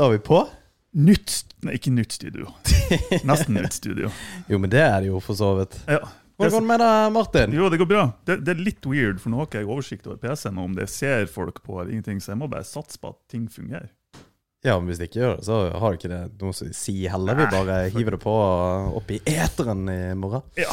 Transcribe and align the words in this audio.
Da 0.00 0.06
er 0.06 0.14
vi 0.14 0.18
på. 0.24 0.38
Nytt 0.96 1.32
Nei, 1.60 1.74
ikke 1.76 1.90
nytt 1.92 2.14
studio. 2.16 2.46
Nesten 3.28 3.52
nytt 3.52 3.74
studio. 3.76 4.08
Jo, 4.48 4.56
men 4.56 4.70
det 4.72 4.80
er 4.80 4.94
det 5.04 5.10
jo 5.10 5.18
for 5.20 5.36
så 5.36 5.50
vidt. 5.58 5.74
Ja. 5.84 5.98
Hvordan 6.40 6.54
går 6.54 6.62
det 6.62 6.68
med 6.70 6.80
deg, 6.80 7.10
Martin? 7.12 7.56
Jo, 7.58 7.66
det 7.68 7.80
går 7.82 7.88
bra. 7.90 8.04
Det, 8.24 8.38
det 8.46 8.54
er 8.54 8.62
litt 8.64 8.88
weird, 8.88 9.18
for 9.20 9.28
nå 9.28 9.42
har 9.42 9.50
ikke 9.50 9.60
jeg 9.60 9.68
oversikt 9.68 10.08
over 10.08 10.16
PC-en 10.22 10.56
og 10.56 10.70
om 10.70 10.78
det 10.78 10.86
ser 10.88 11.28
folk 11.28 11.60
på 11.66 11.82
eller 11.82 11.92
ingenting, 11.92 12.22
så 12.24 12.32
jeg 12.32 12.40
må 12.40 12.48
bare 12.48 12.64
satse 12.64 12.96
på 12.96 13.10
at 13.12 13.18
ting 13.28 13.44
fungerer. 13.52 13.90
Ja, 14.64 14.78
men 14.78 14.88
hvis 14.88 15.02
det 15.02 15.10
ikke 15.10 15.20
gjør 15.20 15.34
det, 15.34 15.44
så 15.50 15.58
har 15.84 15.98
ikke 16.00 16.12
det 16.14 16.22
noe 16.40 16.56
å 16.56 16.72
si 16.80 16.96
heller. 17.04 17.42
Vi 17.42 17.50
bare 17.52 17.76
hiver 17.92 18.16
det 18.16 18.22
på 18.24 18.38
opp 19.02 19.12
i 19.12 19.20
eteren 19.34 19.84
i 19.92 20.00
morgen. 20.16 20.48
Ja, 20.56 20.72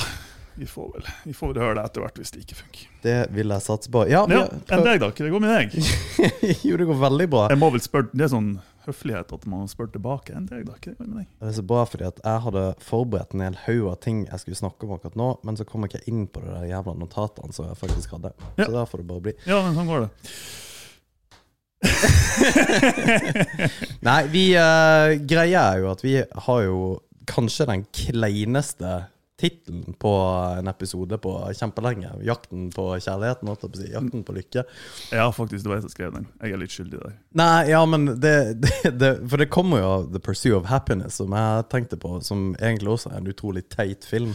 vi 0.55 0.69
får 0.71 0.87
vel 0.95 1.11
vi 1.27 1.35
får 1.35 1.51
vel 1.51 1.61
høre 1.65 1.75
det 1.81 1.85
etter 1.91 2.07
hvert 2.07 2.23
hvis 2.23 2.31
det 2.31 2.45
ikke 2.45 2.61
funker. 2.63 2.87
Det 3.03 3.19
vil 3.35 3.51
jeg 3.57 3.67
satse 3.67 3.91
på. 3.91 4.07
Ja, 4.07 4.23
vi 4.23 4.39
Ja, 4.39 4.47
Enn 4.71 4.87
deg, 4.87 5.03
da? 5.03 5.11
Hva 5.11 5.27
det 5.27 5.35
går 5.35 5.43
med 5.43 5.53
deg? 5.53 5.77
jo, 6.71 6.79
det 6.79 6.87
går 6.87 7.03
veldig 7.03 7.31
bra. 7.35 7.45
Jeg 7.51 7.59
må 7.59 7.73
vel 7.75 7.83
spørre, 7.83 8.07
Det 8.15 8.29
er 8.29 8.31
sånn 8.31 8.53
høflighet 8.87 9.33
at 9.35 9.47
man 9.49 9.69
spør 9.71 9.89
tilbake. 9.93 10.35
Enn 10.37 10.47
deg, 10.49 10.65
da? 10.67 10.77
ikke 10.77 10.95
det 10.95 11.07
med 11.07 11.17
deg? 11.21 11.31
Det 11.39 11.49
er 11.49 11.57
så 11.59 11.65
bra 11.71 11.83
fordi 11.87 12.07
at 12.07 12.21
jeg 12.23 12.43
hadde 12.47 12.63
forberedt 12.83 13.35
en 13.35 13.45
hel 13.45 13.59
haug 13.65 13.89
av 13.93 13.99
ting 14.03 14.23
jeg 14.25 14.43
skulle 14.43 14.59
snakke 14.59 14.87
om 14.87 14.95
akkurat 14.97 15.19
nå, 15.19 15.31
men 15.47 15.59
så 15.59 15.67
kom 15.67 15.85
jeg 15.85 15.93
ikke 15.93 16.13
inn 16.13 16.23
på 16.31 16.43
de 16.43 16.53
der 16.53 16.69
jævla 16.71 16.95
notatene 16.99 17.55
som 17.55 17.67
jeg 17.69 17.79
faktisk 17.79 18.15
hadde. 18.17 18.33
Ja. 18.55 18.65
Så 18.65 18.71
der 18.73 18.89
får 18.89 19.03
det 19.03 19.09
bare 19.11 19.25
bli. 19.27 19.35
Ja, 19.49 19.59
men 19.65 19.77
sånn 19.77 19.91
går 19.91 20.07
det. 20.07 20.13
Nei, 24.07 24.21
vi 24.33 24.47
uh, 24.57 25.13
greia 25.29 25.67
er 25.73 25.83
jo 25.83 25.91
at 25.91 26.01
vi 26.05 26.15
har 26.47 26.63
jo 26.65 26.79
kanskje 27.27 27.67
den 27.69 27.83
kleineste 27.93 29.03
tittelen 29.37 29.93
på 30.01 30.11
en 30.57 30.67
episode 30.67 31.17
på 31.21 31.33
kjempelenge. 31.53 32.09
'Jakten 32.25 32.69
på 32.73 32.87
kjærligheten', 32.97 33.47
holdt 33.51 33.65
jeg 33.65 33.71
på 33.71 33.77
å 33.77 33.81
si. 33.83 33.89
'Jakten 33.93 34.23
på 34.25 34.35
lykke'. 34.37 34.63
Ja, 35.13 35.27
faktisk, 35.31 35.63
det 35.63 35.69
var 35.71 35.77
jeg 35.77 35.85
som 35.85 35.93
skrev 35.93 36.13
den. 36.15 36.27
Jeg 36.41 36.55
er 36.55 36.61
litt 36.61 36.73
skyldig 36.73 37.01
der. 37.03 37.17
Nei, 37.37 37.69
ja, 37.69 37.81
men 37.85 38.07
det, 38.17 38.35
det, 38.63 38.93
det 38.97 39.11
For 39.29 39.37
det 39.37 39.51
kommer 39.53 39.83
jo 39.83 39.91
av 39.91 40.07
'The 40.11 40.23
Pursue 40.25 40.55
of 40.57 40.71
Happiness', 40.71 41.21
som 41.21 41.35
jeg 41.37 41.67
tenkte 41.73 42.01
på, 42.01 42.17
som 42.25 42.49
egentlig 42.55 42.95
også 42.95 43.13
er 43.13 43.21
en 43.21 43.29
utrolig 43.33 43.67
teit 43.69 44.05
film. 44.05 44.33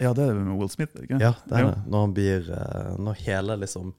Ja, 0.00 0.14
det 0.16 0.24
er 0.24 0.32
det 0.32 0.40
med 0.46 0.56
Will 0.56 0.72
Smith, 0.72 0.96
ikke 0.96 1.20
Ja, 1.20 1.34
det 1.44 1.58
er 1.58 1.66
det. 1.74 1.78
Når 1.92 2.04
han 2.06 2.12
blir 2.16 2.46
eh, 2.56 2.92
Når 2.96 3.18
hele 3.20 3.56
liksom 3.60 3.92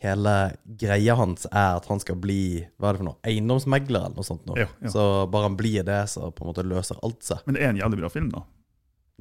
Hele 0.00 0.32
greia 0.80 1.16
hans 1.16 1.44
er 1.50 1.76
at 1.76 1.86
han 1.88 2.00
skal 2.00 2.16
bli 2.20 2.64
Hva 2.80 2.88
er 2.88 2.96
det 2.96 3.02
for 3.02 3.08
noe? 3.10 3.18
Eiendomsmegler 3.28 4.06
eller 4.08 4.16
noe 4.18 4.26
sånt. 4.26 4.44
Noe. 4.48 4.64
Ja, 4.64 4.68
ja. 4.80 4.92
Så 4.92 5.04
bare 5.32 5.48
han 5.48 5.56
blir 5.56 5.84
det, 5.86 6.00
så 6.12 6.30
på 6.32 6.44
en 6.44 6.50
måte 6.50 6.64
løser 6.66 7.00
alt 7.04 7.24
seg. 7.24 7.44
Men 7.46 7.56
det 7.56 7.62
er 7.64 7.72
en 7.72 7.80
jævlig 7.80 8.00
bra 8.02 8.10
film, 8.12 8.32
da. 8.32 8.42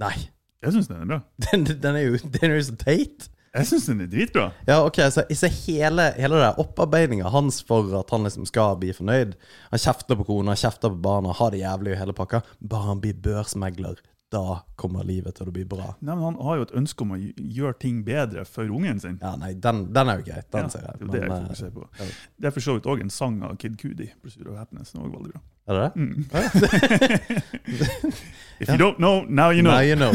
Nei, 0.01 0.15
Jeg 0.63 0.73
syns 0.73 0.87
den 0.89 1.01
er 1.03 1.09
bra. 1.09 1.19
den, 1.49 1.65
den, 1.67 1.95
er 1.99 2.05
jo, 2.07 2.19
den 2.23 2.51
er 2.51 2.55
jo 2.57 2.65
så 2.69 2.75
teit. 2.79 3.27
Jeg 3.53 3.67
syns 3.69 3.85
den 3.85 4.01
er 4.01 4.07
dritbra. 4.09 4.47
Ja, 4.65 4.79
ok, 4.87 4.97
så, 5.13 5.25
så 5.29 5.49
hele, 5.67 6.07
hele 6.17 6.39
det 6.41 6.53
opparbeidinga 6.63 7.29
hans 7.29 7.59
for 7.67 7.91
at 7.99 8.09
han 8.15 8.25
liksom 8.25 8.47
skal 8.49 8.79
bli 8.81 8.89
fornøyd 8.97 9.35
Han 9.69 9.83
kjefter 9.83 10.17
på 10.17 10.25
kona, 10.25 10.55
kjefter 10.57 10.89
på 10.89 10.97
barna, 11.03 11.35
har 11.37 11.53
det 11.53 11.61
jævlig 11.61 11.93
i 11.93 11.99
hele 11.99 12.15
pakka. 12.17 12.41
Bare 12.57 12.89
han 12.89 13.03
blir 13.03 13.19
børsmegler, 13.27 14.01
da 14.33 14.41
kommer 14.81 15.05
livet 15.07 15.37
til 15.37 15.47
å 15.49 15.53
bli 15.55 15.63
bra. 15.69 15.91
Nei, 16.01 16.15
men 16.15 16.23
Han 16.25 16.37
har 16.41 16.57
jo 16.59 16.65
et 16.67 16.73
ønske 16.81 17.05
om 17.05 17.13
å 17.15 17.19
gjøre 17.21 17.77
ting 17.83 18.01
bedre 18.07 18.43
for 18.49 18.65
ungen 18.73 18.99
sin. 19.03 19.19
Ja, 19.21 19.35
nei, 19.39 19.53
den, 19.53 19.85
den 19.93 20.09
er 20.11 20.19
jo 20.19 20.27
greit. 20.31 20.49
Den 20.53 20.65
Ja, 20.67 20.73
ser 20.73 20.87
jeg. 20.89 20.99
det 20.99 21.07
er 21.07 21.13
det 21.13 21.21
jeg 21.21 21.31
eh, 21.31 21.43
fokuserer 21.47 21.73
på. 21.77 21.87
ja. 22.01 22.09
Det 22.41 22.49
er 22.49 22.55
for 22.57 22.65
så 22.67 22.75
vidt 22.79 22.89
òg 22.93 23.03
en 23.05 23.13
sang 23.13 23.39
av 23.47 23.55
Kid 23.61 23.77
Cudi. 23.81 24.09
Pursuit 24.23 24.47
of 24.49 24.57
Happiness. 24.59 24.91
Den 24.91 25.01
er 25.01 25.07
også 25.07 25.17
veldig 25.19 25.33
bra. 25.33 25.41
er 25.63 25.73
det 25.73 25.83
det? 25.85 25.91
Mm. 26.01 27.23
If 28.59 28.69
you 28.69 28.77
don't 28.77 28.97
know, 28.97 29.23
now 29.27 29.49
you 29.51 29.61
know. 29.61 29.71
Now 29.73 29.81
you 29.81 29.95
know. 29.95 30.13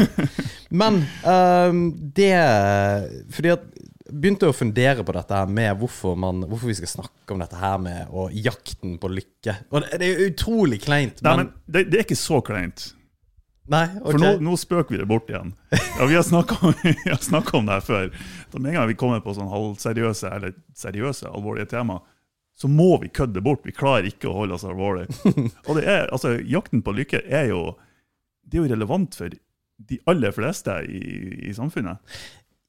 Men 0.69 1.03
um, 1.25 1.79
det 2.13 2.33
Fordi 3.33 3.49
at 3.55 3.63
begynte 4.09 4.47
å 4.49 4.53
fundere 4.57 5.03
på 5.05 5.13
dette 5.13 5.37
her 5.37 5.49
med 5.53 5.75
hvorfor, 5.77 6.15
man, 6.17 6.39
hvorfor 6.49 6.71
vi 6.71 6.73
skal 6.79 6.89
snakke 6.89 7.35
om 7.35 7.43
dette 7.43 7.57
her 7.61 7.75
med 7.77 8.07
og 8.09 8.31
jakten 8.33 8.95
på 8.97 9.05
lykke. 9.13 9.53
Og 9.69 9.83
det, 9.85 9.99
det 10.01 10.07
er 10.09 10.23
utrolig 10.31 10.79
kleint, 10.81 11.21
Nei, 11.21 11.35
men, 11.37 11.51
men 11.51 11.75
det, 11.75 11.83
det 11.91 11.99
er 11.99 12.07
ikke 12.07 12.17
så 12.17 12.39
kleint. 12.41 12.87
Nei, 13.69 13.83
For 14.01 14.17
nå, 14.17 14.31
nå 14.41 14.55
spøker 14.57 14.95
vi 14.95 15.01
det 15.01 15.07
bort 15.09 15.27
igjen. 15.29 15.51
Ja, 15.71 16.05
Vi 16.09 16.15
har 16.17 16.23
snakka 16.25 16.57
om, 17.59 17.67
det 17.67 17.75
her 17.75 17.83
før. 17.85 18.07
Da 18.49 18.61
Med 18.61 18.71
en 18.71 18.79
gang 18.79 18.87
vi 18.89 18.97
kommer 18.97 19.21
på 19.21 19.35
sånn 19.37 19.51
halvseriøse 19.51 20.31
eller 20.33 20.55
seriøse, 20.77 21.29
alvorlige 21.29 21.69
tema, 21.75 21.99
så 22.59 22.67
må 22.71 22.97
vi 23.03 23.11
kødde 23.13 23.43
bort. 23.45 23.61
Vi 23.67 23.75
klarer 23.75 24.09
ikke 24.09 24.31
å 24.31 24.35
holde 24.41 24.57
oss 24.57 24.65
alvorlig. 24.67 25.05
Og 25.67 25.77
det 25.77 25.85
er, 25.85 26.09
altså, 26.09 26.33
Jakten 26.41 26.81
på 26.85 26.95
lykke 26.97 27.21
er 27.27 27.51
jo, 27.53 27.61
det 28.43 28.57
er 28.57 28.65
jo 28.65 28.73
relevant 28.73 29.15
for 29.19 29.37
de 29.89 29.99
aller 30.11 30.33
fleste 30.35 30.73
i, 30.89 31.03
i 31.47 31.53
samfunnet. 31.55 32.01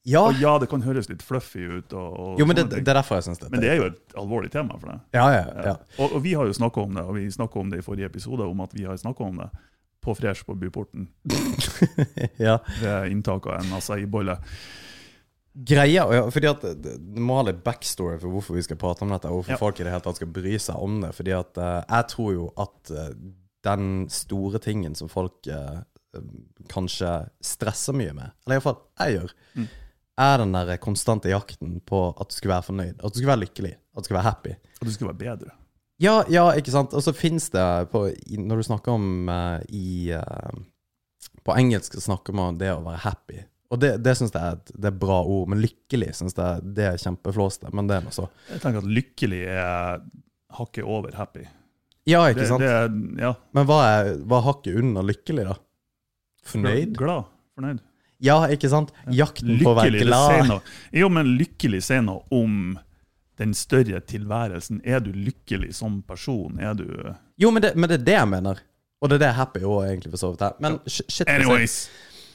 Ja, 0.09 0.23
Og 0.29 0.39
ja, 0.41 0.53
det 0.61 0.69
kan 0.71 0.85
høres 0.85 1.11
litt 1.11 1.25
fluffy 1.25 1.65
ut, 1.65 1.93
og, 1.93 2.13
og 2.13 2.39
jo, 2.41 2.47
men 2.49 2.57
det, 2.57 2.71
det 2.73 2.85
er 2.89 3.01
derfor 3.03 3.19
jeg 3.19 3.27
synes 3.27 3.43
det. 3.43 3.51
men 3.53 3.61
det 3.61 3.69
er 3.69 3.81
jo 3.81 3.89
et 3.91 4.15
alvorlig 4.21 4.49
tema 4.53 4.79
for 4.81 4.93
deg. 4.95 5.03
Ja, 5.17 5.27
ja, 5.35 5.43
ja. 5.67 5.75
Og, 5.99 6.15
og 6.17 6.23
vi 6.25 6.33
har 6.39 6.49
jo 6.49 6.55
snakka 6.57 6.87
om 6.87 6.95
det, 6.97 7.05
og 7.05 7.19
vi 7.19 7.27
snakka 7.33 7.61
om 7.61 7.73
det 7.73 7.83
i 7.83 7.85
forrige 7.85 8.09
episode, 8.09 8.47
om 8.49 8.63
at 8.65 8.73
vi 8.77 8.87
har 8.89 8.97
snakka 9.01 9.27
om 9.27 9.43
det 9.43 9.51
på 10.01 10.15
Fresh 10.17 10.47
på 10.49 10.55
Byporten 10.57 11.09
ja. 12.41 12.59
ved 12.81 13.11
inntak 13.13 13.47
av 13.47 13.61
en 13.61 13.73
acai-bolle. 13.77 14.39
Greia, 15.53 16.05
og 16.07 16.15
ja, 16.15 16.23
fordi 16.31 16.47
at 16.47 16.63
det, 16.63 16.93
det 17.03 17.21
må 17.27 17.41
ha 17.41 17.47
litt 17.49 17.59
backstory 17.67 18.21
for 18.23 18.31
hvorfor 18.31 18.55
vi 18.57 18.63
skal 18.63 18.79
prate 18.81 19.03
om 19.05 19.11
dette, 19.13 19.29
og 19.29 19.41
hvorfor 19.41 19.57
Ja. 19.57 19.59
folk 19.61 19.81
i 19.81 19.85
det 19.87 19.93
hele 19.93 20.05
tatt 20.05 20.21
skal 20.21 20.31
bry 20.31 20.55
seg 20.63 20.79
om 20.79 21.01
det. 21.03 21.11
Fordi 21.17 21.35
at 21.35 21.59
uh, 21.59 21.81
jeg 21.91 22.07
tror 22.13 22.33
jo 22.37 22.45
at 22.63 22.93
uh, 22.95 23.09
den 23.67 23.89
store 24.15 24.61
tingen 24.63 24.95
som 24.97 25.11
folk 25.11 25.51
uh, 25.51 25.83
kanskje 26.71 27.11
stresser 27.45 27.95
mye 27.99 28.15
med, 28.17 28.31
eller 28.47 28.57
iallfall 28.61 28.79
jeg 29.03 29.19
gjør, 29.19 29.35
Mm. 29.59 29.67
er 30.23 30.37
den 30.39 30.53
der 30.55 30.77
konstante 30.79 31.29
jakten 31.33 31.81
på 31.87 32.01
at 32.21 32.31
du 32.31 32.35
skal 32.39 32.51
være 32.55 32.67
fornøyd, 32.71 32.95
at 33.03 33.13
du 33.13 33.19
skal 33.19 33.33
være 33.35 33.43
lykkelig, 33.45 33.73
at 33.75 34.03
du 34.05 34.07
skal 34.09 34.17
være 34.21 34.29
happy. 34.31 34.55
At 34.81 34.87
du 34.87 34.93
skulle 34.95 35.11
være 35.13 35.23
bedre. 35.37 35.51
Ja, 36.01 36.23
ja, 36.33 36.47
ikke 36.57 36.73
sant? 36.73 36.95
Og 36.97 37.05
så 37.05 37.13
fins 37.13 37.51
det 37.53 37.65
på, 37.93 38.07
Når 38.33 38.63
du 38.63 38.67
snakker 38.71 38.97
om 38.97 39.29
uh, 39.29 39.61
i 39.69 40.15
uh, 40.17 40.61
På 41.45 41.57
engelsk 41.61 41.99
snakker 42.01 42.37
man 42.37 42.55
om 42.55 42.61
det 42.61 42.73
å 42.73 42.81
være 42.87 43.03
happy. 43.05 43.43
Og 43.71 43.79
det, 43.79 43.93
det 44.03 44.17
syns 44.19 44.33
jeg 44.35 44.41
er 44.41 44.57
et 44.57 44.73
det 44.75 44.89
er 44.91 44.97
bra 44.99 45.21
ord, 45.23 45.51
men 45.53 45.61
lykkelig 45.63 46.15
syns 46.19 46.35
jeg 46.35 46.73
det 46.75 46.89
er 46.89 46.99
kjempeflåste. 46.99 47.71
Men 47.77 47.91
det 47.91 48.01
er 48.01 48.07
nå 48.07 48.15
så. 48.15 48.27
Jeg 48.49 48.65
tenker 48.65 48.83
at 48.83 48.95
lykkelig 48.99 49.43
er 49.53 50.01
hakket 50.57 50.89
over 50.89 51.15
happy. 51.15 51.45
Ja, 52.09 52.25
ikke 52.33 52.49
sant? 52.49 52.65
det 52.65 52.73
er, 52.73 52.89
ja. 53.21 53.35
Men 53.55 53.69
hva 53.69 53.79
er, 53.87 54.11
hva 54.25 54.41
er 54.41 54.49
hakket 54.49 54.81
under 54.81 55.07
lykkelig, 55.07 55.47
da? 55.53 55.55
Fornøyd? 56.51 56.97
Glad. 56.99 57.29
Fornøyd. 57.55 57.85
Ja, 58.25 58.41
ikke 58.53 58.69
sant? 58.73 58.91
Jakten 59.15 59.55
på 59.63 59.71
å 59.71 59.77
være 59.79 59.95
Lykkelig, 59.95 60.11
det 60.11 60.41
glad. 60.41 60.49
noe. 60.51 60.79
Jo, 60.97 61.09
men 61.13 61.31
lykkelig 61.39 61.85
sier 61.87 62.03
noe 62.05 62.25
om 62.35 62.75
den 63.41 63.55
større 63.57 64.01
tilværelsen. 64.05 64.83
Er 64.85 65.01
du 65.01 65.11
lykkelig 65.17 65.75
som 65.79 66.03
person? 66.07 66.61
Er 66.61 66.77
du 66.77 66.87
Jo, 67.41 67.51
men 67.51 67.65
det, 67.65 67.75
men 67.77 67.89
det 67.89 68.01
er 68.01 68.07
det 68.07 68.19
jeg 68.19 68.29
mener. 68.29 68.63
Og 69.01 69.09
det 69.09 69.17
er 69.17 69.25
det 69.25 69.35
happy 69.39 69.65
òg 69.65 69.87
egentlig 69.89 70.13
for 70.13 70.21
så 70.21 70.33
vidt 70.35 70.45
er. 70.45 70.57
Men 70.61 70.79
shit. 70.87 71.29
Anyways. 71.29 71.77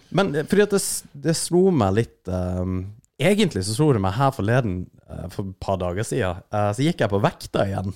Men 0.09 0.33
eh, 0.35 0.45
fordi 0.49 0.65
at 0.65 0.73
det, 0.73 0.81
det 1.27 1.35
slo 1.37 1.67
meg 1.73 1.97
litt 2.01 2.31
um, 2.31 2.79
Egentlig 3.21 3.63
så 3.63 3.77
slo 3.77 3.93
det 3.95 4.01
meg 4.03 4.17
her 4.17 4.33
forleden, 4.35 4.81
uh, 5.07 5.29
for 5.31 5.47
et 5.47 5.59
par 5.63 5.77
dager 5.79 6.03
siden, 6.03 6.41
uh, 6.51 6.71
så 6.75 6.83
gikk 6.83 6.99
jeg 6.99 7.11
på 7.13 7.21
vekta 7.23 7.63
igjen. 7.63 7.93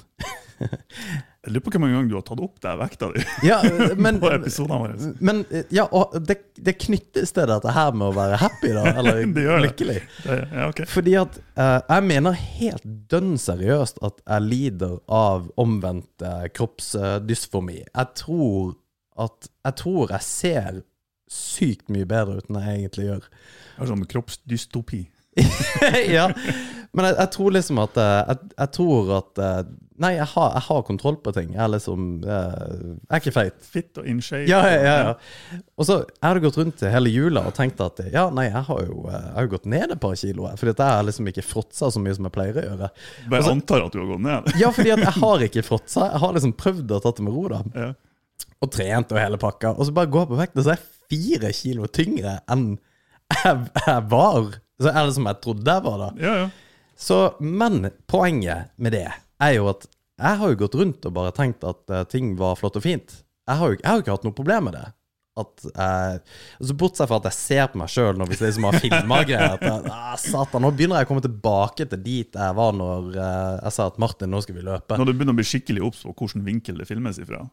Jeg 1.45 1.53
lurer 1.55 1.63
på 1.63 1.71
hvor 1.71 1.81
mange 1.85 1.95
ganger 1.95 2.09
du 2.11 2.15
har 2.17 2.23
tatt 2.27 2.41
opp 2.43 2.57
der 2.63 2.79
vekta 2.81 3.07
di 3.13 3.21
Ja, 3.47 3.59
eh, 3.63 3.93
men, 4.03 4.17
på 4.19 4.31
episodene 4.33 4.79
våre. 4.81 5.11
men 5.23 5.45
eh, 5.47 5.69
ja, 5.71 5.85
og 5.95 6.17
det, 6.27 6.35
det 6.59 6.75
knyttes 6.83 7.31
til 7.35 7.47
dette 7.47 7.75
her 7.75 7.95
med 7.95 8.09
å 8.09 8.17
være 8.17 8.41
happy, 8.41 8.73
da. 8.75 8.83
Eller 8.99 9.23
lykkelig. 9.63 9.97
Ja, 10.27 10.67
ok. 10.67 10.83
Fordi 10.91 11.15
at 11.21 11.39
uh, 11.55 11.79
jeg 11.79 12.07
mener 12.09 12.35
helt 12.35 12.89
dønn 13.11 13.37
seriøst 13.39 14.03
at 14.03 14.19
jeg 14.25 14.47
lider 14.49 14.99
av 15.07 15.47
omvendt 15.59 16.27
uh, 16.27 16.49
kroppsdysformi. 16.51 17.81
Jeg 17.87 18.15
tror 18.19 18.75
at 19.19 19.49
Jeg 19.67 19.75
tror 19.75 20.11
jeg 20.13 20.23
ser 20.23 20.83
sykt 21.29 21.91
mye 21.93 22.07
bedre 22.09 22.39
ut 22.39 22.49
enn 22.49 22.59
jeg 22.63 22.81
egentlig 22.81 23.05
gjør. 23.05 23.25
Det 23.29 23.83
er 23.83 23.91
sånn 23.91 24.05
kroppsdystopi. 24.09 25.01
ja, 26.17 26.25
men 26.91 27.05
jeg, 27.05 27.15
jeg 27.19 27.31
tror 27.35 27.53
liksom 27.53 27.81
at 27.83 27.99
eh, 28.01 28.15
jeg, 28.31 28.49
jeg 28.55 28.73
tror 28.75 29.11
at 29.19 29.41
eh, 29.45 29.59
Nei, 29.99 30.13
jeg 30.15 30.27
har, 30.31 30.53
jeg 30.55 30.63
har 30.69 30.83
kontroll 30.87 31.17
på 31.23 31.33
ting. 31.35 31.49
Jeg 31.51 31.59
er 31.65 31.71
liksom 31.73 32.03
eh, 32.23 32.75
Jeg 32.79 33.11
er 33.11 33.21
ikke 33.21 33.33
feit. 33.35 33.57
Fit 33.67 33.99
og 33.99 34.07
in 34.07 34.21
shape. 34.23 34.47
Ja, 34.47 34.61
ja, 34.71 34.93
ja. 35.09 35.59
Og 35.75 35.87
så 35.89 35.97
jeg 36.05 36.23
hadde 36.23 36.43
gått 36.45 36.59
rundt 36.61 36.83
hele 36.93 37.11
jula 37.11 37.43
og 37.49 37.55
tenkt 37.57 37.81
at 37.83 37.99
ja, 38.13 38.27
nei, 38.33 38.47
jeg 38.47 38.63
har 38.69 38.83
jo, 38.87 39.01
eh, 39.09 39.17
jeg 39.17 39.35
har 39.37 39.49
gått 39.51 39.67
ned 39.73 39.95
et 39.95 40.01
par 40.03 40.15
kilo. 40.21 40.47
Fordi 40.61 40.73
at 40.75 40.83
jeg 40.85 40.95
har 40.99 41.07
liksom 41.09 41.31
ikke 41.33 41.43
fråtsa 41.45 41.91
så 41.91 42.03
mye 42.03 42.15
som 42.15 42.29
jeg 42.29 42.35
pleier 42.37 42.61
å 42.61 42.65
gjøre. 42.69 42.91
Bare 43.27 43.43
Også, 43.43 43.55
antar 43.57 43.87
at 43.89 43.97
du 43.97 43.99
har 43.99 44.11
gått 44.13 44.25
ned. 44.29 44.53
Ja, 44.61 44.71
fordi 44.75 44.95
at 44.95 45.03
jeg 45.03 45.15
har 45.19 45.45
ikke 45.49 45.65
fråtsa. 45.67 46.07
Jeg 46.13 46.23
har 46.23 46.37
liksom 46.39 46.55
prøvd 46.63 46.95
å 46.95 47.01
ta 47.03 47.13
det 47.17 47.27
med 47.27 47.35
ro, 47.35 47.45
da. 47.51 47.61
Ja. 47.75 47.91
Og 48.63 48.71
trent 48.75 49.11
og 49.15 49.19
hele 49.19 49.39
pakka. 49.41 49.75
Og 49.75 49.87
så 49.89 49.95
bare 49.95 50.11
går 50.11 50.25
jeg 50.25 50.31
på 50.31 50.39
vekt, 50.39 50.57
og 50.57 50.63
så 50.65 50.73
er 50.73 50.79
jeg 50.79 50.87
fire 51.09 51.51
kilo 51.55 51.91
tyngre 51.91 52.39
enn 52.51 52.65
jeg, 53.35 53.69
jeg 53.83 54.01
var. 54.15 54.55
Så 54.79 54.91
er 54.95 55.03
det 55.03 55.15
som 55.19 55.27
jeg 55.27 55.43
trodde 55.43 55.75
jeg 55.75 55.85
var, 55.85 56.03
da. 56.07 56.09
Ja, 56.23 56.35
ja. 56.45 56.49
Så, 56.99 57.17
men 57.39 57.85
poenget 58.11 58.73
med 58.75 58.91
det 58.91 59.07
er 59.47 59.55
jo 59.57 59.71
at 59.71 59.87
jeg 60.19 60.39
har 60.41 60.51
jo 60.51 60.59
gått 60.59 60.75
rundt 60.75 61.05
og 61.07 61.15
bare 61.15 61.35
tenkt 61.35 61.65
at 61.67 61.83
uh, 61.91 62.05
ting 62.09 62.33
var 62.39 62.57
flott 62.59 62.79
og 62.79 62.83
fint. 62.83 63.21
Jeg 63.47 63.61
har 63.61 63.71
jo 63.71 63.77
jeg 63.79 63.87
har 63.87 63.99
jo 63.99 64.05
ikke 64.05 64.17
hatt 64.17 64.25
noe 64.27 64.35
problem 64.35 64.67
med 64.67 64.75
det. 64.75 64.87
At 65.39 65.63
uh, 65.69 66.17
altså 66.59 66.75
Bortsett 66.75 67.07
fra 67.07 67.19
at 67.21 67.29
jeg 67.29 67.37
ser 67.37 67.69
på 67.71 67.79
meg 67.79 67.91
sjøl 67.93 68.17
når 68.19 68.31
vi 68.31 68.39
liksom 68.41 68.67
har 68.67 68.79
filma 68.83 69.21
greier. 69.29 69.55
At 69.55 69.87
ah, 69.93 70.17
satan, 70.19 70.65
nå 70.65 70.73
begynner 70.75 70.99
jeg 70.99 71.07
å 71.07 71.11
komme 71.13 71.23
tilbake 71.23 71.87
til 71.87 72.03
dit 72.03 72.35
jeg 72.35 72.57
var 72.57 72.75
når 72.75 73.13
eh, 73.15 73.55
jeg 73.63 73.75
sa 73.77 73.87
at 73.87 73.99
Martin, 74.01 74.31
nå 74.33 74.43
skal 74.43 74.57
vi 74.57 74.65
løpe. 74.67 74.99
Når 74.99 75.07
du 75.07 75.13
begynner 75.13 75.37
å 75.37 75.39
bli 75.39 75.47
skikkelig 75.47 75.85
obs 75.87 76.03
på 76.03 76.15
hvilken 76.17 76.45
vinkel 76.47 76.81
det 76.81 76.89
filmes 76.89 77.21
ifra. 77.21 77.45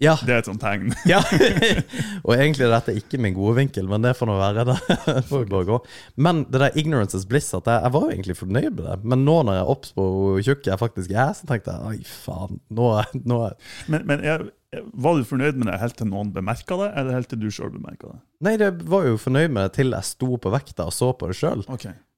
Ja, 0.00 0.14
Det 0.24 0.32
er 0.32 0.38
et 0.40 0.46
sånt 0.48 0.62
tegn. 0.62 0.94
ja. 1.08 1.20
Og 2.26 2.32
egentlig 2.36 2.64
er 2.66 2.72
dette 2.72 2.94
ikke 2.96 3.18
min 3.20 3.34
gode 3.36 3.58
vinkel, 3.58 3.88
men 3.90 4.02
det 4.04 4.14
får 4.16 4.30
nå 4.30 4.36
være. 4.40 4.64
det 4.70 4.76
får 5.30 5.44
bare 5.50 5.68
gå. 5.68 5.78
Men 6.16 6.44
det 6.48 6.62
der 6.62 6.78
ignorance 6.80 7.16
is 7.18 7.26
bliss, 7.28 7.50
at 7.56 7.68
jeg, 7.68 7.82
jeg 7.84 7.92
var 7.96 8.06
jo 8.06 8.14
egentlig 8.14 8.36
fornøyd 8.38 8.70
med 8.78 8.84
det. 8.86 8.96
Men 9.04 9.24
nå 9.28 9.36
når 9.44 9.58
jeg 9.58 9.64
er 9.66 9.74
obs 9.74 9.92
på 9.96 10.06
hvor 10.14 10.40
tjukk 10.46 10.70
jeg 10.72 10.80
faktisk 10.80 11.12
er, 11.12 11.34
så 11.36 11.48
tenkte 11.50 11.74
jeg 11.76 11.92
oi, 11.92 12.00
faen, 12.24 12.60
nå, 12.72 12.88
nå 13.28 13.42
Men, 13.92 14.06
men 14.08 14.24
jeg, 14.24 14.48
jeg- 14.72 14.86
var 15.02 15.16
du 15.18 15.24
fornøyd 15.26 15.56
med 15.58 15.66
det 15.66 15.80
helt 15.82 15.96
til 15.98 16.06
noen 16.06 16.28
bemerka 16.32 16.76
det, 16.78 16.90
eller 17.00 17.16
helt 17.18 17.28
til 17.32 17.40
du 17.42 17.48
sjøl 17.52 17.72
bemerka 17.74 18.12
det? 18.14 18.20
Nei, 18.46 18.52
det 18.60 18.68
var 18.88 19.04
jo 19.08 19.16
fornøyd 19.20 19.50
med 19.52 19.66
det 19.66 19.72
til 19.80 19.90
jeg 19.96 20.06
sto 20.06 20.36
på 20.40 20.52
vekta 20.54 20.86
og 20.88 20.94
så 20.94 21.10
på 21.18 21.26
det 21.32 21.36
sjøl. 21.40 21.64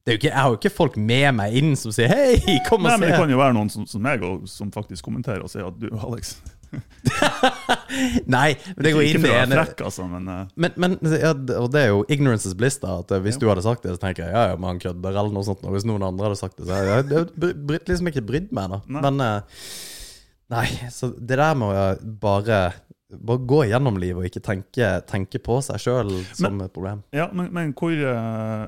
Ok. 0.02 0.24
Jeg 0.26 0.34
har 0.34 0.48
jo 0.50 0.56
ikke 0.58 0.72
folk 0.74 0.96
med 0.98 1.28
meg 1.38 1.54
inn 1.60 1.76
som 1.78 1.92
sier 1.94 2.08
'hei, 2.10 2.56
kom 2.68 2.82
og 2.82 2.88
Nei, 2.90 2.96
se'. 2.96 3.00
men 3.00 3.10
Det 3.10 3.18
kan 3.20 3.30
jo 3.30 3.38
være 3.38 3.54
noen 3.54 3.70
som, 3.70 3.86
som 3.86 4.02
meg 4.02 4.22
og, 4.26 4.48
som 4.50 4.72
faktisk 4.74 5.04
kommenterer 5.06 5.44
og 5.44 5.50
sier 5.52 5.68
at 5.68 5.78
du, 5.78 5.86
Alex 5.94 6.36
Nei, 8.32 8.54
men 8.76 8.84
det 8.86 8.92
går 8.94 9.02
Ikke 9.04 9.18
inn 9.20 9.26
i 9.52 9.56
frekk, 9.58 9.82
altså, 9.84 10.06
men 10.08 10.28
eh, 10.32 10.46
men, 10.56 10.72
men 10.80 10.94
ja, 11.20 11.32
og 11.60 11.68
det 11.74 11.82
er 11.84 11.90
jo 11.92 12.02
ignorance 12.08 12.48
is 12.48 12.54
bliss, 12.58 12.78
da. 12.82 12.98
At 13.02 13.12
hvis 13.12 13.34
hvis 13.34 13.40
du 13.42 13.46
hadde 13.50 13.62
sagt 13.64 13.84
det, 13.84 13.92
så 13.96 14.00
tenker 14.06 14.24
jeg 14.24 14.32
ja, 14.34 14.44
ja, 14.52 14.56
men 14.56 14.70
han 14.72 14.80
kødder, 14.82 15.12
eller 15.12 15.32
noe 15.36 15.44
sånt. 15.46 15.62
Og 15.68 15.74
hvis 15.76 15.84
noen 15.88 16.02
andre 16.06 16.30
hadde 16.30 16.40
sagt 16.40 16.56
det, 16.58 16.66
så 16.66 16.78
hadde 16.78 16.96
jeg 16.96 17.28
jeg 17.42 17.56
bry- 17.66 17.82
liksom 17.88 18.08
ikke 18.12 18.24
brydd 18.28 18.52
meg, 18.56 18.72
da. 18.72 18.80
Nei. 18.88 19.02
Men 19.06 19.20
eh, 19.26 19.60
Nei, 20.52 20.66
så 20.92 21.08
det 21.16 21.38
der 21.40 21.54
med 21.56 21.70
å 21.72 21.84
bare 22.20 22.58
bare 23.18 23.44
gå 23.48 23.60
gjennom 23.68 23.98
livet 24.00 24.22
og 24.22 24.28
ikke 24.28 24.42
tenke, 24.44 24.88
tenke 25.08 25.40
på 25.42 25.58
seg 25.64 25.80
sjøl 25.82 26.12
som 26.32 26.60
et 26.64 26.72
problem. 26.74 27.02
Ja, 27.14 27.28
men, 27.34 27.50
men 27.54 27.74
hvor 27.76 27.92
eh, 27.92 28.64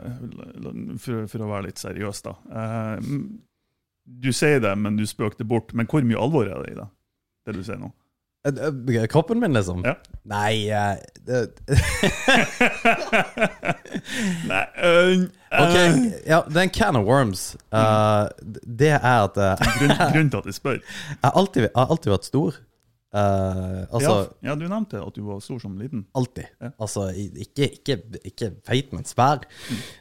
for, 1.01 1.27
for 1.31 1.45
å 1.45 1.51
være 1.51 1.71
litt 1.71 1.83
seriøs, 1.83 2.23
da. 2.27 2.37
Eh, 2.61 3.11
du 4.05 4.31
sier 4.37 4.61
det, 4.61 4.75
men 4.77 4.99
du 4.99 5.07
spøker 5.09 5.41
det 5.41 5.49
bort. 5.49 5.73
Men 5.73 5.89
hvor 5.89 6.05
mye 6.05 6.21
alvor 6.21 6.49
er 6.49 6.65
det 6.65 6.75
i 6.75 6.81
det? 6.81 6.89
Det 7.45 7.57
du 7.57 7.63
sier 7.65 7.81
nå? 7.81 7.93
Eh, 8.45 9.07
Kroppen 9.09 9.41
min, 9.41 9.53
liksom? 9.57 9.81
Ja. 9.85 9.95
Nei 10.29 10.69
uh, 10.69 10.97
Nei 14.49 14.65
uh, 14.85 15.25
OK, 15.55 15.77
ja, 16.27 16.43
det 16.49 16.57
er 16.57 16.63
en 16.63 16.71
can 16.75 16.97
of 16.97 17.07
worms. 17.07 17.57
Uh, 17.73 18.29
det 18.67 18.91
er 18.97 19.23
at 19.23 19.37
eh, 19.39 19.65
grunn, 19.79 19.97
Grunnen 20.13 20.31
til 20.33 20.39
at 20.43 20.47
jeg 20.51 20.57
spør. 20.59 20.79
jeg 20.81 21.19
har 21.23 21.37
alltid, 21.39 21.63
jeg 21.63 21.77
har 21.77 21.93
alltid 21.95 22.11
vært 22.13 22.29
stor. 22.29 22.57
Eh, 23.15 23.83
altså 23.95 24.11
ja, 24.11 24.23
ja, 24.49 24.55
du 24.59 24.65
nevnte 24.67 24.99
at 24.99 25.15
du 25.15 25.23
var 25.29 25.39
stor 25.45 25.61
som 25.63 25.77
liten. 25.79 26.03
Alltid. 26.19 26.49
Ja. 26.59 26.73
Altså, 26.83 27.07
ikke, 27.15 27.69
ikke, 27.79 27.99
ikke 28.27 28.51
feit, 28.67 28.91
men 28.95 29.07
svær. 29.07 29.45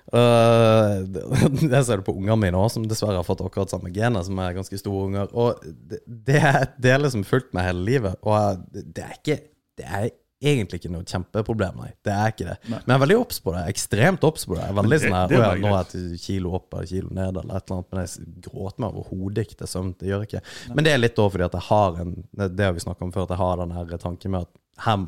Uh, 0.09 1.05
det, 1.05 1.23
det 1.71 1.83
ser 1.85 2.01
du 2.01 2.07
på 2.07 2.15
ungene 2.17 2.39
mine 2.41 2.57
òg, 2.57 2.71
som 2.73 2.87
dessverre 2.89 3.19
har 3.19 3.27
fått 3.27 3.43
akkurat 3.45 3.73
samme 3.73 3.93
genet, 3.93 4.25
som 4.25 4.41
er 4.41 4.57
ganske 4.57 4.81
store 4.81 5.11
unger. 5.11 5.29
Og 5.37 5.61
det, 5.61 6.01
det 6.07 6.41
er 6.41 6.59
et 6.63 6.77
del 6.81 7.09
som 7.13 7.21
har 7.21 7.29
fulgt 7.35 7.53
meg 7.53 7.69
hele 7.69 7.85
livet. 7.91 8.17
Og 8.25 8.65
det 8.73 9.05
er 9.05 9.17
ikke 9.19 9.41
Det 9.73 9.85
er 9.89 10.11
egentlig 10.51 10.79
ikke 10.81 10.91
noe 10.93 11.05
kjempeproblem, 11.07 11.79
nei. 11.79 11.89
Det 12.05 12.13
er 12.13 12.33
ikke 12.33 12.47
det. 12.49 12.55
Nei. 12.67 12.79
Men 12.83 12.93
jeg 12.93 12.95
er 12.97 13.03
veldig 13.03 13.17
obs 13.21 13.39
på 13.43 13.53
det. 13.55 13.63
Ekstremt 13.71 14.27
obs 14.27 14.45
på 14.49 14.57
det. 14.57 14.63
Jeg 14.63 14.73
er 14.73 14.77
veldig 14.79 14.99
sånn 15.03 15.15
her 15.17 15.33
er 15.33 15.39
«Å 15.39 15.43
ja, 15.43 15.53
Nå 15.63 15.71
er 15.77 15.95
jeg 15.95 16.19
kilo 16.23 16.53
opp 16.59 16.77
eller 16.77 16.89
kilo 16.91 17.09
ned, 17.09 17.39
eller 17.41 17.57
et 17.59 17.65
eller 17.71 17.79
annet. 17.79 17.89
Men 17.93 18.03
jeg 18.03 18.43
gråter 18.47 18.83
meg 18.83 18.99
overhodet 19.01 19.47
ikke 19.47 19.59
til 19.61 19.71
søvn. 19.73 19.93
Det 19.99 20.11
gjør 20.11 20.25
jeg 20.25 20.31
ikke. 20.31 20.43
Men 20.75 20.87
det 20.87 20.93
er 20.93 21.01
litt 21.01 21.23
òg 21.23 21.31
fordi 21.33 21.47
at 21.47 21.57
jeg 21.59 21.67
har 21.69 22.03
en 22.03 22.13
Det 22.43 22.67
har 22.67 22.75
vi 22.77 22.85
snakka 22.85 23.07
om 23.07 23.15
før, 23.15 23.27
at 23.27 23.35
jeg 23.35 23.43
har 23.43 23.63
den 23.63 23.75
her 23.77 23.97
tanken 24.03 24.35
med 24.35 24.47
at 24.47 24.53
her, 24.83 25.03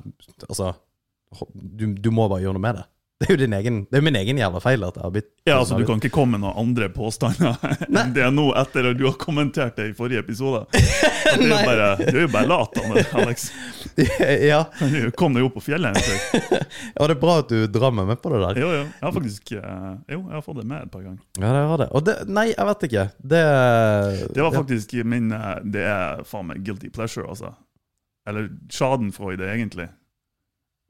altså, 0.48 0.74
du, 1.54 1.88
du 1.98 2.12
må 2.14 2.28
bare 2.30 2.44
gjøre 2.46 2.58
noe 2.58 2.64
med 2.64 2.78
det. 2.80 2.86
Det 3.20 3.30
er 3.30 3.32
jo 3.32 3.38
din 3.40 3.54
egen, 3.56 3.76
det 3.88 3.96
er 3.96 4.04
min 4.04 4.16
egen 4.20 4.40
jævla 4.42 4.60
feil 4.60 4.82
at 4.84 4.98
jeg 4.98 5.04
har 5.06 5.12
blitt 5.16 5.28
Ja, 5.48 5.60
altså 5.62 5.78
Du 5.80 5.86
kan 5.88 6.02
ikke 6.02 6.12
komme 6.12 6.36
med 6.36 6.42
noen 6.44 6.58
andre 6.66 6.90
påstander 6.92 7.56
enn 7.88 8.12
det 8.16 8.26
nå, 8.36 8.50
etter 8.60 8.90
at 8.90 9.00
du 9.00 9.06
har 9.08 9.16
kommentert 9.22 9.78
det 9.80 9.86
i 9.92 9.94
forrige 9.96 10.20
episode. 10.26 10.66
Du 10.74 11.46
Det 11.46 11.62
er 11.62 11.84
er 12.10 12.20
jo 12.26 12.28
bare 12.34 12.50
lat, 12.50 12.76
Alex. 13.16 13.48
Ja, 14.44 14.66
Du 14.82 15.12
Kom 15.16 15.38
deg 15.38 15.48
opp 15.48 15.56
på 15.56 15.64
fjellet. 15.64 15.96
og 15.96 17.08
det 17.08 17.16
er 17.16 17.22
bra 17.22 17.38
at 17.40 17.56
du 17.56 17.68
drar 17.72 17.96
meg 17.96 18.10
med 18.12 18.20
på 18.20 18.34
det 18.36 18.42
der. 18.44 18.60
Jo, 18.60 18.72
jo. 18.82 18.84
Jeg 18.84 19.08
har 19.08 19.16
faktisk 19.22 19.52
eh, 19.62 19.90
Jo, 20.12 20.20
jeg 20.20 20.36
har 20.36 20.44
fått 20.44 20.60
det 20.60 20.68
med 20.74 20.84
et 20.84 20.92
par 20.92 21.06
ganger. 21.08 21.22
Ja, 21.40 21.54
det 21.56 21.66
var 21.72 21.84
det. 21.86 21.90
Og 21.96 22.08
det 22.10 22.18
Nei, 22.28 22.50
jeg 22.52 22.70
vet 22.72 22.88
ikke. 22.90 23.06
Det 23.36 23.44
Det 24.36 24.44
var 24.44 24.58
faktisk 24.60 24.98
min 25.08 25.32
eh, 25.32 25.52
Det 25.64 25.88
er 25.88 26.26
faen 26.28 26.52
meg 26.52 26.66
guilty 26.68 26.92
pleasure, 26.92 27.30
altså. 27.32 27.56
Eller 28.28 28.50
schadenfreude, 28.74 29.48
egentlig. 29.56 29.88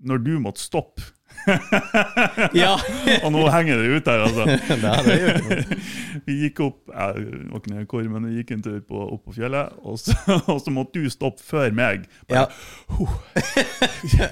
Når 0.04 0.24
du 0.26 0.34
måtte 0.44 0.64
stoppe. 0.64 1.12
Ja! 2.56 2.76
Og 3.24 3.32
nå 3.34 3.44
henger 3.54 3.82
det 3.82 3.98
ut 3.98 4.08
her, 4.10 4.24
altså. 4.26 4.46
det 4.82 5.58
det. 5.60 5.78
Vi 6.26 6.38
gikk 6.46 6.62
opp 6.66 6.94
jeg 6.96 7.26
var 7.52 7.60
ikke 7.60 7.74
nede 7.74 7.86
hvor, 7.92 8.08
men 8.14 8.28
vi 8.30 8.40
gikk 8.40 8.54
en 8.56 8.64
tur 8.66 8.78
på, 8.88 9.02
opp 9.16 9.26
på 9.28 9.36
fjellet, 9.36 9.74
og 9.84 10.00
så, 10.02 10.16
og 10.52 10.62
så 10.64 10.74
måtte 10.74 11.02
du 11.04 11.12
stoppe 11.12 11.44
før 11.46 11.76
meg. 11.76 12.08
Ja. 12.32 12.46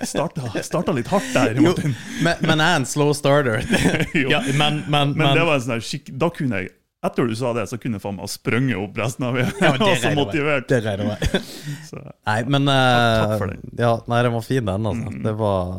Starta, 0.07 0.53
starta 0.63 0.95
litt 0.95 1.11
hardt 1.11 1.33
der, 1.35 1.59
Jo, 1.59 1.75
men, 2.23 2.39
men 2.41 2.63
jeg 2.63 2.69
er 2.69 2.79
en 2.81 2.87
slow 2.89 3.13
starter. 3.17 3.65
Ja, 4.15 4.41
men, 4.53 4.83
men, 4.87 5.17
Men 5.17 5.35
det 5.37 5.43
var 5.43 5.59
en 5.59 5.67
sånn 5.67 5.83
skikk... 5.83 6.13
Da 6.19 6.31
kunne 6.33 6.63
jeg 6.63 6.73
Etter 7.03 7.27
du 7.27 7.33
sa 7.35 7.49
det, 7.55 7.65
så 7.67 7.75
kunne 7.83 7.99
faen 7.99 8.15
meg 8.15 8.29
sprunget 8.31 8.79
opp 8.79 8.95
resten 9.01 9.25
av 9.27 9.33
veien. 9.37 9.49
Ja, 9.59 9.73
det 9.81 9.95
så 9.99 10.11
motivert. 10.15 10.67
Det 10.71 10.79
regner 10.85 11.09
jeg 11.11 11.41
Nei, 12.29 12.37
men 12.55 12.69
eh, 12.71 13.17
Takk 13.19 13.33
for 13.41 13.51
det. 13.51 13.57
Mm. 13.59 13.73
Ja, 13.81 13.91
nei, 14.07 14.19
den 14.23 14.35
var 14.37 14.45
fin, 14.47 14.63
den. 14.69 14.87
altså. 14.91 15.11
Det 15.25 15.33
var 15.41 15.73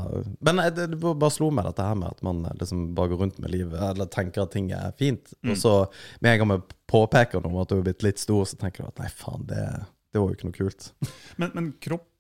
Men 0.51 0.61
eh, 0.61 0.69
det, 0.77 0.87
det 0.93 0.99
bare 1.01 1.33
slo 1.33 1.49
meg 1.55 1.69
dette 1.71 1.87
her 1.89 1.97
med 2.03 2.11
at 2.13 2.21
man 2.29 2.43
eh, 2.45 2.57
liksom 2.61 2.83
bare 2.99 3.13
går 3.15 3.23
rundt 3.25 3.41
med 3.41 3.55
livet 3.55 3.81
eller 3.89 4.11
tenker 4.13 4.45
at 4.45 4.53
ting 4.53 4.69
er 4.77 4.93
fint. 5.01 5.33
Mm. 5.41 5.55
Og 5.55 5.61
så 5.65 5.75
med 6.21 6.35
en 6.35 6.43
gang 6.45 6.53
vi 6.55 6.61
påpeker 6.93 7.41
noe 7.41 7.55
om 7.55 7.63
at 7.65 7.73
du 7.73 7.79
er 7.79 7.87
blitt 7.89 8.05
litt 8.05 8.21
stor, 8.21 8.45
så 8.51 8.61
tenker 8.61 8.85
du 8.85 8.91
at 8.93 9.01
nei, 9.01 9.09
faen, 9.17 9.49
det, 9.49 9.65
det 10.13 10.21
var 10.21 10.29
jo 10.29 10.37
ikke 10.37 10.51
noe 10.51 10.59
kult. 10.61 10.91
men, 11.41 11.55
men 11.57 11.73
kropp 11.85 12.11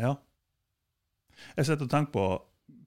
Ja. 0.00 0.16
Jeg 1.58 1.68
sitter 1.68 1.84
og 1.84 1.92
tenker 1.92 2.12
på 2.16 2.26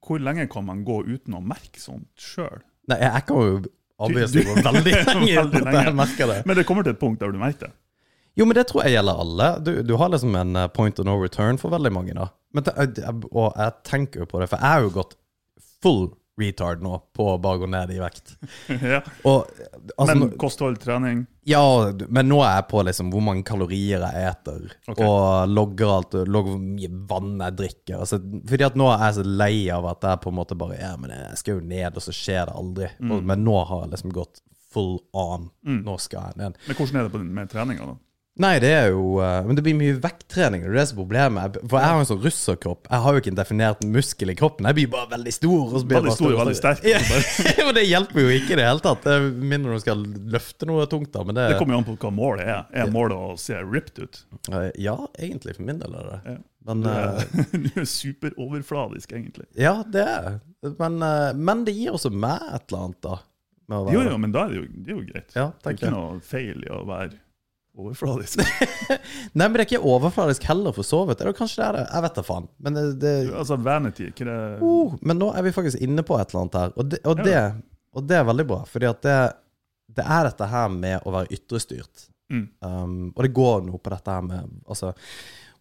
hvor 0.05 0.21
lenge 0.21 0.45
kan 0.49 0.65
man 0.67 0.83
gå 0.85 0.99
uten 1.05 1.33
å 1.37 1.41
merke 1.41 1.81
sånt 1.81 2.09
sjøl? 2.21 2.61
Nei, 2.89 2.99
jeg 3.01 3.23
kan 3.25 3.39
jo 3.41 3.55
obviously 3.97 4.43
du- 4.43 4.53
veldig 4.61 4.93
lenge 5.07 5.35
Veldig 5.39 5.61
lenge. 5.65 5.83
jeg 5.89 5.95
merker 5.95 6.27
det. 6.33 6.39
Men 6.45 6.55
det 6.59 6.65
kommer 6.67 6.83
til 6.83 6.95
et 6.95 6.99
punkt 6.99 7.19
der 7.21 7.31
du 7.31 7.39
merker 7.41 7.67
det. 7.69 7.73
Jo, 8.35 8.43
men 8.45 8.57
det 8.57 8.65
tror 8.67 8.83
jeg 8.83 8.97
gjelder 8.97 9.19
alle. 9.23 9.45
Du, 9.63 9.71
du 9.87 9.93
har 9.95 10.09
liksom 10.11 10.33
en 10.35 10.55
eh, 10.59 10.67
point 10.67 10.97
of 10.99 11.05
no 11.07 11.15
return 11.21 11.57
for 11.61 11.71
veldig 11.71 11.91
mange, 11.95 12.13
da. 12.17 12.25
Men 12.55 12.65
og 13.31 13.53
jeg 13.55 13.71
tenker 13.87 14.23
jo 14.23 14.27
på 14.31 14.39
det, 14.41 14.49
for 14.51 14.59
jeg 14.59 14.67
har 14.75 14.83
jo 14.83 14.89
gått 14.97 15.15
full 15.83 16.09
retard 16.39 16.81
nå 16.83 16.97
på 17.15 17.27
å 17.31 17.37
bare 17.41 17.61
gå 17.61 17.69
ned 17.71 17.93
i 17.95 17.99
vekt. 18.01 18.35
ja. 18.93 19.01
Og 19.23 19.45
altså, 19.95 20.07
Men 20.11 20.33
kosthold, 20.41 20.79
trening 20.83 21.25
Ja, 21.47 21.61
men 22.07 22.29
nå 22.29 22.41
er 22.43 22.57
jeg 22.57 22.67
på 22.71 22.83
liksom 22.87 23.11
hvor 23.13 23.23
mange 23.23 23.45
kalorier 23.47 24.03
jeg 24.03 24.31
eter, 24.31 24.65
okay. 24.87 25.05
og 25.05 25.51
logger 25.51 25.93
alt, 25.97 26.17
og 26.19 26.31
logger 26.31 26.55
hvor 26.55 26.63
mye 26.65 27.03
vann 27.11 27.35
jeg 27.45 27.59
drikker. 27.61 28.01
Altså, 28.01 28.19
fordi 28.49 28.67
at 28.67 28.79
nå 28.79 28.89
er 28.91 29.05
jeg 29.07 29.19
så 29.19 29.27
lei 29.43 29.53
av 29.73 29.87
at 29.93 30.09
jeg 30.09 30.23
på 30.25 30.33
en 30.33 30.39
måte 30.41 30.59
bare 30.59 30.79
Ja, 30.79 30.95
men 30.99 31.13
jeg 31.13 31.39
skal 31.41 31.59
jo 31.59 31.67
ned, 31.69 31.95
og 31.95 32.03
så 32.03 32.15
skjer 32.15 32.49
det 32.49 32.57
aldri. 32.63 32.91
Mm. 32.99 33.13
Og, 33.13 33.29
men 33.31 33.45
nå 33.47 33.59
har 33.69 33.85
jeg 33.85 33.95
liksom 33.95 34.15
gått 34.15 34.43
full 34.75 34.97
on. 35.15 35.49
Nå 35.63 35.95
skal 36.03 36.33
jeg 36.33 36.41
ned. 36.41 36.59
Men 36.67 36.77
hvordan 36.79 36.99
er 36.99 37.13
det 37.13 37.23
med 37.39 37.53
treninga, 37.53 37.93
da? 37.93 37.99
Nei, 38.35 38.57
det 38.59 38.71
er 38.75 38.89
jo 38.91 39.21
eh, 39.23 39.37
Men 39.47 39.55
det 39.55 39.63
blir 39.63 39.77
mye 39.79 39.95
vekttrening. 40.03 40.65
Det 40.65 40.67
er 40.67 40.75
det 40.75 40.83
som 40.89 40.97
er 40.97 41.01
problemet. 41.05 41.59
For 41.63 41.79
jeg 41.79 41.91
har 41.93 42.01
en 42.01 42.07
sånn 42.09 42.19
russerkropp. 42.23 42.89
Jeg 42.91 43.03
har 43.05 43.15
jo 43.15 43.21
ikke 43.21 43.31
en 43.31 43.37
definert 43.39 43.85
muskel 43.87 44.33
i 44.33 44.35
kroppen. 44.35 44.67
Jeg 44.67 44.77
blir 44.79 44.89
bare 44.91 45.07
veldig 45.13 45.33
stor. 45.37 45.75
Veldig 45.93 46.15
stor 46.17 46.33
og 46.33 46.41
veldig 46.41 46.57
sterk. 46.59 46.83
Ja, 47.55 47.63
men 47.63 47.77
det 47.77 47.85
hjelper 47.87 48.25
jo 48.25 48.33
ikke 48.35 48.55
i 48.55 48.59
det 48.59 48.65
hele 48.67 48.83
tatt. 48.83 49.05
Det 49.07 49.15
Mindre 49.55 49.77
du 49.77 49.83
skal 49.83 50.03
løfte 50.35 50.67
noe 50.67 50.87
tungt, 50.91 51.13
da. 51.15 51.23
Men 51.27 51.39
det, 51.39 51.45
Det 51.53 51.61
kommer 51.61 51.77
jo 51.77 51.81
an 51.83 51.87
på 51.87 51.95
hva 52.01 52.11
målet 52.17 52.51
er. 52.51 52.65
Er 52.75 52.91
målet 52.91 53.15
å 53.15 53.37
se 53.39 53.61
ripped 53.63 54.03
ut? 54.03 54.21
Eh, 54.51 54.67
Ja, 54.83 54.97
egentlig 55.15 55.55
for 55.55 55.67
min 55.69 55.79
del 55.79 55.95
er 55.95 56.09
det 56.09 56.17
det. 56.17 56.35
Ja. 56.35 56.41
Men 56.65 56.81
Du 56.83 56.89
eh, 56.91 56.99
er, 56.99 57.55
du 57.69 57.71
er 57.85 57.87
superoverfladisk, 57.87 59.15
egentlig. 59.15 59.47
Ja, 59.55 59.77
det 59.87 60.03
er 60.03 60.41
men, 60.79 60.97
eh, 61.05 61.31
men 61.37 61.63
det 61.63 61.75
gir 61.77 61.95
også 61.95 62.09
meg 62.11 62.41
et 62.51 62.67
eller 62.71 62.87
annet, 62.89 63.01
da. 63.05 63.19
Jo, 63.69 64.01
jo, 64.05 64.17
men 64.21 64.33
da 64.33 64.43
er 64.45 64.51
det 64.51 64.57
jo, 64.59 64.65
det 64.85 64.91
er 64.91 64.97
jo 64.97 65.03
greit. 65.07 65.31
Ja, 65.37 65.45
det 65.61 65.71
er 65.71 65.77
ikke 65.77 65.93
noe 65.93 66.17
feil 66.25 66.65
i 66.65 66.69
å 66.73 66.83
være 66.85 67.15
overfladisk. 67.75 68.39
Nei, 69.37 69.45
men 69.45 69.55
det 69.55 69.63
er 69.63 69.67
ikke 69.67 69.93
overfladisk 69.93 70.47
heller, 70.49 70.75
for 70.75 70.87
så 70.87 71.01
vidt. 71.09 71.21
Eller 71.21 71.35
kanskje 71.37 71.61
det 71.61 71.67
er 71.67 71.77
det. 71.77 71.85
Jeg 71.91 72.05
vet 72.05 72.17
da 72.17 72.25
faen. 72.25 72.49
Men 72.63 72.77
det, 72.77 72.83
det 73.03 73.13
altså, 73.31 73.57
vanity, 73.61 74.09
er 74.11 74.29
det 74.31 74.39
oh, 74.65 74.95
Men 75.01 75.19
nå 75.21 75.31
er 75.35 75.45
vi 75.45 75.55
faktisk 75.55 75.81
inne 75.83 76.05
på 76.07 76.17
et 76.19 76.31
eller 76.31 76.45
annet 76.45 76.59
her, 76.61 76.75
og 76.75 76.91
det, 76.91 77.01
og 77.05 77.23
det, 77.23 77.39
og 77.95 78.09
det 78.09 78.19
er 78.19 78.27
veldig 78.31 78.47
bra. 78.51 78.59
Fordi 78.69 78.89
at 78.89 79.01
det, 79.05 79.17
det 79.99 80.09
er 80.17 80.29
dette 80.29 80.51
her 80.51 80.75
med 80.75 81.07
å 81.07 81.15
være 81.15 81.33
ytrestyrt. 81.39 82.07
Mm. 82.33 82.45
Um, 82.65 83.01
og 83.13 83.25
det 83.25 83.33
går 83.37 83.65
noe 83.67 83.81
på 83.81 83.91
dette 83.93 84.13
her 84.17 84.23
med 84.25 84.55
altså, 84.65 84.95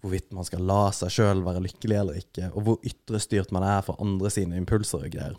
hvorvidt 0.01 0.31
man 0.37 0.47
skal 0.49 0.65
la 0.65 0.83
seg 0.97 1.13
sjøl 1.13 1.43
være 1.45 1.65
lykkelig 1.67 1.99
eller 2.01 2.21
ikke, 2.21 2.51
og 2.53 2.69
hvor 2.69 2.87
ytrestyrt 2.89 3.53
man 3.53 3.67
er 3.69 3.85
for 3.85 4.01
andre 4.05 4.33
sine 4.33 4.57
impulser 4.61 5.05
og 5.05 5.13
greier. 5.13 5.37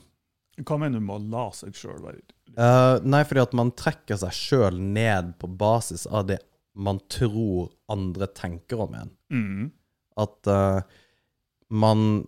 Hva 0.61 0.77
mener 0.79 1.01
du 1.01 1.07
med 1.07 1.17
å 1.17 1.33
la 1.33 1.49
seg 1.55 1.75
sjøl 1.77 2.01
være 2.03 2.23
Uh, 2.55 3.01
nei, 3.03 3.19
fordi 3.27 3.41
at 3.41 3.55
man 3.57 3.73
trekker 3.75 4.15
seg 4.15 4.31
sjøl 4.31 4.77
ned 4.79 5.33
på 5.41 5.49
basis 5.59 6.05
av 6.07 6.29
det 6.29 6.37
man 6.75 6.99
tror 7.09 7.69
andre 7.91 8.27
tenker 8.35 8.81
om 8.87 8.93
en. 9.01 9.11
mm. 9.31 9.71
At 10.17 10.47
uh, 10.47 10.79
man 11.69 12.25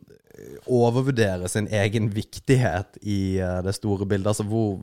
overvurderer 0.67 1.47
sin 1.49 1.67
egen 1.73 2.09
viktighet 2.13 2.97
i 3.01 3.39
uh, 3.41 3.61
det 3.65 3.73
store 3.77 4.05
bildet. 4.05 4.27
Altså 4.33 4.43
hvor 4.47 4.81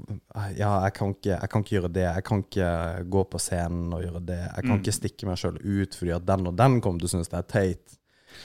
Ja, 0.56 0.70
jeg 0.86 0.94
kan, 0.96 1.12
ikke, 1.14 1.34
jeg 1.36 1.50
kan 1.52 1.62
ikke 1.64 1.76
gjøre 1.76 1.92
det. 1.94 2.06
Jeg 2.06 2.24
kan 2.24 2.42
ikke 2.44 2.70
gå 3.12 3.24
på 3.30 3.38
scenen 3.42 3.92
og 3.94 4.02
gjøre 4.06 4.22
det. 4.26 4.40
Jeg 4.40 4.64
kan 4.64 4.72
Mm. 4.74 4.80
ikke 4.82 4.96
stikke 4.98 5.26
meg 5.28 5.38
sjøl 5.38 5.58
ut 5.62 5.94
fordi 5.94 6.14
at 6.16 6.26
den 6.26 6.46
og 6.50 6.56
den 6.58 6.80
kommer 6.80 6.98
til 6.98 7.06
å 7.10 7.14
synes 7.14 7.28
det 7.30 7.38
er 7.38 7.48
teit. 7.52 7.98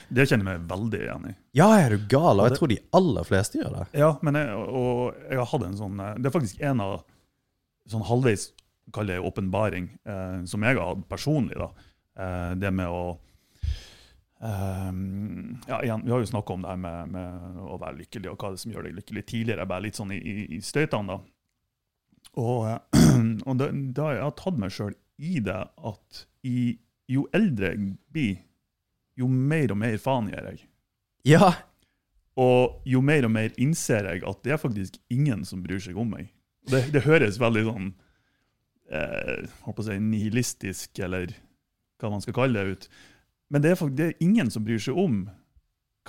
Det 0.09 0.27
kjenner 0.29 0.45
jeg 0.51 0.59
meg 0.59 0.67
veldig 0.69 0.99
igjen 1.01 1.23
i. 1.31 1.35
Ja, 1.57 1.69
er 1.79 1.95
du 1.95 2.03
gal? 2.11 2.39
Og 2.39 2.45
jeg 2.49 2.57
tror 2.59 2.67
de 2.69 2.77
aller 2.93 3.23
fleste 3.25 3.57
gjør 3.57 3.73
det. 3.79 3.85
Ja, 3.97 4.11
men 4.21 4.35
jeg, 4.37 4.53
og 4.53 5.15
jeg 5.31 5.39
har 5.39 5.49
hatt 5.49 5.63
en 5.65 5.77
sånn 5.79 5.99
eh, 5.99 6.13
Det 6.19 6.29
er 6.29 6.35
faktisk 6.35 6.61
en 6.61 6.81
av 6.85 6.99
sånn 7.89 8.05
halvveis 8.05 8.51
kall 8.95 9.09
det 9.11 9.19
åpenbaring 9.19 9.89
eh, 10.03 10.43
som 10.49 10.63
jeg 10.65 10.77
har 10.77 10.93
hatt 10.93 11.07
personlig. 11.09 11.57
da. 11.59 11.69
Eh, 12.19 12.51
det 12.59 12.71
med 12.75 12.89
å 12.91 13.03
eh, 14.41 14.91
ja, 15.67 15.81
igjen, 15.83 16.05
Vi 16.05 16.11
har 16.11 16.19
jo 16.23 16.31
snakka 16.31 16.53
om 16.53 16.61
det 16.65 16.73
her 16.73 16.81
med, 16.81 17.13
med 17.15 17.59
å 17.65 17.77
være 17.79 17.99
lykkelig, 18.01 18.31
og 18.31 18.37
hva 18.39 18.51
det 18.53 18.59
er 18.59 18.63
som 18.65 18.73
gjør 18.75 18.89
deg 18.89 18.97
lykkelig. 18.99 19.25
Tidligere 19.29 19.67
bare 19.69 19.87
litt 19.87 19.99
sånn 19.99 20.13
i, 20.15 20.19
i, 20.19 20.35
i 20.57 20.61
støytene. 20.63 21.15
da. 21.15 21.19
Og, 22.39 22.67
eh, 22.69 23.07
og 23.47 23.61
da, 23.61 23.71
da 23.71 24.11
jeg 24.15 24.25
har 24.27 24.35
tatt 24.39 24.59
meg 24.61 24.75
sjøl 24.75 24.95
i 25.19 25.39
det 25.43 25.61
at 25.91 26.25
i, 26.47 26.77
jo 27.11 27.25
eldre 27.35 27.73
jeg 27.73 27.93
blir, 28.13 28.37
jo 29.19 29.27
mer 29.27 29.73
og 29.73 29.81
mer 29.81 29.97
faen 29.99 30.29
gjør 30.31 30.53
jeg. 30.53 30.61
Ja, 31.27 31.49
Og 32.39 32.85
jo 32.87 33.01
mer 33.03 33.25
og 33.27 33.33
mer 33.35 33.51
innser 33.59 34.05
jeg 34.07 34.21
at 34.23 34.43
det 34.45 34.53
er 34.55 34.61
faktisk 34.61 34.95
ingen 35.11 35.41
som 35.43 35.59
bryr 35.65 35.81
seg 35.83 35.97
om 35.99 36.13
meg. 36.13 36.29
Det, 36.71 36.85
det 36.93 37.01
høres 37.03 37.39
veldig 37.41 37.65
sånn 37.67 37.89
eh, 38.91 39.47
si, 39.85 39.97
nihilistisk, 40.03 40.99
eller 41.05 41.33
hva 41.99 42.11
man 42.13 42.23
skal 42.23 42.35
kalle 42.37 42.59
det, 42.59 42.75
ut. 42.75 42.89
Men 43.49 43.63
det 43.63 43.73
er, 43.73 43.89
det 43.95 44.05
er 44.07 44.23
ingen 44.23 44.51
som 44.53 44.65
bryr 44.65 44.81
seg 44.81 44.97
om 44.99 45.23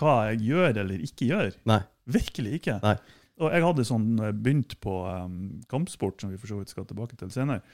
hva 0.00 0.30
jeg 0.30 0.44
gjør 0.50 0.82
eller 0.84 1.02
ikke 1.04 1.30
gjør. 1.30 1.56
Nei. 1.68 1.80
Virkelig 2.10 2.60
ikke. 2.60 2.78
Nei. 2.84 2.96
Og 3.40 3.52
jeg 3.54 3.64
hadde 3.64 3.88
sånn 3.88 4.08
eh, 4.20 4.36
begynt 4.36 4.76
på 4.84 4.94
um, 5.08 5.60
kampsport, 5.70 6.20
som 6.20 6.32
vi 6.32 6.40
for 6.40 6.52
så 6.52 6.60
vidt 6.60 6.72
skal 6.72 6.88
tilbake 6.88 7.16
til 7.20 7.32
senere. 7.32 7.64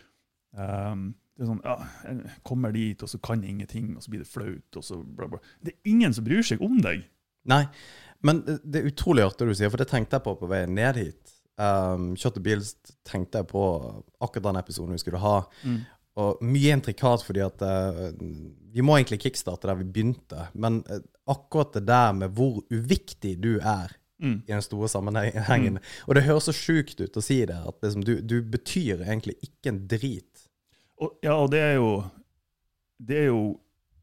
Um, 0.56 1.10
det 1.36 1.44
er 1.44 1.50
sånn, 1.50 1.62
ja, 1.66 1.76
Jeg 2.06 2.38
kommer 2.46 2.72
dit, 2.72 3.02
og 3.02 3.10
så 3.12 3.20
kan 3.20 3.42
jeg 3.44 3.52
ingenting, 3.52 3.90
og 3.96 4.04
så 4.04 4.12
blir 4.12 4.22
det 4.22 4.30
flaut. 4.30 4.78
og 4.78 4.84
så 4.86 5.00
bla 5.02 5.28
bla. 5.32 5.40
Det 5.60 5.74
er 5.74 5.92
ingen 5.92 6.14
som 6.16 6.24
bryr 6.26 6.46
seg 6.46 6.62
om 6.64 6.78
deg. 6.84 7.04
Nei, 7.46 7.64
men 8.26 8.40
det 8.46 8.80
er 8.80 8.88
utrolig 8.88 9.26
artig 9.26 9.44
det 9.44 9.54
du 9.54 9.58
sier, 9.58 9.70
for 9.70 9.82
det 9.82 9.90
tenkte 9.90 10.18
jeg 10.18 10.24
på 10.24 10.34
på 10.40 10.48
veien 10.50 10.72
ned 10.74 10.98
hit. 10.98 11.35
Um, 11.56 12.10
Kjørte 12.20 12.42
bil, 12.44 12.64
tenkte 13.08 13.40
jeg 13.40 13.48
på 13.48 13.62
akkurat 14.20 14.50
den 14.50 14.58
episoden 14.60 14.96
vi 14.96 15.00
skulle 15.00 15.20
ha. 15.22 15.36
Mm. 15.64 15.78
Og 16.20 16.42
mye 16.44 16.72
intrikat, 16.72 17.24
fordi 17.24 17.42
at 17.44 17.60
uh, 17.64 18.08
Vi 18.72 18.84
må 18.84 18.96
egentlig 18.96 19.20
kickstarte 19.24 19.68
der 19.68 19.78
vi 19.80 19.88
begynte. 19.88 20.48
Men 20.54 20.82
uh, 20.90 21.00
akkurat 21.28 21.72
det 21.76 21.86
der 21.88 22.12
med 22.16 22.36
hvor 22.36 22.62
uviktig 22.72 23.36
du 23.42 23.56
er 23.60 23.96
Mm. 24.18 24.42
i 24.48 24.52
den 24.52 24.62
store 24.62 24.88
sammenhengen 24.88 25.78
Og 26.08 26.14
det 26.14 26.22
høres 26.24 26.46
så 26.48 26.52
sjukt 26.56 27.00
ut 27.02 27.16
å 27.20 27.20
si 27.20 27.42
det, 27.44 27.58
at 27.68 27.82
liksom, 27.84 28.00
du, 28.00 28.14
du 28.24 28.38
betyr 28.40 29.02
egentlig 29.04 29.34
ikke 29.44 29.68
en 29.68 29.80
drit. 29.90 30.46
Og, 30.96 31.18
ja, 31.20 31.34
og 31.36 31.50
det 31.52 31.60
er 31.60 31.74
jo 31.76 31.90
Det 32.96 33.18
er 33.18 33.26
jo 33.26 33.42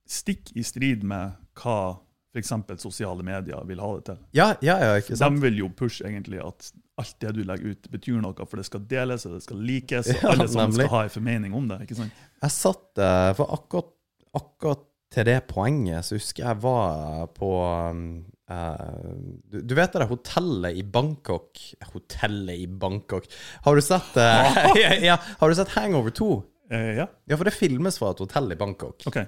stikk 0.06 0.52
i 0.54 0.62
strid 0.62 1.02
med 1.02 1.34
hva 1.58 1.98
f.eks. 2.34 2.52
sosiale 2.82 3.22
medier 3.26 3.62
vil 3.70 3.80
ha 3.84 3.90
det 4.00 4.06
til. 4.08 4.22
Ja, 4.34 4.48
ja, 4.66 4.78
ja, 4.82 4.94
ikke 4.98 5.16
sant? 5.20 5.38
De 5.38 5.46
vil 5.46 5.60
jo 5.62 5.68
pushe 5.78 6.06
egentlig 6.10 6.40
at 6.42 6.72
alt 7.02 7.16
det 7.22 7.34
du 7.38 7.44
legger 7.46 7.74
ut, 7.76 7.90
betyr 7.94 8.18
noe, 8.22 8.46
for 8.50 8.58
det 8.62 8.66
skal 8.68 8.84
deles 8.90 9.26
og 9.30 9.36
det 9.38 9.44
skal 9.46 9.62
likes, 9.62 10.10
og 10.14 10.18
Ja, 10.24 10.32
alle 10.34 10.48
sammen 10.50 10.74
skal 10.78 10.92
ha 10.94 11.04
en 11.08 11.14
formening 11.14 11.54
om 11.58 11.68
det. 11.70 11.80
ikke 11.86 12.00
sant? 12.02 12.24
Jeg 12.44 12.54
satt 12.58 13.02
eh, 13.02 13.30
For 13.38 13.54
akkurat, 13.58 13.94
akkurat 14.38 14.84
til 15.14 15.28
det 15.30 15.40
poenget 15.46 16.08
så 16.08 16.18
husker 16.18 16.42
jeg 16.48 16.58
var 16.64 17.28
på 17.38 17.50
eh, 18.50 19.12
du, 19.54 19.60
du 19.62 19.76
vet 19.78 19.94
det 19.94 20.02
der 20.02 20.10
hotellet 20.10 20.80
i 20.80 20.84
Bangkok 20.84 21.62
Hotellet 21.94 22.64
i 22.64 22.66
Bangkok. 22.68 23.28
Har 23.66 23.78
du 23.78 23.82
sett 23.86 24.18
uh, 24.18 24.58
ja, 24.82 24.90
ja, 25.02 25.18
Har 25.40 25.50
du 25.54 25.56
sett 25.58 25.74
Hangover 25.78 26.14
2? 26.18 26.32
Uh, 26.74 26.90
ja, 26.98 27.08
Ja, 27.30 27.38
for 27.38 27.46
det 27.46 27.54
filmes 27.56 28.00
fra 28.02 28.12
et 28.14 28.22
hotell 28.26 28.52
i 28.54 28.58
Bangkok. 28.60 29.06
OK. 29.10 29.22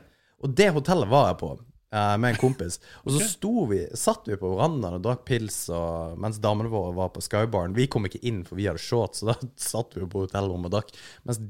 Og 0.45 0.53
det 0.57 0.71
hotellet 0.75 1.09
var 1.09 1.29
jeg 1.31 1.39
på 1.41 1.53
eh, 1.93 2.15
med 2.21 2.33
en 2.33 2.41
kompis. 2.41 2.79
Og 3.03 3.13
så 3.13 3.21
okay. 3.21 3.69
vi, 3.71 3.81
satt 3.99 4.29
vi 4.29 4.39
på 4.41 4.53
verandaen 4.55 4.99
og 4.99 5.05
drakk 5.05 5.25
pils 5.27 5.65
og, 5.73 6.17
mens 6.21 6.41
damene 6.43 6.71
våre 6.73 6.95
var 6.97 7.13
på 7.15 7.23
Skybaren. 7.25 7.77
Vi 7.77 7.89
kom 7.91 8.07
ikke 8.09 8.23
inn, 8.25 8.43
for 8.47 8.59
vi 8.59 8.69
hadde 8.69 8.83
shorts, 8.83 9.21
så 9.21 9.33
da 9.33 9.37
satt 9.71 9.97
vi 9.97 10.07
på 10.09 10.25
hotellrommet 10.25 10.71
og 10.71 10.79
drakk. 10.79 10.95
Mens 11.27 11.41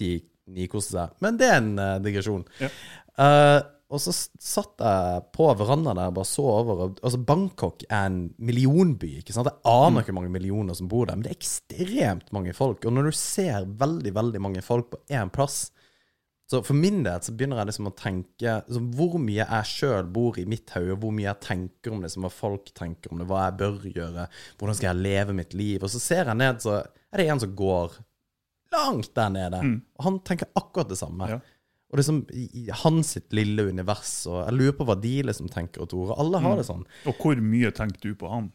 de 0.00 0.16
nikoste 0.52 0.96
seg. 0.96 1.14
Men 1.22 1.38
det 1.38 1.48
er 1.48 1.60
en 1.60 1.76
uh, 1.78 2.00
digresjon. 2.02 2.44
Ja. 2.62 2.72
Uh, 3.14 3.60
og 3.92 4.00
så 4.00 4.12
satt 4.16 4.80
jeg 4.80 5.24
på 5.36 5.46
verandaen 5.60 5.98
der 6.00 6.08
og 6.08 6.16
bare 6.16 6.28
så 6.28 6.44
over. 6.48 6.78
Altså 6.94 7.20
Bangkok 7.28 7.84
er 7.90 8.06
en 8.08 8.22
millionby. 8.40 9.18
ikke 9.20 9.34
sant? 9.36 9.50
Jeg 9.50 9.60
aner 9.68 10.00
ikke 10.00 10.14
hvor 10.14 10.22
mange 10.22 10.32
millioner 10.32 10.78
som 10.78 10.88
bor 10.88 11.10
der, 11.10 11.18
men 11.18 11.26
det 11.26 11.34
er 11.34 11.36
ekstremt 11.36 12.32
mange 12.32 12.54
folk. 12.56 12.86
Og 12.88 12.96
når 12.96 13.10
du 13.10 13.18
ser 13.18 13.68
veldig, 13.82 14.14
veldig 14.16 14.40
mange 14.40 14.64
folk 14.64 14.88
på 14.94 15.02
én 15.12 15.32
plass, 15.34 15.66
så 16.52 16.60
for 16.66 16.76
min 16.78 17.00
del 17.06 17.20
så 17.24 17.32
begynner 17.34 17.58
jeg 17.62 17.70
liksom 17.72 17.88
å 17.90 17.94
tenke 17.98 18.54
liksom, 18.68 18.90
hvor 18.98 19.16
mye 19.22 19.42
jeg 19.46 19.68
sjøl 19.72 20.06
bor 20.12 20.38
i 20.38 20.44
mitt 20.48 20.70
hode, 20.76 20.96
hvor 21.02 21.12
mye 21.16 21.28
jeg 21.30 21.40
tenker 21.48 21.92
om 21.94 22.00
det, 22.02 22.10
liksom, 22.10 22.26
hva 22.28 22.32
folk 22.36 22.70
tenker 22.78 23.12
om 23.14 23.18
det, 23.22 23.26
hva 23.30 23.46
jeg 23.48 23.58
bør 23.62 23.80
gjøre, 23.96 24.28
hvordan 24.60 24.78
skal 24.78 24.90
jeg 24.92 25.02
leve 25.08 25.36
mitt 25.40 25.56
liv. 25.58 25.82
Og 25.82 25.90
så 25.94 26.00
ser 26.04 26.28
jeg 26.30 26.36
ned, 26.42 26.60
så 26.64 26.78
er 26.84 27.22
det 27.22 27.28
en 27.32 27.40
som 27.42 27.56
går 27.58 27.98
langt 28.72 29.10
der 29.14 29.28
nede, 29.34 29.58
Mm. 29.62 29.82
og 29.98 30.04
han 30.04 30.20
tenker 30.20 30.48
akkurat 30.56 30.88
det 30.88 30.98
samme. 30.98 31.28
Ja. 31.28 31.40
Og 31.92 31.98
liksom 32.00 32.22
hans 32.84 33.10
sitt 33.18 33.32
lille 33.36 33.66
univers, 33.68 34.26
og 34.26 34.46
jeg 34.46 34.54
lurer 34.56 34.76
på 34.78 34.86
hva 34.88 34.94
de 35.00 35.22
liksom 35.28 35.50
tenker 35.52 35.82
og 35.84 35.90
tror. 35.90 36.14
Alle 36.18 36.38
har 36.40 36.54
Mm. 36.54 36.56
det 36.56 36.66
sånn. 36.66 36.84
Og 37.06 37.14
hvor 37.20 37.36
mye 37.36 37.70
tenker 37.70 38.00
du 38.00 38.14
på 38.14 38.30
han? 38.30 38.50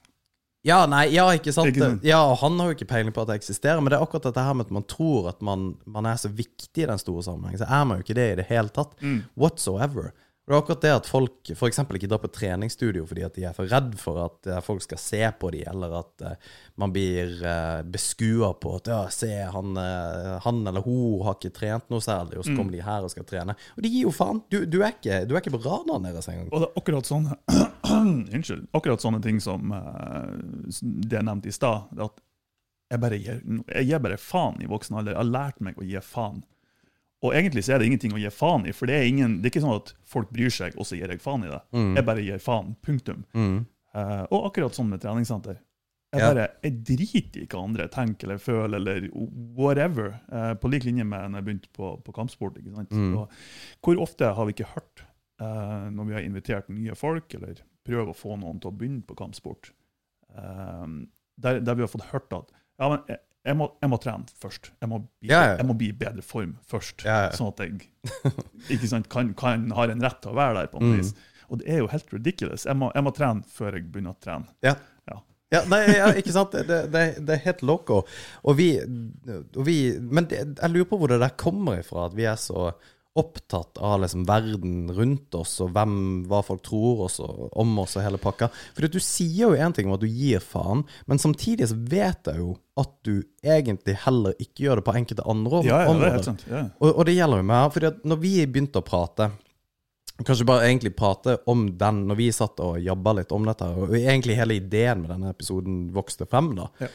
Ja, 0.68 0.82
nei, 0.90 1.06
ja, 1.16 1.26
ikke 1.32 1.54
sant? 1.56 1.72
Ikke 1.72 1.86
sant? 1.86 2.06
Ja, 2.08 2.20
han 2.42 2.60
har 2.60 2.72
jo 2.72 2.78
ikke 2.78 2.90
peiling 2.90 3.16
på 3.16 3.24
at 3.24 3.32
det 3.32 3.40
eksisterer, 3.40 3.80
men 3.80 3.94
det 3.94 4.00
er 4.00 4.04
akkurat 4.04 4.28
dette 4.28 4.44
her 4.44 4.56
med 4.58 4.68
at 4.68 4.76
man 4.76 4.88
tror 4.90 5.32
at 5.32 5.44
man, 5.46 5.70
man 5.88 6.10
er 6.10 6.20
så 6.20 6.32
viktig 6.32 6.84
i 6.84 6.90
den 6.90 7.00
store 7.02 7.24
sammenhengen. 7.24 7.62
Så 7.64 7.70
er 7.72 7.86
man 7.88 8.00
jo 8.00 8.08
ikke 8.08 8.18
det 8.20 8.32
i 8.34 8.40
det 8.42 8.50
hele 8.52 8.74
tatt. 8.76 8.98
Mm. 9.00 9.22
Whatsoever. 9.40 10.12
Det 10.48 10.56
er 10.56 10.62
akkurat 10.62 10.84
det 10.86 10.92
at 10.96 11.08
folk 11.12 11.50
f.eks. 11.52 11.80
ikke 11.84 12.08
drar 12.08 12.22
på 12.24 12.30
treningsstudio 12.32 13.04
fordi 13.04 13.24
at 13.28 13.36
de 13.36 13.44
er 13.50 13.56
for 13.56 13.68
redd 13.68 13.98
for 14.00 14.20
at 14.24 14.48
eh, 14.48 14.62
folk 14.64 14.86
skal 14.86 15.02
se 15.04 15.20
på 15.42 15.50
dem, 15.52 15.66
eller 15.74 15.98
at 15.98 16.24
uh, 16.24 16.54
man 16.80 16.94
blir 16.96 17.34
uh, 17.44 17.82
beskua 17.84 18.54
på 18.56 18.78
at 18.78 18.88
ja, 18.88 19.02
se, 19.12 19.28
han, 19.52 19.76
uh, 19.76 20.38
han 20.46 20.62
eller 20.72 20.86
hun 20.86 21.26
har 21.28 21.36
ikke 21.36 21.52
trent 21.52 21.92
noe 21.92 22.00
særlig, 22.04 22.40
og 22.40 22.48
så 22.48 22.56
kommer 22.56 22.78
de 22.78 22.86
her 22.86 23.04
og 23.04 23.12
skal 23.12 23.28
trene. 23.28 23.58
Og 23.76 23.84
de 23.84 23.92
gir 23.92 24.08
jo 24.08 24.16
faen. 24.16 24.40
Du, 24.48 24.62
du, 24.64 24.80
er, 24.80 24.96
ikke, 24.96 25.26
du 25.28 25.36
er 25.36 25.44
ikke 25.44 25.58
på 25.58 25.64
radaren 25.68 26.08
deres 26.08 26.32
engang. 26.32 26.48
Og 26.54 26.64
det 26.64 26.72
er 26.72 26.80
akkurat 26.80 27.12
sånne 27.12 27.36
Unnskyld. 28.34 28.68
Akkurat 28.78 29.04
sånne 29.04 29.22
ting 29.24 29.40
som 29.44 29.72
eh, 29.76 30.36
det 30.82 31.20
jeg 31.20 31.28
nevnte 31.28 31.52
i 31.52 31.56
stad. 31.56 31.90
At 32.00 32.22
jeg 32.92 33.02
bare 33.04 33.18
gir, 33.20 33.42
jeg 33.68 33.90
gir 33.90 34.04
bare 34.04 34.18
faen 34.22 34.62
i 34.64 34.70
voksen 34.70 34.96
alder. 35.00 35.16
Jeg 35.16 35.22
har 35.24 35.32
lært 35.34 35.60
meg 35.68 35.80
å 35.80 35.88
gi 35.88 36.00
faen. 36.04 36.44
Og 37.26 37.34
egentlig 37.34 37.64
så 37.66 37.74
er 37.74 37.82
det 37.82 37.88
ingenting 37.90 38.14
å 38.14 38.20
gi 38.22 38.30
faen 38.30 38.68
i, 38.70 38.74
for 38.78 38.90
det 38.90 39.00
er, 39.00 39.08
ingen, 39.10 39.40
det 39.42 39.50
er 39.50 39.56
ikke 39.56 39.64
sånn 39.64 39.80
at 39.80 39.94
folk 40.06 40.30
bryr 40.30 40.54
seg, 40.54 40.76
og 40.78 40.86
så 40.86 41.00
gir 41.00 41.10
jeg 41.10 41.22
faen 41.24 41.48
i 41.48 41.50
det. 41.50 41.62
Jeg 41.98 42.06
bare 42.06 42.26
gir 42.26 42.44
faen. 42.44 42.76
Punktum. 42.86 43.24
Mm. 43.34 43.64
Uh, 43.98 44.24
og 44.30 44.52
akkurat 44.52 44.76
sånn 44.78 44.92
med 44.92 45.02
treningssenter. 45.02 45.58
Jeg 46.14 46.22
Ja. 46.22 46.48
jeg 46.64 46.84
driter 46.88 47.42
i 47.42 47.48
hva 47.50 47.64
andre 47.66 47.88
tenker 47.92 48.30
eller 48.30 48.38
føler, 48.40 48.78
eller 48.78 49.10
whatever. 49.58 50.20
Uh, 50.32 50.54
på 50.54 50.70
lik 50.72 50.86
linje 50.86 51.04
med 51.04 51.32
når 51.32 51.42
jeg 51.42 51.46
begynte 51.50 51.74
på, 51.76 51.90
på 52.06 52.14
kampsport. 52.16 52.58
ikke 52.62 52.76
sant? 52.76 52.94
Mm. 52.94 53.18
Og 53.18 53.34
hvor 53.84 54.00
ofte 54.06 54.30
har 54.38 54.46
vi 54.48 54.54
ikke 54.56 54.70
hørt, 54.76 55.04
uh, 55.42 55.90
når 55.90 56.08
vi 56.08 56.14
har 56.14 56.22
invitert 56.22 56.70
nye 56.70 56.96
folk, 56.96 57.34
eller 57.34 57.60
prøver 57.88 58.12
å 58.12 58.17
få 58.17 58.36
noen 58.39 58.60
til 58.62 58.70
å 58.72 58.77
begynne 58.77 59.03
på 59.08 59.17
kampsport, 59.20 59.72
Um, 60.38 61.08
der, 61.39 61.62
der 61.63 61.77
vi 61.79 61.82
har 61.82 61.89
fått 61.89 62.03
hørt 62.12 62.34
at 62.36 62.50
ja, 62.77 62.89
men 62.91 63.00
jeg, 63.08 63.17
jeg, 63.48 63.56
må, 63.58 63.70
jeg 63.82 63.89
må 63.89 63.98
trene 64.03 64.27
først. 64.44 64.67
Jeg 64.84 64.89
må, 64.91 65.00
bli, 65.08 65.29
ja. 65.32 65.56
jeg 65.58 65.65
må 65.65 65.74
bli 65.79 65.88
i 65.89 65.96
bedre 65.98 66.22
form 66.22 66.51
først. 66.67 67.06
Ja. 67.08 67.32
Sånn 67.34 67.50
at 67.53 67.63
jeg 67.63 68.89
sant, 68.91 69.08
kan, 69.10 69.32
kan, 69.39 69.63
har 69.74 69.89
en 69.94 70.03
rett 70.03 70.20
til 70.22 70.34
å 70.34 70.38
være 70.38 70.60
der. 70.60 70.70
på 70.74 70.82
en 70.82 70.91
Mm. 70.91 70.98
vis. 71.00 71.13
Og 71.48 71.62
det 71.62 71.70
er 71.72 71.79
jo 71.79 71.88
helt 71.89 72.13
ridiculous. 72.13 72.67
Jeg 72.67 72.77
må, 72.77 72.91
jeg 72.94 73.06
må 73.08 73.13
trene 73.15 73.48
før 73.56 73.79
jeg 73.79 73.88
begynner 73.88 74.13
å 74.13 74.20
trene. 74.22 74.51
Ja. 74.67 74.75
Ja. 75.08 75.17
Ja, 75.56 75.63
nei, 75.72 75.79
ja, 75.96 76.12
ikke 76.20 76.36
sant? 76.36 76.51
Det, 76.67 76.82
det, 76.91 77.06
det 77.24 77.38
er 77.38 77.44
helt 77.48 77.63
loco. 77.65 78.01
Og 78.44 78.58
vi, 78.60 78.67
og 78.84 79.63
vi 79.65 79.77
Men 80.03 80.27
det, 80.27 80.44
jeg 80.60 80.74
lurer 80.75 80.89
på 80.91 81.00
hvor 81.00 81.15
det 81.15 81.22
der 81.24 81.34
kommer 81.39 81.79
ifra, 81.79 82.10
at 82.12 82.17
vi 82.20 82.27
er 82.27 82.36
så 82.36 82.67
opptatt 83.18 83.80
av 83.82 84.02
liksom 84.04 84.24
verden 84.30 84.92
rundt 84.94 85.34
oss, 85.40 85.56
og 85.66 85.72
hvem, 85.76 85.96
hva 86.30 86.44
folk 86.46 86.62
tror 86.68 87.06
oss 87.08 87.18
og, 87.24 87.48
om 87.58 87.72
oss 87.84 87.96
og 87.98 88.06
hele 88.06 88.20
pakka. 88.22 88.52
For 88.78 88.86
du 88.94 89.00
sier 89.04 89.48
jo 89.48 89.56
én 89.58 89.74
ting 89.76 89.90
om 89.90 89.96
at 89.98 90.04
du 90.04 90.08
gir 90.08 90.44
faen, 90.44 90.84
men 91.10 91.22
samtidig 91.22 91.68
så 91.72 91.78
vet 91.92 92.30
jeg 92.30 92.42
jo 92.44 92.54
at 92.78 92.94
du 93.08 93.16
egentlig 93.42 93.98
heller 94.06 94.38
ikke 94.38 94.68
gjør 94.68 94.82
det 94.82 94.86
på 94.88 94.96
enkelte 95.00 95.26
andre 95.28 95.64
Ja, 95.66 95.66
ja, 95.66 95.78
det 95.80 95.82
er 95.88 95.92
områder. 95.96 96.16
helt 96.20 96.30
sant. 96.30 96.46
Ja. 96.52 96.64
Og, 96.78 96.92
og 96.94 97.06
det 97.10 97.18
gjelder 97.18 97.42
jo 97.42 97.50
meg. 97.50 97.74
For 97.74 97.92
når 98.14 98.24
vi 98.24 98.34
begynte 98.46 98.84
å 98.84 98.88
prate 98.88 99.32
Kanskje 100.26 100.48
bare 100.50 100.64
egentlig 100.66 100.96
prate 100.98 101.36
om 101.46 101.68
den 101.78 102.00
når 102.10 102.18
vi 102.18 102.32
satt 102.34 102.58
og 102.66 102.80
jabba 102.82 103.12
litt 103.20 103.34
om 103.36 103.44
dette, 103.46 103.68
og 103.70 103.92
egentlig 103.94 104.34
hele 104.40 104.56
ideen 104.58 105.04
med 105.04 105.12
denne 105.14 105.30
episoden 105.30 105.92
vokste 105.94 106.26
frem, 106.26 106.56
da, 106.58 106.66
Ja. 106.82 106.88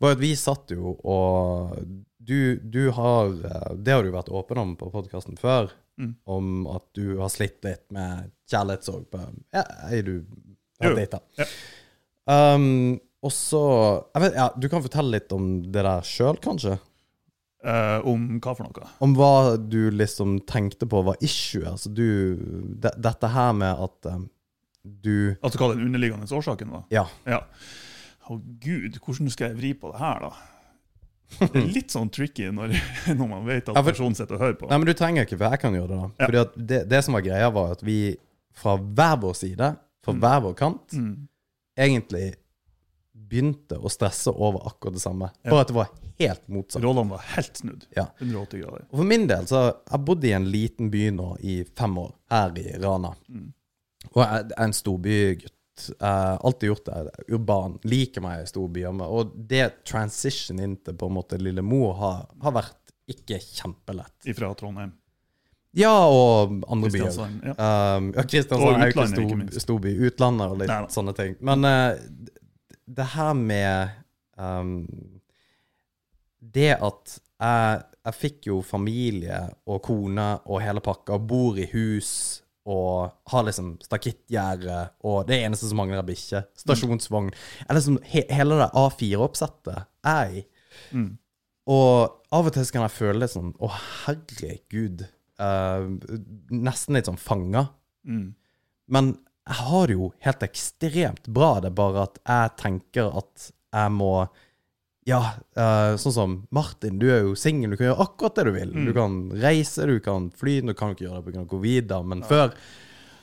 Var 0.00 0.12
at 0.16 0.20
vi 0.22 0.34
satt 0.38 0.70
jo 0.74 0.94
og 1.04 1.78
du, 2.28 2.56
du 2.60 2.90
har 2.92 3.30
eh, 3.32 3.74
Det 3.80 3.92
har 3.94 4.02
du 4.04 4.10
vært 4.12 4.28
åpen 4.28 4.58
om 4.60 4.76
på 4.76 4.90
podkasten 4.94 5.38
før, 5.40 5.70
Mm. 5.98 6.12
om 6.30 6.66
at 6.70 6.84
du 6.94 7.16
har 7.18 7.26
slitt 7.28 7.56
litt 7.66 7.80
med 7.90 8.28
kjærlighetssorg. 8.46 9.08
på- 9.10 9.22
Ja, 9.52 9.64
er 9.90 10.02
du 10.06 10.24
har 10.80 10.94
data. 10.94 11.18
Ja. 11.36 11.46
Um, 12.54 13.00
og 13.22 13.32
så 13.34 13.62
ja, 14.14 14.48
Du 14.60 14.68
kan 14.68 14.82
fortelle 14.84 15.10
litt 15.16 15.32
om 15.34 15.62
det 15.62 15.82
der 15.82 16.00
sjøl, 16.06 16.38
kanskje? 16.38 16.76
Uh, 17.66 17.98
om 18.06 18.38
hva 18.38 18.54
for 18.54 18.62
noe? 18.68 18.88
Om 19.02 19.16
hva 19.18 19.56
du 19.58 19.90
liksom 19.90 20.38
tenkte 20.46 20.86
på 20.86 21.02
var 21.02 21.16
issue. 21.20 21.64
Altså 21.66 21.90
du 21.92 22.36
de, 22.78 22.92
Dette 22.96 23.26
her 23.34 23.52
med 23.58 23.74
at 23.88 24.06
um, 24.14 24.28
du 24.84 25.34
Altså 25.42 25.58
hva 25.58 25.72
den 25.74 25.82
underliggende 25.88 26.30
årsaken 26.30 26.70
var? 26.70 26.84
Ja. 26.94 27.08
Ja. 27.26 27.42
Å 28.28 28.36
gud, 28.60 28.98
hvordan 29.04 29.30
skal 29.32 29.48
jeg 29.52 29.56
vri 29.60 29.72
på 29.74 29.92
det 29.92 30.00
her, 30.02 30.20
da? 30.20 30.32
Det 31.38 31.56
er 31.60 31.66
litt 31.78 31.92
sånn 31.92 32.10
tricky 32.12 32.50
når, 32.52 32.72
når 33.18 33.28
man 33.28 33.46
vet 33.48 33.68
at 33.68 33.74
Ja, 33.76 33.82
for- 33.82 33.90
personen 33.92 34.14
sitter 34.16 34.36
og 34.38 34.40
hører 34.46 34.58
på. 34.60 34.68
Nei, 34.70 34.78
men 34.78 34.86
du 34.88 34.94
trenger 34.96 35.24
ikke, 35.26 35.38
for 35.40 35.50
jeg 35.52 35.60
kan 35.64 35.76
gjøre 35.76 35.88
det. 35.88 35.98
da 36.00 36.08
Ja. 36.08 36.26
Fordi 36.26 36.66
det, 36.72 36.82
det 36.88 37.00
som 37.04 37.16
var 37.18 37.24
greia, 37.26 37.50
var 37.52 37.72
at 37.76 37.82
vi 37.84 37.98
fra 38.58 38.76
hver 38.80 39.16
vår 39.22 39.34
side, 39.38 39.70
fra 40.04 40.12
Mm. 40.14 40.20
hver 40.24 40.40
vår 40.46 40.54
kant, 40.56 40.92
Mm. 40.96 41.28
egentlig 41.78 42.34
begynte 43.28 43.76
å 43.76 43.90
stresse 43.92 44.30
over 44.32 44.62
akkurat 44.70 44.94
det 44.96 45.02
samme. 45.02 45.28
Ja. 45.44 45.50
Bare 45.50 45.60
at 45.66 45.68
det 45.68 45.74
var 45.76 45.88
helt 46.18 46.48
motsatt. 46.48 46.82
Rollene 46.82 47.10
var 47.10 47.24
helt 47.34 47.56
snudd. 47.60 47.84
Ja. 47.96 48.06
180 48.20 48.62
grader. 48.62 48.86
Og 48.90 48.96
for 49.02 49.04
min 49.04 49.26
del 49.28 49.44
så 49.50 49.60
har 49.66 49.74
jeg 49.90 50.04
bodd 50.06 50.24
i 50.24 50.32
en 50.32 50.46
liten 50.50 50.88
by 50.90 51.10
nå 51.10 51.36
i 51.44 51.58
fem 51.76 51.98
år, 51.98 52.12
her 52.30 52.56
i 52.56 52.72
Rana. 52.82 53.12
Mm. 53.28 53.52
Og 54.14 54.22
jeg 54.22 54.44
er 54.56 54.64
en 54.64 54.72
storbygutt. 54.72 55.52
Jeg 55.86 55.96
har 56.02 56.38
alltid 56.46 56.72
gjort 56.72 56.88
det. 56.88 57.24
Urban. 57.28 57.78
Liker 57.88 58.24
meg 58.24 58.42
i 58.42 58.48
storbyer. 58.50 59.02
Og 59.06 59.34
det 59.50 59.84
transition 59.88 60.60
inn 60.62 60.76
til 60.84 60.96
på 60.98 61.08
en 61.08 61.16
måte 61.18 61.38
Lille 61.40 61.64
Mo 61.64 61.92
har, 61.98 62.24
har 62.42 62.56
vært 62.56 62.94
ikke 63.08 63.38
kjempelett. 63.40 64.16
Ifra 64.28 64.52
Trondheim. 64.58 64.92
Ja, 65.76 65.92
og 66.08 66.58
andre 66.68 66.90
byer. 66.90 67.12
Ja. 67.44 67.54
Um, 67.96 68.10
ja, 68.16 68.24
Kristiansand 68.24 68.80
er 68.82 68.90
jo 68.90 68.94
ikke 68.94 69.06
stor, 69.12 69.60
storby. 69.64 69.94
Utlandet 70.08 70.54
og 70.54 70.60
litt 70.62 70.72
Neida. 70.72 70.90
sånne 70.92 71.14
ting. 71.16 71.36
Men 71.44 71.68
uh, 71.68 71.92
det 72.88 73.06
her 73.14 73.36
med 73.36 73.94
um, 74.40 74.86
Det 76.40 76.72
at 76.72 77.18
jeg, 77.38 77.82
jeg 78.08 78.16
fikk 78.16 78.48
jo 78.48 78.62
familie 78.64 79.42
og 79.68 79.82
kone 79.84 80.30
og 80.48 80.62
hele 80.64 80.82
pakka, 80.82 81.20
bor 81.20 81.58
i 81.60 81.68
hus 81.74 82.10
og 82.68 83.32
har 83.32 83.46
liksom 83.46 83.76
stakittgjerde, 83.80 84.80
og 85.08 85.22
det 85.28 85.40
eneste 85.44 85.70
som 85.70 85.80
mangler, 85.80 86.02
er 86.02 86.08
bikkje. 86.08 86.42
Stasjonsvogn. 86.60 87.30
Eller 87.64 87.80
liksom, 87.80 87.96
he, 88.12 88.24
hele 88.32 88.58
det 88.60 88.68
A4-oppsettet 88.76 89.86
er 90.12 90.34
i. 90.40 90.42
Mm. 90.92 91.14
Og 91.72 92.34
av 92.36 92.48
og 92.48 92.54
til 92.54 92.68
kan 92.72 92.84
jeg 92.86 92.94
føle 92.94 93.22
litt 93.22 93.32
sånn 93.32 93.54
Å, 93.60 93.70
herregud. 94.04 95.06
Uh, 95.40 95.96
nesten 96.52 96.96
litt 96.98 97.08
sånn 97.08 97.20
fanga. 97.20 97.68
Mm. 98.08 98.28
Men 98.92 99.14
jeg 99.48 99.60
har 99.64 99.88
det 99.88 99.96
jo 99.96 100.10
helt 100.24 100.44
ekstremt 100.44 101.28
bra. 101.32 101.54
Det 101.62 101.70
er 101.70 101.78
bare 101.80 102.04
at 102.08 102.20
jeg 102.20 102.54
tenker 102.60 103.12
at 103.22 103.48
jeg 103.48 103.92
må 103.96 104.12
Ja, 105.08 105.22
uh, 105.56 105.94
sånn 106.00 106.14
som 106.14 106.36
Martin, 106.54 106.98
du 107.00 107.06
er 107.08 107.22
jo 107.24 107.34
singel, 107.38 107.72
du 107.72 107.80
kan 107.80 107.88
gjøre 107.88 108.04
akkurat 108.04 108.38
det 108.38 108.44
du 108.48 108.52
vil. 108.58 108.72
Mm. 108.76 108.86
Du 108.88 108.94
kan 108.96 109.18
reise, 109.40 109.86
du 109.88 109.98
kan 110.04 110.28
fly. 110.36 110.58
Du 110.68 110.74
kan 110.76 110.92
ikke 110.92 111.06
gjøre 111.06 111.22
det 111.22 111.32
pga. 111.32 111.44
covid, 111.48 111.94
men 112.04 112.24
før 112.28 112.52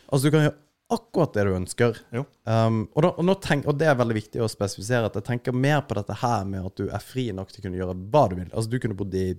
Altså, 0.05 0.27
du 0.27 0.33
kan 0.35 0.43
gjøre 0.45 0.57
akkurat 0.95 1.33
det 1.33 1.43
du 1.47 1.53
ønsker. 1.55 1.95
Jo. 2.13 2.23
Um, 2.45 2.83
og, 2.93 2.99
da, 3.01 3.09
og, 3.17 3.31
tenk, 3.41 3.65
og 3.65 3.77
det 3.79 3.87
er 3.89 3.97
veldig 3.97 4.17
viktig 4.19 4.43
å 4.45 4.49
spesifisere 4.49 5.09
at 5.09 5.15
jeg 5.17 5.25
tenker 5.25 5.55
mer 5.57 5.81
på 5.81 5.97
dette 5.97 6.13
her 6.21 6.45
med 6.45 6.67
at 6.69 6.77
du 6.77 6.91
er 6.93 7.01
fri 7.01 7.31
nok 7.33 7.49
til 7.49 7.63
å 7.63 7.65
kunne 7.65 7.79
gjøre 7.79 7.95
hva 8.13 8.25
du 8.29 8.35
vil. 8.37 8.51
Altså, 8.51 8.69
du 8.69 8.77
kunne 8.83 8.97
bodd 8.97 9.17
i 9.17 9.31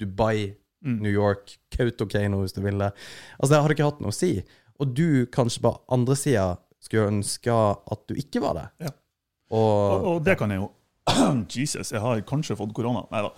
Dubai, 0.00 0.50
Mm. 0.80 1.02
New 1.04 1.12
York, 1.12 1.58
Kautokeino 1.76 2.40
hvis 2.40 2.54
du 2.56 2.62
ville. 2.64 2.86
Altså, 3.36 3.50
det 3.52 3.58
hadde 3.60 3.74
ikke 3.76 3.88
hatt 3.90 3.98
noe 4.00 4.14
å 4.14 4.16
si. 4.16 4.32
Og 4.80 4.94
du 4.96 5.26
kanskje 5.32 5.60
på 5.66 5.74
andre 5.92 6.16
sida 6.16 6.46
skulle 6.80 7.10
ønske 7.12 7.52
at 7.52 8.04
du 8.08 8.14
ikke 8.16 8.40
var 8.40 8.56
det. 8.56 8.66
Ja. 8.86 8.92
Og, 9.50 9.60
Og, 9.60 10.06
og 10.14 10.22
det 10.24 10.38
kan 10.40 10.52
jeg 10.52 10.62
jo 10.62 10.70
Jesus, 11.54 11.92
jeg 11.92 12.00
har 12.02 12.20
kanskje 12.28 12.56
fått 12.58 12.74
korona. 12.76 13.04
Nei 13.10 13.22
da. 13.24 13.32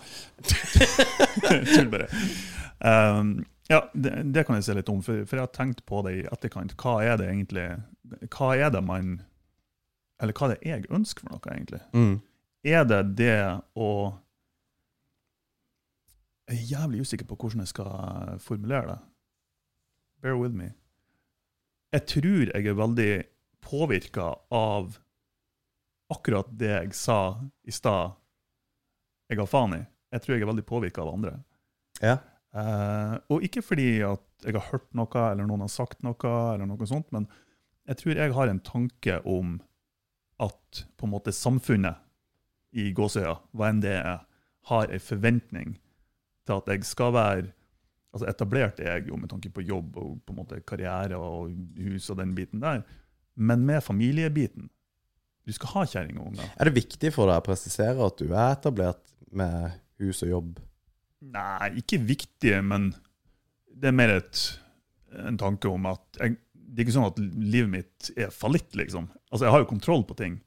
Tull 1.73 1.89
bare. 1.93 2.07
Um, 2.83 3.35
ja, 3.71 3.79
det, 3.95 4.17
det 4.35 4.43
kan 4.45 4.57
jeg 4.59 4.65
se 4.67 4.75
litt 4.75 4.89
om, 4.91 4.99
for, 5.05 5.23
for 5.25 5.39
jeg 5.39 5.45
har 5.47 5.53
tenkt 5.55 5.85
på 5.87 6.01
det 6.05 6.15
i 6.19 6.25
etterkant. 6.27 6.75
Hva 6.81 6.97
er 7.05 7.17
det 7.21 7.29
egentlig 7.31 7.67
Hva 8.35 8.49
er 8.59 8.73
det 8.75 8.81
man 8.83 9.13
Eller 10.21 10.35
hva 10.35 10.49
er 10.49 10.57
det 10.57 10.67
jeg 10.67 10.89
ønsker 10.93 11.23
for 11.25 11.31
noe, 11.37 11.53
egentlig? 11.55 11.79
mm, 11.95 12.17
Er 12.67 12.83
det 12.89 12.99
det 13.21 13.37
å 13.79 13.87
Jeg 16.51 16.59
er 16.59 16.67
jævlig 16.73 17.05
usikker 17.07 17.25
på 17.29 17.37
hvordan 17.39 17.63
jeg 17.63 17.71
skal 17.71 18.37
formulere 18.43 18.87
det. 18.93 18.99
Bear 20.23 20.35
with 20.39 20.53
me. 20.55 20.73
Jeg 21.95 22.05
tror 22.11 22.51
jeg 22.51 22.67
er 22.67 22.75
veldig 22.79 23.11
påvirka 23.63 24.27
av 24.51 24.97
akkurat 26.13 26.51
det 26.59 26.71
jeg 26.71 26.93
sa 26.97 27.17
i 27.65 27.73
stad 27.73 28.13
jeg 29.31 29.39
ga 29.39 29.47
faen 29.49 29.73
i. 29.77 29.81
Jeg 30.13 30.23
tror 30.23 30.35
jeg 30.35 30.43
er 30.45 30.51
veldig 30.51 30.67
påvirka 30.69 31.03
av 31.03 31.15
andre. 31.15 31.37
ja. 32.01 32.19
Eh, 32.53 33.13
og 33.33 33.41
ikke 33.41 33.63
fordi 33.65 34.03
at 34.05 34.45
jeg 34.45 34.53
har 34.53 34.67
hørt 34.69 34.91
noe, 34.93 35.21
eller 35.31 35.47
noen 35.49 35.63
har 35.65 35.71
sagt 35.73 36.03
noe, 36.05 36.33
eller 36.53 36.67
noe 36.69 36.85
sånt, 36.85 37.07
men 37.15 37.25
jeg 37.89 37.97
tror 37.97 38.19
jeg 38.19 38.35
har 38.35 38.51
en 38.51 38.61
tanke 38.61 39.15
om 39.25 39.55
at 40.43 40.83
på 40.93 41.07
en 41.07 41.13
måte 41.15 41.33
samfunnet 41.33 41.97
i 42.77 42.91
gåsøya, 42.93 43.39
hva 43.57 43.71
enn 43.71 43.81
det 43.81 43.95
er, 43.97 44.21
har 44.69 44.93
en 44.93 45.01
forventning 45.01 45.73
til 46.45 46.59
at 46.59 46.69
jeg 46.71 46.85
skal 46.87 47.13
være 47.15 47.49
altså 48.13 48.27
Etablert 48.29 48.77
er 48.79 48.99
jeg 48.99 49.07
jo 49.09 49.17
med 49.17 49.31
tanke 49.31 49.49
på 49.49 49.63
jobb 49.65 49.95
og 49.97 50.19
på 50.21 50.33
en 50.35 50.37
måte 50.37 50.59
karriere 50.69 51.17
og 51.17 51.49
hus 51.81 52.11
og 52.13 52.19
den 52.19 52.35
biten 52.37 52.61
der, 52.61 52.83
men 53.33 53.65
med 53.65 53.81
familiebiten. 53.81 54.69
Du 55.43 55.51
skal 55.55 55.73
ha 55.73 55.85
kjerring 55.89 56.19
og 56.21 56.29
unger. 56.31 56.51
Er 56.55 56.69
det 56.69 56.75
viktig 56.77 57.11
for 57.15 57.29
deg 57.29 57.41
å 57.41 57.45
presisere 57.45 58.05
at 58.05 58.21
du 58.21 58.29
er 58.31 58.53
etablert 58.53 59.01
med 59.35 59.75
hus 60.03 60.23
og 60.23 60.31
jobb? 60.31 60.53
Nei, 61.33 61.69
ikke 61.79 61.99
viktig, 62.03 62.55
men 62.67 62.91
det 63.73 63.89
er 63.89 63.97
mer 63.97 64.17
et, 64.19 64.41
en 65.23 65.39
tanke 65.39 65.69
om 65.71 65.87
at 65.91 66.19
jeg, 66.19 66.37
Det 66.53 66.81
er 66.81 66.87
ikke 66.87 66.95
sånn 66.95 67.11
at 67.11 67.19
livet 67.21 67.69
mitt 67.69 68.09
er 68.17 68.31
fallitt, 68.33 68.71
liksom. 68.79 69.05
Altså, 69.29 69.45
Jeg 69.45 69.53
har 69.53 69.63
jo 69.63 69.69
kontroll 69.69 70.03
på 70.09 70.15
ting, 70.17 70.39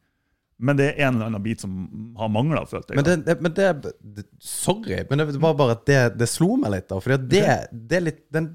men 0.58 0.78
det 0.78 0.88
er 0.88 1.06
en 1.06 1.18
eller 1.18 1.28
annen 1.30 1.44
bit 1.44 1.60
som 1.60 1.74
har 2.16 2.30
mangla, 2.32 2.64
følte 2.66 2.94
jeg. 2.94 2.98
Men 2.98 3.06
det, 3.06 3.16
det, 3.26 3.36
men 3.44 3.54
det, 3.56 3.94
det 4.16 4.24
Sorry, 4.40 5.02
men 5.10 5.20
det 5.20 5.36
var 5.42 5.56
bare 5.58 5.76
at 5.76 5.84
det, 5.88 6.00
det 6.16 6.28
slo 6.32 6.56
meg 6.60 6.72
litt. 6.72 6.88
da 6.88 6.98
Fordi 7.04 7.18
det, 7.36 7.44
det 7.70 7.98
er 7.98 8.06
litt 8.08 8.22
den 8.34 8.54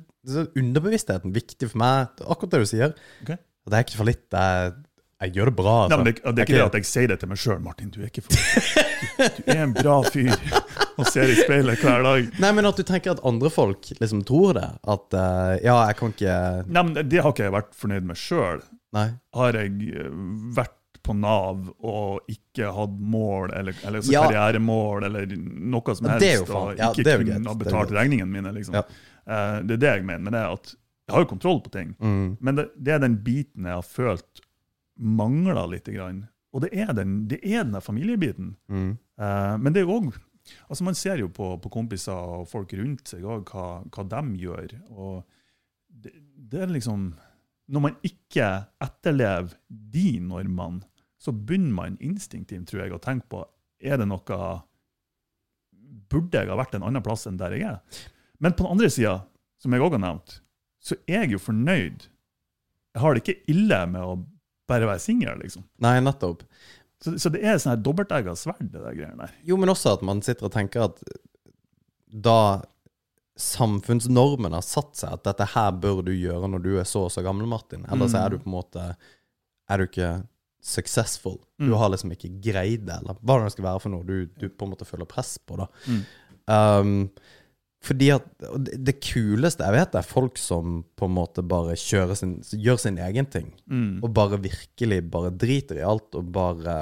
underbevisstheten 0.58 1.34
viktig 1.34 1.70
for 1.72 1.82
meg. 1.82 2.24
Akkurat 2.26 2.56
det 2.56 2.64
du 2.64 2.70
sier. 2.70 2.96
Okay. 3.24 3.38
Det 3.70 3.78
er 3.78 3.86
ikke 3.86 4.00
for 4.00 4.10
litt. 4.10 4.26
Jeg, 4.34 4.74
jeg 5.22 5.34
gjør 5.38 5.52
det 5.52 5.56
bra. 5.58 5.74
Nei, 5.76 5.84
Altså. 5.86 5.98
men 6.02 6.08
det, 6.08 6.14
det 6.22 6.42
er 6.44 6.48
ikke 6.48 6.58
det 6.58 6.66
at 6.66 6.78
jeg 6.80 6.88
sier 6.90 7.12
det 7.12 7.18
til 7.22 7.30
meg 7.32 7.40
sjøl, 7.42 7.60
Martin. 7.62 7.92
Du 7.94 8.00
er 8.02 8.10
ikke 8.10 8.24
for 8.26 8.34
Du, 8.34 9.42
du 9.44 9.52
er 9.54 9.64
en 9.68 9.74
bra 9.76 9.98
fyr 10.10 10.34
og 10.98 11.08
ser 11.10 11.30
i 11.30 11.38
speilet 11.38 11.82
hver 11.84 12.06
dag. 12.06 12.30
Nei, 12.42 12.52
men 12.58 12.70
at 12.70 12.80
du 12.80 12.84
tenker 12.88 13.14
at 13.16 13.24
andre 13.28 13.52
folk 13.54 13.92
liksom 14.02 14.24
tror 14.28 14.58
det. 14.58 14.68
At 14.90 15.18
uh, 15.18 15.56
ja, 15.62 15.78
jeg 15.92 15.98
kan 16.02 16.14
ikke 16.16 16.36
Nei, 16.68 16.84
men 16.90 17.10
Det 17.12 17.22
har 17.22 17.34
ikke 17.36 17.48
jeg 17.50 17.56
vært 17.58 17.74
fornøyd 17.78 18.10
med 18.12 18.20
sjøl. 18.20 18.62
Nei. 18.98 19.08
Har 19.38 19.56
jeg 19.56 19.94
eh, 19.96 20.10
vært 20.58 20.78
på 21.02 21.14
Nav 21.18 21.70
og 21.88 22.28
ikke 22.30 22.70
hatt 22.76 22.98
mål, 23.00 23.54
eller, 23.58 23.78
eller 23.88 24.02
altså 24.02 24.12
Ja. 24.14 24.26
karrieremål, 24.28 25.06
eller 25.08 25.32
noe 25.32 25.96
som 25.98 26.10
helst, 26.12 26.28
er 26.28 26.44
og 26.44 26.74
ikke 26.76 26.84
ja, 26.84 26.92
er 27.16 27.24
kunne 27.24 27.40
ha 27.48 27.56
er 27.56 27.62
betalt 27.64 27.94
regningene 27.96 28.30
mine, 28.30 28.52
liksom. 28.58 28.78
Ja. 28.78 28.84
Eh, 29.26 29.58
det 29.66 29.80
er 29.80 29.84
det 29.86 29.94
jeg 29.96 30.06
mener 30.10 30.26
med 30.28 30.36
det, 30.38 30.44
at 30.46 30.74
jeg 31.08 31.16
har 31.16 31.26
jo 31.26 31.30
kontroll 31.32 31.62
på 31.64 31.72
ting. 31.74 31.96
Mm. 32.00 32.38
Men 32.40 32.60
det, 32.60 32.68
det 32.78 32.94
er 32.96 33.02
den 33.04 33.18
biten 33.26 33.68
jeg 33.68 33.80
har 33.80 33.88
følt 33.88 34.44
mangler 35.02 35.66
litt. 35.72 35.90
Grann. 35.92 36.26
Og 36.54 36.66
det 36.66 36.72
er 36.78 36.92
den, 36.96 37.26
det 37.32 37.42
er 37.44 37.64
den 37.66 37.82
familiebiten. 37.84 38.56
Mm. 38.72 38.92
Uh, 39.20 39.56
men 39.62 39.74
det 39.74 39.82
er 39.82 39.90
jo 39.90 39.98
òg 40.00 40.12
altså 40.68 40.84
Man 40.84 40.98
ser 40.98 41.20
jo 41.22 41.30
på, 41.30 41.54
på 41.62 41.70
kompiser 41.70 42.18
og 42.18 42.48
folk 42.50 42.74
rundt 42.74 43.12
seg 43.12 43.26
også, 43.26 43.46
hva, 43.52 43.66
hva 43.94 44.06
de 44.10 44.22
gjør. 44.42 44.74
Og 44.90 45.22
det, 45.88 46.16
det 46.36 46.64
er 46.64 46.74
liksom 46.74 47.12
Når 47.72 47.86
man 47.86 48.00
ikke 48.04 48.48
etterlever 48.84 49.54
de 49.70 50.20
normene, 50.20 50.82
så 51.22 51.32
begynner 51.32 51.76
man 51.78 52.00
instinktivt 52.02 52.72
tror 52.72 52.84
jeg, 52.84 52.96
å 52.96 53.04
tenke 53.04 53.30
på 53.30 53.46
er 53.82 54.02
det 54.02 54.08
noe 54.10 54.40
Burde 56.12 56.42
jeg 56.42 56.50
ha 56.50 56.58
vært 56.60 56.74
en 56.76 56.86
annen 56.88 57.04
plass 57.06 57.28
enn 57.30 57.40
der 57.40 57.54
jeg 57.56 57.68
er? 57.70 58.02
Men 58.42 58.56
på 58.58 58.66
den 58.66 58.74
andre 58.74 58.90
sida, 58.92 59.14
som 59.62 59.74
jeg 59.74 59.84
òg 59.84 59.96
har 59.96 60.02
nevnt, 60.02 60.40
så 60.82 60.98
er 61.06 61.24
jeg 61.24 61.36
jo 61.36 61.40
fornøyd. 61.40 62.08
Jeg 62.92 63.02
har 63.04 63.14
det 63.14 63.22
ikke 63.22 63.52
ille 63.54 63.80
med 63.92 64.02
å 64.02 64.16
bare 64.72 64.88
være 64.90 65.04
singel, 65.04 65.38
liksom. 65.44 65.64
Nei, 65.84 65.98
nettopp. 66.04 66.44
Så, 67.02 67.16
så 67.22 67.32
det 67.34 67.42
er 67.44 67.58
sånn 67.62 67.74
her 67.76 67.84
dobbeltegga 67.84 68.36
sverd, 68.38 68.68
det 68.72 68.82
der 68.82 68.94
greiene 68.98 69.26
der. 69.26 69.32
Jo, 69.48 69.58
men 69.62 69.72
også 69.74 69.96
at 69.98 70.04
man 70.06 70.20
sitter 70.26 70.48
og 70.50 70.54
tenker 70.56 70.86
at 70.90 71.00
da 72.12 72.40
samfunnsnormen 73.42 74.54
har 74.54 74.62
satt 74.66 75.00
seg 75.00 75.16
at 75.16 75.24
dette 75.26 75.48
her 75.56 75.72
bør 75.82 76.02
du 76.06 76.12
gjøre 76.14 76.50
når 76.52 76.64
du 76.66 76.72
er 76.82 76.86
så 76.88 77.06
og 77.08 77.14
så 77.14 77.24
gammel, 77.26 77.48
Martin. 77.50 77.86
Ellers 77.90 78.14
Mm. 78.14 78.20
er 78.22 78.30
du 78.30 78.38
på 78.44 78.50
en 78.52 78.58
måte 78.60 78.96
Er 79.72 79.78
du 79.78 79.84
ikke 79.86 80.24
successful. 80.62 81.38
Du 81.58 81.72
Mm. 81.72 81.78
har 81.78 81.90
liksom 81.90 82.12
ikke 82.12 82.42
greid 82.44 82.86
det, 82.86 82.98
eller 83.00 83.16
hva 83.24 83.38
det 83.44 83.52
skal 83.54 83.64
være 83.64 83.80
for 83.82 83.90
noe 83.90 84.04
du, 84.04 84.26
du 84.38 84.50
på 84.50 84.66
en 84.66 84.72
måte 84.74 84.86
føler 84.86 85.08
press 85.08 85.38
på, 85.38 85.56
da. 85.58 85.68
Mm. 85.88 86.02
Um, 86.48 87.10
Fordi 87.82 88.12
at 88.14 88.26
det, 88.62 88.76
det 88.86 88.98
kuleste 89.02 89.66
jeg 89.66 89.74
vet, 89.74 89.96
er 89.98 90.06
folk 90.06 90.38
som 90.38 90.82
på 91.00 91.08
en 91.10 91.16
måte 91.16 91.42
bare 91.42 91.74
kjører 91.80 92.18
sin, 92.20 92.36
gjør 92.54 92.78
sin 92.84 93.00
egen 93.02 93.30
ting. 93.34 93.48
Mm. 93.66 94.04
Og 94.06 94.12
bare 94.14 94.38
virkelig 94.44 95.00
bare 95.14 95.32
driter 95.34 95.80
i 95.80 95.88
alt 95.88 96.18
og 96.18 96.30
bare 96.36 96.76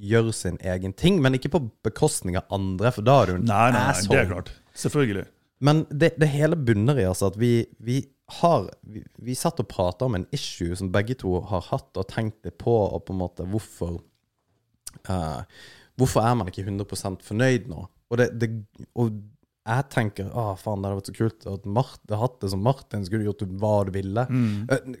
gjør 0.00 0.30
sin 0.32 0.56
egen 0.64 0.94
ting. 0.96 1.20
Men 1.20 1.36
ikke 1.36 1.52
på 1.52 1.62
bekostning 1.84 2.38
av 2.40 2.48
andre, 2.54 2.94
for 2.96 3.04
da 3.04 3.18
er 3.20 3.32
du 3.32 3.36
en 3.36 3.48
Nei, 3.50 3.66
nei, 3.76 3.84
nei, 3.90 4.06
det 4.08 4.22
er 4.22 4.30
klart. 4.32 4.54
Selvfølgelig. 4.78 5.26
Men 5.68 5.84
det, 5.90 6.14
det 6.22 6.30
hele 6.32 6.56
bunner 6.56 7.00
i 7.00 7.08
altså 7.08 7.32
at 7.32 7.36
vi, 7.36 7.52
vi 7.82 8.00
har 8.38 8.68
vi, 8.86 9.02
vi 9.24 9.36
satt 9.36 9.60
og 9.60 9.68
prata 9.68 10.06
om 10.06 10.16
en 10.16 10.28
issue 10.36 10.76
som 10.78 10.92
begge 10.94 11.16
to 11.18 11.40
har 11.48 11.64
hatt 11.70 11.98
og 11.98 12.08
tenkt 12.08 12.44
litt 12.46 12.58
på, 12.60 12.72
og 12.72 13.04
på 13.04 13.14
en 13.14 13.20
måte 13.24 13.46
hvorfor 13.48 13.98
uh, 15.10 15.42
Hvorfor 15.98 16.22
er 16.22 16.36
man 16.38 16.46
ikke 16.46 16.62
100 16.62 17.18
fornøyd 17.26 17.64
nå? 17.66 17.80
Og, 18.08 18.20
det, 18.20 18.28
det, 18.38 18.46
og 18.94 19.16
jeg 19.68 19.88
tenker 19.94 20.32
å 20.32 20.48
faen, 20.58 20.82
det 20.82 20.88
hadde 20.90 21.00
vært 21.02 21.10
så 21.12 21.16
kult 21.18 21.46
at 21.54 21.66
Martin 21.78 22.18
hadde 22.22 22.40
det 22.44 22.50
som 22.54 22.62
Martin 22.64 23.04
skulle 23.06 23.28
gjort 23.28 23.44
hva 23.60 23.74
du 23.86 23.92
ville. 23.94 24.26
Mm. 24.28 24.96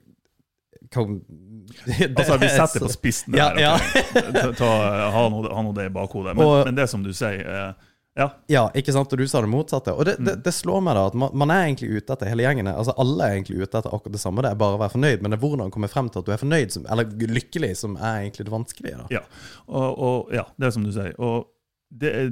kan, 0.92 1.20
Mm. 1.28 1.66
Altså, 2.16 2.36
vi 2.40 2.48
setter 2.48 2.80
på 2.80 2.88
spissen 2.92 3.34
Ja, 3.36 3.48
der. 3.52 3.60
ja. 3.60 4.52
Ta, 4.56 4.68
ha, 5.12 5.22
noe, 5.28 5.48
ha 5.52 5.62
noe 5.62 5.74
det 5.76 5.88
i 5.90 5.92
bakhodet. 5.92 6.36
Men, 6.36 6.46
Og- 6.46 6.64
men 6.68 6.74
det 6.78 6.86
som 6.88 7.02
du 7.02 7.10
sier 7.12 7.42
eh, 7.44 7.72
Ja, 8.18 8.30
Ja, 8.50 8.62
ikke 8.74 8.92
sant? 8.94 9.12
Og 9.12 9.18
du 9.20 9.26
sa 9.30 9.40
det 9.44 9.50
motsatte. 9.50 9.92
Og 9.94 10.04
det, 10.08 10.16
det, 10.18 10.36
Mm. 10.38 10.42
det 10.42 10.52
slår 10.54 10.80
meg 10.82 10.94
da 10.96 11.06
at 11.06 11.14
man, 11.14 11.30
man 11.38 11.50
er 11.54 11.66
egentlig 11.68 11.90
ute 12.00 12.12
etter 12.16 12.26
hele 12.30 12.42
gjengen. 12.42 12.66
Altså 12.72 12.94
Alle 12.98 13.24
er 13.28 13.34
egentlig 13.36 13.60
ute 13.62 13.78
etter 13.78 13.92
akkurat 13.94 14.12
det 14.16 14.20
samme. 14.22 14.42
Det 14.42 14.50
er 14.50 14.54
bare 14.58 14.74
å 14.78 14.80
være 14.80 14.94
fornøyd. 14.96 15.20
Men 15.22 15.30
det 15.30 15.38
er 15.38 15.44
hvordan 15.44 15.70
komme 15.70 15.88
frem 15.92 16.08
til 16.10 16.18
at 16.18 16.26
du 16.26 16.32
er 16.32 16.40
fornøyd, 16.40 16.72
som, 16.72 16.86
eller 16.90 17.04
lykkelig, 17.04 17.76
som 17.76 17.96
er 17.96 18.24
egentlig 18.24 18.44
det 18.48 18.54
vanskelige. 18.56 18.96
da 18.98 19.06
ja. 19.18 19.20
Og, 19.68 19.98
og 19.98 20.32
ja, 20.34 20.44
det 20.58 20.66
er 20.66 20.70
som 20.74 20.84
du 20.88 20.90
sier. 20.92 21.14
Og 21.18 21.46
det, 21.90 22.14
er, 22.14 22.30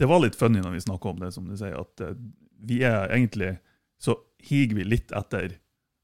det 0.00 0.08
var 0.08 0.22
litt 0.24 0.38
funny 0.40 0.62
når 0.64 0.78
vi 0.78 0.84
snakker 0.86 1.12
om 1.12 1.18
det, 1.20 1.32
som 1.36 1.48
du 1.48 1.56
sier, 1.60 1.76
at 1.80 2.04
eh, 2.06 2.14
vi 2.64 2.82
er 2.84 3.12
egentlig 3.12 3.54
Så 4.00 4.14
higer 4.48 4.78
vi 4.80 4.84
litt 4.88 5.12
etter 5.16 5.58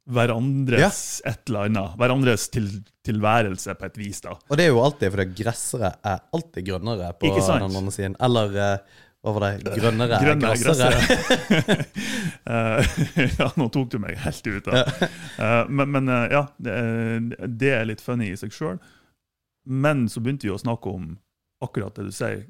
hverandres 0.06 1.22
et 1.26 1.48
eller 1.48 1.66
annet. 1.66 1.96
Hverandres 1.98 2.44
til, 2.54 2.68
tilværelse, 3.06 3.74
på 3.80 3.88
et 3.88 3.96
vis, 3.98 4.20
da. 4.22 4.36
Og 4.46 4.58
det 4.60 4.66
er 4.66 4.70
jo 4.70 4.82
alltid 4.84 5.10
fordi 5.14 5.26
gressere 5.40 5.90
er 6.06 6.20
alltid 6.36 6.68
grønnere 6.68 7.08
på 7.18 7.32
den 7.34 7.64
andre 7.66 7.94
siden. 7.94 8.14
Eller 8.22 8.54
eh, 8.62 9.00
hva 9.26 9.32
var 9.34 9.46
det? 9.56 9.72
Grønnere 9.80 10.20
er 10.20 10.28
Grønne 10.28 10.52
gressere. 10.60 11.86
Eh, 12.46 12.98
ja, 13.40 13.48
nå 13.58 13.66
tok 13.74 13.88
du 13.90 13.96
meg 13.98 14.20
helt 14.22 14.46
ut 14.46 14.68
da. 14.68 14.84
Eh, 15.02 15.62
Men, 15.66 15.90
men 15.90 16.08
eh, 16.12 16.26
ja, 16.30 16.44
det, 16.62 16.74
det 17.58 17.72
er 17.74 17.88
litt 17.88 18.02
funny 18.04 18.28
i 18.30 18.36
seg 18.38 18.52
sjøl. 18.54 18.76
Men 19.66 20.04
så 20.12 20.22
begynte 20.22 20.46
vi 20.46 20.52
å 20.54 20.60
snakke 20.62 20.92
om 20.94 21.08
akkurat 21.64 21.96
det 21.98 22.04
du 22.06 22.14
sier. 22.14 22.44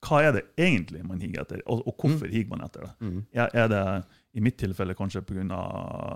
Hva 0.00 0.22
er 0.24 0.32
det 0.32 0.42
egentlig 0.56 1.02
man 1.04 1.20
higer 1.20 1.42
etter, 1.42 1.60
og, 1.66 1.82
og 1.84 1.96
hvorfor 2.00 2.30
higer 2.32 2.48
man 2.54 2.64
etter 2.64 2.86
det? 2.86 2.92
Mm. 3.04 3.18
Er, 3.36 3.50
er 3.52 3.68
det 3.68 3.82
i 4.32 4.44
mitt 4.44 4.56
tilfelle 4.60 4.96
kanskje 4.96 5.22
pga. 5.26 5.60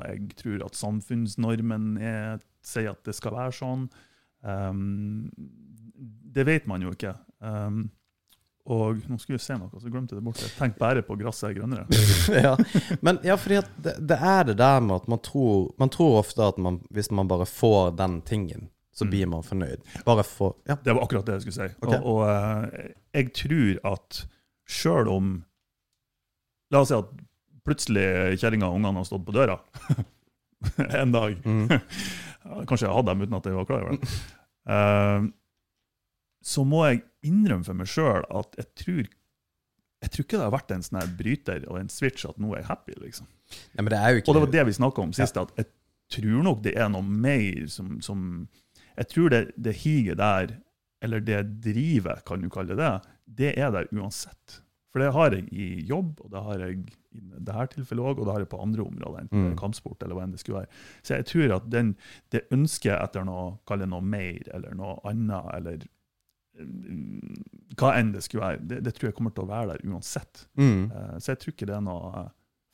jeg 0.08 0.38
tror 0.38 0.64
at 0.64 0.78
samfunnsnormen 0.78 1.98
er, 1.98 2.40
sier 2.64 2.94
at 2.94 3.04
det 3.04 3.16
skal 3.16 3.36
være 3.36 3.56
sånn? 3.58 3.84
Um, 4.40 5.28
det 6.34 6.46
vet 6.48 6.66
man 6.70 6.82
jo 6.82 6.94
ikke. 6.94 7.12
Um, 7.44 7.86
og 8.64 9.02
nå 9.10 9.18
skulle 9.20 9.36
vi 9.36 9.44
se 9.44 9.56
noe, 9.60 9.68
så 9.76 9.90
glemte 9.92 10.14
jeg 10.14 10.22
det 10.22 10.24
bort. 10.24 10.40
Tenk 10.56 10.78
bare 10.80 11.02
på 11.04 11.18
gresset 11.20 11.50
er 11.50 11.56
grønnere. 11.58 11.84
ja. 12.46 12.54
Men 13.04 13.18
ja, 13.26 13.36
fordi 13.36 13.58
at 13.60 13.68
det, 13.76 13.98
det 14.08 14.16
er 14.16 14.46
det 14.48 14.56
der 14.60 14.80
med 14.80 15.02
at 15.02 15.10
man 15.12 15.20
tror 15.20 15.74
Man 15.80 15.92
tror 15.92 16.22
ofte 16.22 16.46
at 16.48 16.56
man, 16.56 16.80
hvis 16.88 17.10
man 17.12 17.28
bare 17.28 17.44
får 17.48 17.92
den 17.98 18.22
tingen, 18.24 18.70
så 18.94 19.06
blir 19.10 19.26
man 19.30 19.42
fornøyd. 19.42 19.82
Få 20.28 20.54
Ja. 20.68 20.76
Det 20.84 20.94
var 20.94 21.02
akkurat 21.02 21.26
det 21.26 21.38
jeg 21.38 21.46
skulle 21.46 21.68
si. 21.68 21.76
Okay. 21.82 21.98
Og, 21.98 22.06
og 22.06 22.28
eh, 22.30 22.92
jeg 23.14 23.32
tror 23.34 23.80
at 23.94 24.20
sjøl 24.70 25.10
om 25.12 25.34
La 26.72 26.80
oss 26.80 26.88
si 26.90 26.96
at 26.96 27.10
plutselig 27.64 28.38
kjerringa 28.40 28.66
og 28.66 28.78
ungene 28.78 28.98
har 28.98 29.06
stått 29.06 29.24
på 29.26 29.34
døra 29.34 29.58
en 31.02 31.12
dag. 31.14 31.36
Mm. 31.44 31.68
Kanskje 32.68 32.86
jeg 32.88 32.94
hadde 32.96 33.10
dem 33.12 33.24
uten 33.24 33.36
at 33.38 33.46
jeg 33.48 33.58
var 33.58 33.68
klar 33.68 33.84
over 33.84 33.98
det. 33.98 34.14
Eh, 34.74 35.28
så 36.44 36.64
må 36.68 36.82
jeg 36.88 37.04
innrømme 37.24 37.64
for 37.64 37.78
meg 37.78 37.88
sjøl 37.88 38.24
at 38.28 38.58
jeg 38.60 38.70
tror 38.80 39.04
jeg 40.04 40.12
tror 40.12 40.26
ikke 40.26 40.36
det 40.36 40.44
har 40.44 40.52
vært 40.52 40.72
en 40.74 40.82
sånn 40.84 40.98
her 41.00 41.12
bryter 41.16 41.62
og 41.70 41.78
en 41.80 41.88
switch 41.92 42.26
at 42.28 42.36
nå 42.42 42.50
er 42.52 42.60
jeg 42.60 42.68
happy. 42.68 42.96
liksom. 43.00 43.28
Nei, 43.72 43.84
men 43.84 43.92
det 43.94 44.00
er 44.00 44.10
jo 44.12 44.20
ikke 44.20 44.28
Og 44.30 44.36
det 44.36 44.42
var 44.42 44.52
det 44.52 44.64
vi 44.68 44.74
snakka 44.76 45.04
om 45.04 45.14
sist, 45.16 45.38
at 45.40 45.54
jeg 45.56 45.70
tror 46.12 46.42
nok 46.44 46.60
det 46.66 46.74
er 46.76 46.90
noe 46.92 47.06
mer 47.06 47.64
som, 47.72 47.94
som 48.04 48.26
Jeg 48.96 49.08
tror 49.10 49.30
det, 49.34 49.42
det 49.56 49.74
higet 49.82 50.18
der, 50.18 50.54
eller 51.02 51.20
det 51.20 51.40
drivet, 51.64 52.24
kan 52.24 52.40
du 52.40 52.48
kalle 52.52 52.76
det, 52.78 52.92
det 53.26 53.54
er 53.58 53.70
der 53.74 53.88
uansett. 53.92 54.60
For 54.94 55.02
det 55.02 55.12
har 55.12 55.34
jeg 55.34 55.48
i 55.52 55.82
jobb, 55.88 56.20
og 56.22 56.30
det 56.30 56.42
har 56.46 56.58
jeg 56.62 56.76
i 57.14 57.20
dette 57.42 57.66
tilfellet 57.74 58.04
òg, 58.12 58.18
og 58.20 58.26
det 58.28 58.32
har 58.36 58.44
jeg 58.44 58.48
på 58.52 58.60
andre 58.62 58.82
områder, 58.84 59.20
enten 59.24 59.48
Mm. 59.50 59.56
kampsport 59.58 60.02
eller 60.02 60.14
hva 60.14 60.22
enn 60.24 60.30
det 60.34 60.40
skulle 60.40 60.60
være. 60.62 60.70
Så 61.02 61.16
jeg 61.18 61.26
tror 61.26 61.56
at 61.56 61.66
den, 61.70 61.96
det 62.30 62.44
ønsket 62.54 62.94
etter 63.02 63.24
noe, 63.26 63.58
kall 63.66 63.78
det 63.82 63.88
noe 63.90 64.00
mer, 64.02 64.38
eller 64.54 64.74
noe 64.78 65.00
annet, 65.10 65.50
eller 65.58 65.82
mm, 66.58 67.74
hva 67.78 67.92
enn 67.98 68.12
det 68.14 68.22
skulle 68.26 68.44
være, 68.46 68.62
det, 68.70 68.80
det 68.86 68.94
tror 68.94 69.10
jeg 69.10 69.16
kommer 69.18 69.34
til 69.34 69.44
å 69.46 69.50
være 69.50 69.74
der 69.74 69.84
uansett. 69.90 70.46
mm. 70.56 70.90
Eh, 70.92 71.18
Så 71.18 71.32
jeg 71.34 71.38
tror 71.42 71.52
ikke 71.56 71.66
det 71.70 71.76
er 71.76 71.84
noe 71.90 72.24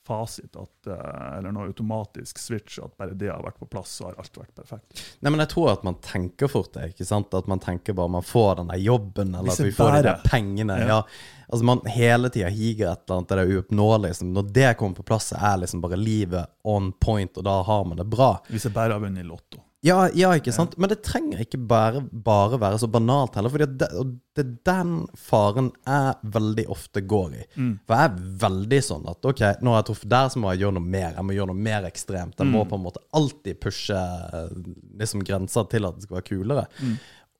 fasit 0.06 0.56
at, 0.56 0.86
eh, 0.86 1.38
eller 1.38 1.52
noe 1.52 1.66
automatisk 1.70 2.38
switch, 2.38 2.78
at 2.82 2.96
bare 2.96 3.14
det 3.14 3.28
har 3.30 3.42
vært 3.42 3.58
på 3.60 3.68
plass, 3.70 3.92
så 4.00 4.08
har 4.08 4.16
alt 4.18 4.38
vært 4.38 4.54
perfekt. 4.54 5.02
Nei, 5.20 5.30
men 5.30 5.42
jeg 5.44 5.52
tror 5.52 5.72
at 5.72 5.84
man 5.86 5.98
tenker 6.04 6.50
fort 6.50 6.72
det. 6.74 6.88
ikke 6.94 7.06
sant? 7.06 7.34
At 7.34 7.46
man 7.50 7.60
tenker 7.62 7.96
bare 7.96 8.08
man 8.08 8.26
får 8.26 8.56
den 8.62 8.72
der 8.72 8.82
jobben, 8.82 9.34
eller 9.34 9.52
at 9.52 9.60
vi 9.60 9.72
får 9.76 9.92
de 9.98 10.02
der 10.08 10.24
pengene. 10.24 10.78
Ja. 10.80 10.88
Ja. 10.90 11.02
Altså 11.50 11.64
Man 11.64 11.80
hele 11.90 12.30
tida 12.30 12.48
higer 12.48 12.92
et 12.92 13.02
eller 13.06 13.16
annet, 13.18 13.28
det 13.28 13.38
er 13.38 13.56
uoppnåelig. 13.56 14.08
Liksom. 14.08 14.34
Når 14.34 14.52
det 14.52 14.76
kommer 14.78 14.96
på 14.96 15.02
plass, 15.02 15.32
så 15.32 15.40
er 15.40 15.56
liksom 15.64 15.80
bare 15.82 15.98
livet 15.98 16.46
on 16.64 16.92
point, 16.92 17.36
og 17.36 17.44
da 17.44 17.62
har 17.62 17.84
man 17.84 17.98
det 17.98 18.06
bra. 18.06 18.36
Hvis 18.48 18.68
jeg 18.68 18.72
bare 18.76 18.94
har 18.94 19.02
vunnet 19.02 19.24
i 19.24 19.28
Lotto. 19.28 19.62
Ja, 19.82 20.10
ja, 20.12 20.28
ikke 20.36 20.52
sant? 20.52 20.74
Men 20.76 20.90
det 20.92 20.98
trenger 21.06 21.40
ikke 21.40 21.56
bare, 21.64 22.02
bare 22.12 22.58
være 22.60 22.78
så 22.82 22.88
banalt 22.92 23.38
heller. 23.38 23.48
Fordi 23.54 23.68
det, 23.80 23.86
og 23.96 24.10
det 24.36 24.42
er 24.44 24.50
den 24.68 24.90
faren 25.16 25.70
jeg 25.88 26.32
veldig 26.34 26.66
ofte 26.74 27.00
går 27.08 27.38
i. 27.38 27.44
For 27.88 27.96
jeg 27.96 28.10
er 28.10 28.18
veldig 28.44 28.80
sånn 28.84 29.08
at 29.08 29.24
ok, 29.30 29.40
nå 29.64 29.72
har 29.72 29.80
jeg 29.80 29.88
truffet 29.88 30.12
der, 30.12 30.28
så 30.34 30.42
må 30.42 30.52
jeg 30.52 30.62
gjøre 30.66 30.76
noe 30.76 30.90
mer. 30.98 31.14
Jeg 31.16 31.24
må 31.24 31.32
gjøre 31.38 31.52
noe 31.54 31.64
mer 31.70 31.88
ekstremt. 31.88 32.36
Jeg 32.36 32.52
må 32.52 32.66
på 32.68 32.76
en 32.76 32.84
måte 32.84 33.00
alltid 33.16 33.60
pushe 33.64 33.96
eh, 33.96 34.52
liksom 35.00 35.24
grenser 35.24 35.64
til 35.72 35.88
at 35.88 35.96
det 35.96 36.04
skal 36.04 36.20
være 36.20 36.28
kulere. 36.28 36.66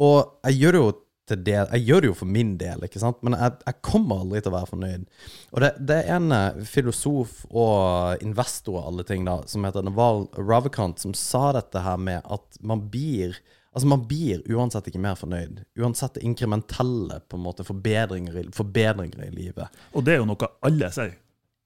Og 0.00 0.18
jeg 0.48 0.60
gjør 0.62 0.72
det 0.72 0.80
jo 0.80 0.90
til 1.30 1.44
det, 1.46 1.56
jeg 1.58 1.86
gjør 1.86 2.02
det 2.02 2.10
jo 2.10 2.16
for 2.20 2.32
min 2.38 2.56
del, 2.60 2.82
ikke 2.86 3.02
sant? 3.02 3.20
men 3.26 3.36
jeg, 3.38 3.56
jeg 3.66 3.78
kommer 3.86 4.24
aldri 4.24 4.42
til 4.42 4.52
å 4.52 4.56
være 4.56 4.70
fornøyd. 4.72 5.06
Og 5.54 5.64
det, 5.64 5.70
det 5.90 5.98
er 6.02 6.16
en 6.16 6.34
eh, 6.36 6.60
filosof 6.68 7.44
og 7.50 8.24
investor 8.26 8.80
og 8.80 8.90
alle 8.90 9.06
ting 9.08 9.24
da, 9.28 9.38
som 9.50 9.64
heter 9.66 9.86
Naval 9.86 10.26
Ravikant, 10.38 11.02
som 11.02 11.14
sa 11.16 11.50
dette 11.56 11.84
her 11.84 12.00
med 12.00 12.26
at 12.26 12.60
man 12.60 12.86
blir 12.90 13.40
Altså 13.70 13.86
Man 13.86 14.00
blir 14.02 14.40
uansett 14.50 14.88
ikke 14.90 14.98
mer 14.98 15.14
fornøyd. 15.14 15.60
Uansett 15.78 16.16
inkrementelle 16.26 17.20
på 17.30 17.38
en 17.38 17.44
måte 17.44 17.62
forbedringer 17.62 18.40
i, 18.40 18.42
forbedringer 18.50 19.22
i 19.28 19.30
livet. 19.30 19.78
Og 19.94 20.02
det 20.02 20.16
er 20.16 20.18
jo 20.18 20.26
noe 20.26 20.48
alle 20.66 20.88
sier. 20.90 21.12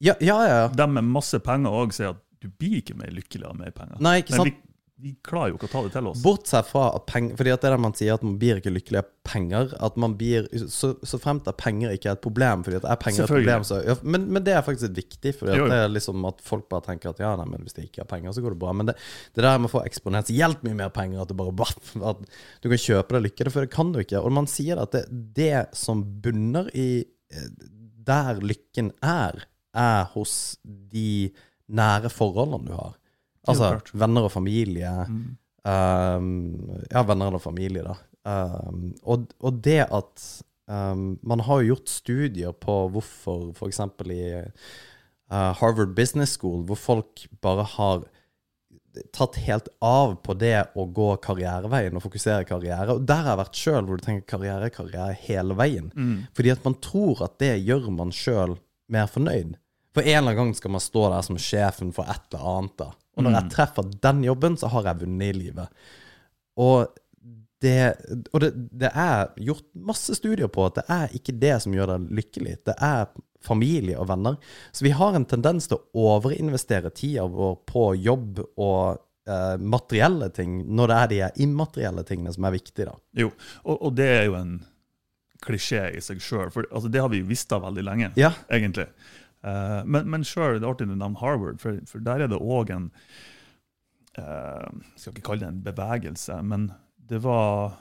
Ja, 0.05 0.12
ja, 0.20 0.37
ja. 0.44 0.59
De 0.68 0.87
med 0.90 1.09
masse 1.09 1.40
penger 1.40 1.72
òg 1.72 1.94
sier 1.96 2.12
at 2.12 2.20
du 2.44 2.50
blir 2.53 2.83
ikke 2.83 2.98
mer 2.98 3.09
lykkelig 3.14 3.48
av 3.48 3.57
mer 3.57 3.72
penger. 3.72 3.96
Nei, 4.05 4.18
ikke 4.20 4.37
sant? 4.37 4.53
Men 4.53 4.73
vi, 5.02 5.11
klarer 5.26 5.50
jo 5.50 5.57
ikke 5.59 5.66
å 5.66 5.72
ta 5.72 5.80
det 5.83 5.90
til 5.96 6.09
oss. 6.11 6.20
Bortsett 6.22 6.68
fra 6.68 6.85
at 6.94 7.07
penger 7.11 7.35
Fordi 7.38 7.50
at 7.50 7.62
det 7.64 7.68
er 7.68 7.74
det 7.74 7.83
man 7.83 7.94
sier, 7.98 8.14
at 8.14 8.24
man 8.24 8.37
blir 8.38 8.61
ikke 8.61 8.72
lykkelig 8.72 9.00
av 9.00 9.09
penger. 9.26 9.72
At 9.83 9.96
man 10.00 10.14
blir 10.20 10.46
Så, 10.70 10.92
så 11.02 11.18
fremt 11.20 11.48
at 11.50 11.59
penger 11.61 11.94
ikke 11.96 12.12
er 12.12 12.18
et 12.18 12.22
problem, 12.24 12.62
fordi 12.66 12.78
at 12.78 12.87
er 12.88 13.00
penger 13.02 13.26
et 13.26 13.33
problem, 13.33 13.66
så 13.66 13.80
ja, 13.83 13.96
men, 14.07 14.28
men 14.35 14.44
det 14.46 14.54
er 14.54 14.64
faktisk 14.66 14.94
viktig, 14.94 15.35
fordi 15.40 15.57
at 15.57 15.72
det 15.72 15.80
er 15.87 15.92
liksom 15.92 16.28
at 16.30 16.42
folk 16.46 16.68
bare 16.70 16.87
tenker 16.87 17.11
at 17.11 17.22
ja, 17.24 17.35
nei, 17.40 17.48
men 17.50 17.66
hvis 17.66 17.76
de 17.76 17.88
ikke 17.88 18.04
har 18.04 18.11
penger, 18.11 18.37
så 18.37 18.44
går 18.44 18.54
det 18.54 18.62
bra. 18.62 18.74
Men 18.76 18.90
det, 18.90 18.96
det 19.35 19.46
der 19.46 19.61
med 19.61 19.70
å 19.70 19.74
få 19.74 19.85
eksponentielt 19.85 20.62
mye 20.66 20.78
mer 20.85 20.94
penger, 20.94 21.24
at 21.24 21.33
du 21.33 21.38
bare 21.38 21.70
At 22.14 22.20
du 22.62 22.68
kan 22.70 22.80
kjøpe 22.80 23.16
deg 23.16 23.26
lykke, 23.28 23.50
for 23.50 23.66
det 23.66 23.74
kan 23.74 23.92
du 23.94 24.00
ikke. 24.02 24.22
Og 24.22 24.35
man 24.35 24.48
sier 24.50 24.78
at 24.83 24.94
det, 24.94 25.07
det 25.11 25.66
som 25.76 26.04
bunner 26.22 26.70
i 26.76 26.88
eh, 27.02 27.48
der 28.04 28.42
lykken 28.44 28.92
er, 29.02 29.46
er 29.74 30.04
hos 30.14 30.59
de 30.62 31.33
nære 31.66 32.11
forholdene 32.12 32.68
du 32.68 32.76
har. 32.76 32.94
Altså 33.50 33.70
venner 33.92 34.28
og 34.28 34.33
familie. 34.33 34.92
Mm. 35.09 35.37
Um, 35.64 36.28
ja, 36.90 37.02
venner 37.09 37.30
eller 37.30 37.42
familie, 37.42 37.85
da. 37.85 37.96
Um, 38.24 38.90
og, 39.02 39.30
og 39.44 39.61
det 39.64 39.83
at 39.85 40.22
um, 40.64 41.18
Man 41.28 41.42
har 41.44 41.61
jo 41.61 41.74
gjort 41.74 41.90
studier 41.92 42.54
på 42.57 42.76
hvorfor 42.92 43.50
f.eks. 43.52 43.80
i 44.09 44.22
uh, 44.40 45.52
Harvard 45.61 45.92
Business 45.96 46.38
School, 46.38 46.64
hvor 46.64 46.80
folk 46.80 47.26
bare 47.44 47.66
har 47.76 48.07
tatt 49.12 49.37
helt 49.42 49.68
av 49.83 50.14
på 50.22 50.37
det 50.38 50.70
å 50.78 50.87
gå 50.87 51.09
karriereveien 51.24 51.96
og 51.96 52.04
fokusere 52.04 52.46
karriere. 52.48 52.94
Og 52.94 53.07
der 53.07 53.24
har 53.24 53.33
jeg 53.33 53.40
vært 53.42 53.61
sjøl, 53.61 53.88
hvor 53.88 53.98
du 53.98 54.04
tenker 54.07 54.37
karriere, 54.37 54.70
karriere 54.74 55.16
hele 55.24 55.57
veien. 55.59 55.90
Mm. 55.96 56.26
Fordi 56.37 56.52
at 56.54 56.66
man 56.66 56.78
tror 56.85 57.24
at 57.26 57.38
det 57.42 57.57
gjør 57.64 57.90
man 57.94 58.14
sjøl 58.14 58.57
mer 58.94 59.09
fornøyd. 59.11 59.57
For 59.94 60.02
en 60.02 60.11
eller 60.11 60.35
annen 60.35 60.40
gang 60.40 60.54
skal 60.59 60.74
man 60.74 60.83
stå 60.83 61.09
der 61.12 61.26
som 61.26 61.40
sjefen 61.40 61.90
for 61.94 62.11
et 62.11 62.28
eller 62.30 62.46
annet. 62.59 62.76
da. 62.78 62.90
Og 63.14 63.24
når 63.24 63.37
jeg 63.38 63.55
treffer 63.55 63.88
den 64.03 64.24
jobben, 64.27 64.59
så 64.59 64.70
har 64.72 64.90
jeg 64.90 65.05
vunnet 65.05 65.31
i 65.31 65.38
livet. 65.38 65.87
Og 66.61 66.90
det, 67.64 67.94
og 68.33 68.42
det, 68.42 68.50
det 68.83 68.90
er 68.90 69.31
gjort 69.46 69.64
masse 69.88 70.16
studier 70.18 70.50
på 70.53 70.66
at 70.68 70.81
det 70.81 70.85
er 70.92 71.14
ikke 71.16 71.37
det 71.40 71.55
som 71.64 71.74
gjør 71.77 71.94
deg 71.94 72.11
lykkelig. 72.18 72.59
Det 72.68 72.74
er 72.77 73.07
familie 73.44 73.96
og 74.00 74.09
venner. 74.11 74.37
Så 74.72 74.85
vi 74.85 74.92
har 74.96 75.16
en 75.16 75.27
tendens 75.29 75.68
til 75.70 75.79
å 75.79 76.05
overinvestere 76.16 76.92
tida 76.96 77.27
vår 77.31 77.57
på 77.68 77.87
jobb 78.00 78.42
og 78.44 79.00
eh, 79.29 79.57
materielle 79.61 80.31
ting, 80.35 80.61
når 80.77 80.92
det 80.92 81.00
er 81.00 81.11
de 81.12 81.46
immaterielle 81.46 82.05
tingene 82.09 82.33
som 82.35 82.48
er 82.48 82.57
viktige. 82.57 82.90
da. 82.90 82.96
Jo, 83.24 83.33
og, 83.64 83.77
og 83.79 83.98
det 83.98 84.11
er 84.18 84.24
jo 84.29 84.38
en 84.40 84.57
klisjé 85.44 85.90
i 85.92 86.00
seg 86.05 86.22
sjøl, 86.24 86.48
for 86.53 86.64
altså, 86.70 86.88
det 86.92 87.03
har 87.05 87.12
vi 87.12 87.20
visst 87.27 87.53
av 87.53 87.66
veldig 87.66 87.85
lenge, 87.85 88.12
Ja, 88.20 88.33
egentlig. 88.53 88.88
Eh, 89.44 89.80
men 89.85 90.11
men 90.11 90.24
sjøl, 90.24 90.59
det 90.59 90.64
er 90.66 90.72
artig 90.72 90.88
du 90.88 90.94
nevner 90.96 91.20
Harvard, 91.20 91.61
for, 91.61 91.80
for 91.90 92.04
der 92.04 92.24
er 92.24 92.33
det 92.33 92.40
òg 92.40 92.72
en 92.72 92.90
uh, 94.18 94.68
skal 94.96 95.12
ikke 95.12 95.26
kalle 95.26 95.44
det 95.44 95.50
en 95.50 95.64
bevegelse, 95.66 96.38
men 96.46 96.70
det 96.96 97.20
var 97.24 97.74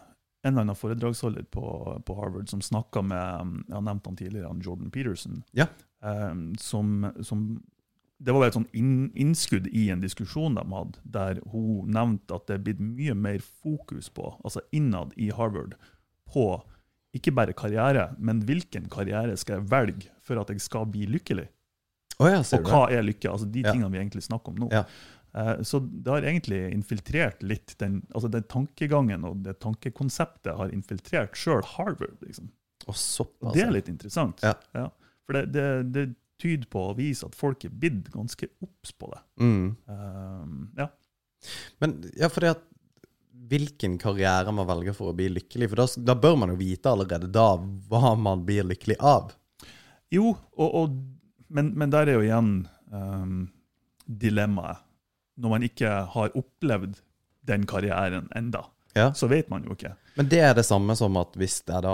en 0.44 0.52
eller 0.52 0.66
annen 0.66 0.76
foredragsholder 0.76 1.46
på, 1.56 1.68
på 2.06 2.16
Harvard 2.18 2.50
som 2.52 2.62
snakka 2.62 3.02
med 3.06 3.54
Jeg 3.70 3.76
har 3.78 3.86
nevnt 3.86 4.10
han 4.10 4.18
tidligere, 4.20 4.50
han 4.50 4.64
Jordan 4.66 4.92
Peterson. 4.92 5.44
Ja. 5.56 5.70
um, 6.02 6.52
som, 6.60 7.08
som 7.22 7.62
Det 8.20 8.36
var 8.36 8.48
et 8.48 8.58
sånn 8.58 8.68
inn, 8.76 9.08
innskudd 9.16 9.70
i 9.72 9.86
en 9.94 10.04
diskusjon 10.04 10.60
de 10.60 10.66
hadde, 10.68 11.00
der 11.04 11.40
hun 11.54 11.88
nevnte 11.96 12.36
at 12.36 12.48
det 12.48 12.58
er 12.58 12.68
blitt 12.68 12.84
mye 12.84 13.16
mer 13.16 13.40
fokus 13.40 14.10
på, 14.12 14.34
altså 14.44 14.64
innad 14.72 15.16
i 15.16 15.32
Harvard, 15.32 15.78
på 16.28 16.60
ikke 17.14 17.34
bare 17.36 17.54
karriere, 17.54 18.08
men 18.18 18.42
hvilken 18.42 18.88
karriere 18.90 19.36
skal 19.38 19.60
jeg 19.60 19.70
velge 19.70 20.10
for 20.26 20.40
at 20.42 20.50
jeg 20.50 20.62
skal 20.62 20.86
bli 20.90 21.06
lykkelig? 21.08 21.48
Oh, 22.20 22.28
ja, 22.30 22.40
Og 22.40 22.64
hva 22.70 22.86
er 22.94 23.02
lykke? 23.06 23.30
Altså 23.32 23.48
de 23.52 23.62
Ja. 23.64 23.72
tingene 23.72 23.92
vi 23.92 23.98
egentlig 24.00 24.24
snakker 24.24 24.50
om 24.54 24.56
nå. 24.64 24.72
Ja. 24.72 24.84
Eh, 25.36 25.62
Så 25.64 25.80
det 25.82 26.08
har 26.12 26.22
egentlig 26.22 26.72
infiltrert 26.74 27.42
litt 27.42 27.76
den, 27.80 28.02
altså 28.14 28.30
den 28.30 28.44
tankegangen 28.44 29.26
og 29.26 29.42
det 29.44 29.60
tankekonseptet 29.60 30.56
har 30.58 30.70
infiltrert 30.70 31.34
sjøl 31.36 31.64
Harvard. 31.64 32.18
liksom. 32.22 32.50
Å, 32.88 32.94
såpass. 32.94 33.50
Og 33.50 33.54
det 33.54 33.64
er 33.64 33.72
litt 33.72 33.90
interessant. 33.90 34.42
Ja. 34.44 34.90
For 35.26 35.34
det, 35.34 35.52
det, 35.54 35.92
det 35.94 36.16
tyder 36.42 36.68
på 36.70 36.90
å 36.92 36.96
vise 36.98 37.26
at 37.26 37.36
folk 37.36 37.64
er 37.66 37.70
blitt 37.70 38.10
ganske 38.12 38.48
obs 38.62 38.92
på 38.92 39.10
det. 39.14 39.22
Mm. 39.40 39.76
Um, 39.88 40.70
ja. 40.78 40.90
Men 41.82 42.04
ja, 42.18 42.28
fordi 42.30 42.50
at 42.52 42.62
hvilken 43.50 43.98
karriere 44.02 44.52
man 44.56 44.68
velger 44.70 44.96
for 44.98 45.12
å 45.12 45.16
bli 45.18 45.28
lykkelig, 45.34 45.70
for 45.72 45.82
da, 45.84 45.88
da 46.12 46.16
bør 46.16 46.38
man 46.44 46.54
jo 46.54 46.60
vite 46.62 46.92
allerede 46.92 47.28
da 47.34 47.48
hva 47.92 48.14
man 48.20 48.46
blir 48.48 48.64
lykkelig 48.70 48.98
av. 49.04 49.34
Jo, 50.14 50.32
og, 50.56 50.70
og, 50.82 50.94
men, 51.54 51.74
men 51.78 51.92
der 51.94 52.08
er 52.12 52.20
jo 52.20 52.24
igjen 52.28 52.52
um, 52.94 53.48
dilemmaet. 54.06 54.84
Når 55.42 55.50
man 55.56 55.64
ikke 55.66 55.90
har 56.14 56.36
opplevd 56.38 57.00
den 57.50 57.66
karrieren 57.68 58.30
enda, 58.38 58.66
Ja. 58.94 59.08
så 59.18 59.26
vet 59.28 59.50
man 59.50 59.64
jo 59.66 59.74
ikke. 59.74 59.96
Men 60.14 60.28
det 60.30 60.40
er 60.46 60.54
det 60.54 60.64
samme 60.68 60.94
som 60.96 61.16
at 61.18 61.34
hvis 61.42 61.56
jeg 61.66 61.82
da 61.82 61.94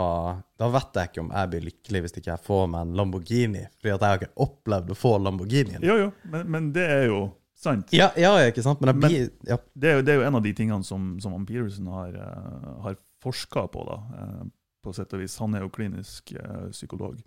Da 0.59 0.67
vet 0.67 0.97
jeg 0.99 1.07
ikke 1.07 1.21
om 1.23 1.29
jeg 1.31 1.49
blir 1.53 1.61
lykkelig 1.69 2.01
hvis 2.03 2.17
ikke 2.19 2.33
jeg 2.33 2.43
får 2.43 2.65
meg 2.67 2.81
en 2.83 2.97
Lamborghini. 2.99 3.61
Fordi 3.79 3.93
at 3.93 4.01
jeg 4.03 4.09
har 4.11 4.19
ikke 4.19 4.43
opplevd 4.43 4.91
å 4.91 4.97
få 4.99 5.13
Lamborghinien. 5.23 5.85
Jo, 5.87 5.95
jo, 6.01 6.09
men, 6.27 6.43
men 6.51 6.67
det 6.75 6.83
er 6.91 7.05
jo 7.07 7.21
sant. 7.59 7.91
Ja, 7.95 8.09
ja, 8.19 8.33
ikke 8.47 8.63
sant? 8.65 8.81
Men 8.83 9.01
blir 9.01 9.29
ja. 9.47 9.59
Det 9.73 9.91
er 9.91 9.99
jo, 9.99 10.05
det 10.07 10.13
er 10.13 10.21
jo 10.21 10.27
en 10.29 10.39
av 10.39 10.45
de 10.45 10.53
tingene 10.55 10.85
som, 10.87 11.11
som 11.23 11.35
Peterson 11.47 11.89
har, 11.93 12.15
uh, 12.15 12.71
har 12.85 12.99
forska 13.23 13.67
på, 13.73 13.83
da, 13.83 13.97
eh, 14.15 14.43
på 14.83 14.93
sett 14.95 15.13
og 15.13 15.19
vis. 15.19 15.37
Han 15.43 15.57
er 15.57 15.65
jo 15.65 15.73
klinisk 15.75 16.31
eh, 16.39 16.69
psykolog. 16.71 17.17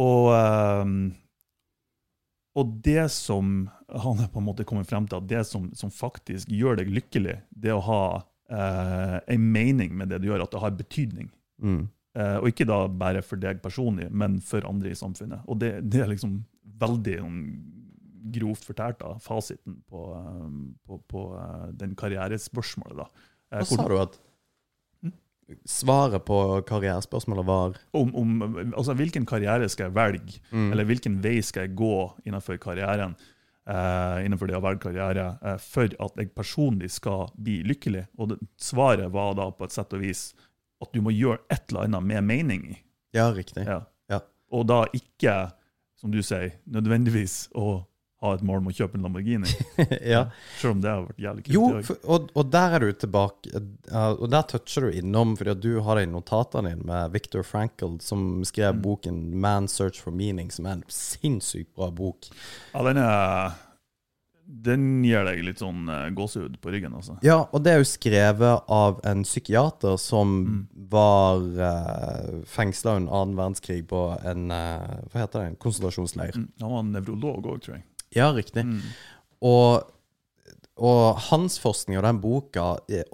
Og, 0.00 0.26
eh, 0.34 0.94
og 2.58 2.72
det 2.82 3.04
som 3.14 3.68
han 3.86 4.24
på 4.26 4.42
en 4.42 4.48
måte 4.48 4.66
kommet 4.66 4.90
frem 4.90 5.06
til, 5.06 5.22
at 5.22 5.30
det 5.30 5.44
som, 5.46 5.70
som 5.78 5.92
faktisk 5.94 6.50
gjør 6.50 6.80
deg 6.80 6.90
lykkelig, 6.90 7.36
det 7.50 7.72
å 7.74 7.82
ha 7.86 8.02
uh, 8.50 9.16
en 9.30 9.46
mening 9.54 9.94
med 9.98 10.10
det 10.10 10.20
du 10.22 10.28
gjør, 10.28 10.44
at 10.44 10.52
det 10.54 10.62
har 10.62 10.74
betydning. 10.78 11.30
Mm. 11.62 11.84
Eh, 12.18 12.36
og 12.40 12.50
ikke 12.50 12.66
da 12.66 12.84
bare 12.90 13.22
for 13.22 13.40
deg 13.40 13.60
personlig, 13.62 14.08
men 14.10 14.40
for 14.42 14.66
andre 14.66 14.90
i 14.90 14.98
samfunnet. 14.98 15.44
Og 15.46 15.60
det, 15.62 15.76
det 15.86 16.02
er 16.02 16.10
liksom 16.10 16.40
veldig 16.80 17.16
sånn, 17.20 17.38
grovt 18.34 18.66
fortalt, 18.68 19.00
da, 19.00 19.14
fasiten 19.22 19.80
på, 19.88 20.06
eh, 20.16 20.50
på, 20.86 21.00
på 21.10 21.24
eh, 21.38 21.66
den 21.80 21.96
karrierespørsmålet. 21.98 23.00
da. 23.02 23.08
Eh, 23.52 23.64
Hva 23.64 23.68
sa 23.70 23.88
du 23.88 23.96
at 24.00 24.20
svaret 25.66 26.22
på 26.28 26.38
karrierespørsmålet 26.68 27.46
var 27.46 27.76
om, 27.96 28.14
om, 28.14 28.32
altså, 28.76 28.94
hvilken 28.98 29.26
karriere 29.26 29.68
skal 29.72 29.88
jeg 29.88 29.96
velge, 29.98 30.40
mm. 30.52 30.70
eller 30.70 30.88
hvilken 30.88 31.18
vei 31.24 31.40
skal 31.42 31.68
jeg 31.68 31.78
gå 31.80 31.94
innenfor 32.26 32.60
karrieren, 32.62 33.18
Uh, 33.70 34.24
innenfor 34.24 34.48
det 34.48 34.56
å 34.56 34.62
velge 34.64 34.80
karriere, 34.82 35.24
uh, 35.44 35.58
for 35.60 35.92
at 36.02 36.16
jeg 36.18 36.30
personlig 36.34 36.88
skal 36.90 37.28
bli 37.38 37.58
lykkelig? 37.68 38.06
Og 38.18 38.32
det, 38.32 38.38
svaret 38.58 39.12
var 39.14 39.36
da 39.38 39.44
på 39.54 39.68
et 39.68 39.74
sett 39.76 39.92
og 39.94 40.00
vis 40.02 40.22
at 40.82 40.90
du 40.96 41.02
må 41.04 41.12
gjøre 41.14 41.38
et 41.52 41.68
eller 41.68 41.86
annet 41.86 42.08
med 42.08 42.26
mening 42.26 42.64
i. 42.72 42.78
Ja, 43.14 43.28
riktig. 43.36 43.66
Ja. 43.68 43.82
Ja. 44.10 44.22
Og 44.56 44.64
da 44.66 44.80
ikke, 44.96 45.52
som 46.00 46.10
du 46.10 46.18
sier, 46.24 46.56
nødvendigvis 46.66 47.44
å 47.54 47.82
ha 48.20 48.34
et 48.36 48.42
mål 48.44 48.58
om 48.60 48.66
å 48.68 48.72
kjøpe 48.76 48.98
en 48.98 49.04
Lamborghini. 49.06 49.48
ja. 50.14 50.26
Selv 50.60 50.74
om 50.74 50.80
det 50.84 50.90
har 50.92 51.06
vært 51.06 51.22
jævlig 51.24 51.44
kult. 51.46 51.54
Jo, 51.56 51.62
for, 51.88 52.00
og, 52.04 52.26
og 52.36 52.50
der 52.52 52.74
er 52.76 52.84
du 52.84 52.90
tilbake 53.00 53.62
Og 54.20 54.26
der 54.28 54.42
toucher 54.50 54.84
du 54.90 54.98
innom, 55.00 55.32
fordi 55.40 55.54
at 55.54 55.62
du 55.64 55.70
har 55.86 55.96
det 55.96 56.04
i 56.04 56.10
notatene 56.12 56.74
dine 56.74 56.84
med 56.90 57.14
Victor 57.16 57.42
Frankl, 57.48 57.96
som 58.04 58.44
skrev 58.44 58.74
Mm. 58.76 58.82
boken 58.84 59.16
'Man's 59.40 59.72
Search 59.80 60.02
for 60.04 60.12
Meaning', 60.12 60.52
som 60.52 60.66
er 60.66 60.72
en 60.78 60.84
sinnssykt 60.88 61.72
bra 61.74 61.88
bok. 61.90 62.28
Ja, 62.74 62.82
den, 62.84 62.98
er, 62.98 63.52
den 64.46 64.86
gir 65.06 65.24
deg 65.24 65.40
litt 65.46 65.60
sånn 65.62 65.88
uh, 65.88 66.08
gåsehud 66.14 66.56
på 66.60 66.72
ryggen, 66.74 66.92
altså. 66.98 67.16
Ja, 67.22 67.44
og 67.54 67.62
det 67.64 67.72
er 67.72 67.78
jo 67.80 67.88
skrevet 67.88 68.64
av 68.68 69.00
en 69.06 69.22
psykiater 69.24 69.96
som 69.96 70.36
Mm. 70.44 70.66
var 70.90 71.38
uh, 71.40 72.40
fengsla 72.50 72.96
under 73.00 73.12
annen 73.14 73.36
verdenskrig 73.38 73.86
på 73.88 74.02
en 74.26 74.50
uh, 74.50 75.00
Hva 75.12 75.22
heter 75.24 75.40
det? 75.40 75.46
En 75.52 75.56
konsentrasjonsleir. 75.56 76.34
Mm. 76.36 76.48
Han 76.60 76.70
var 76.76 76.82
nevrolog 76.82 77.46
òg, 77.46 77.60
tror 77.62 77.76
jeg. 77.78 77.84
Ja, 78.16 78.32
riktig. 78.34 78.64
Mm. 78.66 78.80
Og, 79.46 79.86
og 80.80 81.20
hans 81.30 81.58
forskning 81.62 81.98
og 82.00 82.04
den 82.06 82.20
boka 82.22 82.64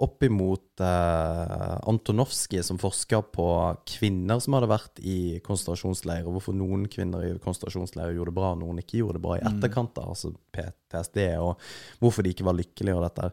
opp 0.03 0.25
imot 0.25 0.81
eh, 0.83 1.75
Antonovskij, 1.91 2.63
som 2.65 2.79
forska 2.81 3.21
på 3.35 3.47
kvinner 3.87 4.41
som 4.43 4.57
hadde 4.57 4.71
vært 4.71 5.01
i 5.03 5.37
konsentrasjonsleir, 5.45 6.25
og 6.25 6.37
hvorfor 6.37 6.57
noen 6.57 6.87
kvinner 6.91 7.27
i 7.27 7.33
konsentrasjonsleir 7.43 8.15
gjorde 8.17 8.33
det 8.33 8.39
bra, 8.39 8.51
og 8.55 8.61
noen 8.63 8.81
ikke 8.81 9.01
gjorde 9.01 9.19
det 9.19 9.25
bra 9.27 9.37
i 9.37 9.43
Mm. 9.45 9.49
etterkant, 9.53 9.97
mm. 9.97 10.13
altså 10.15 10.33
PTSD, 10.55 11.23
og 11.37 11.57
hvorfor 12.01 12.25
de 12.25 12.33
ikke 12.33 12.47
var 12.47 12.57
lykkelige 12.57 12.97
og 12.97 13.05
dette. 13.07 13.31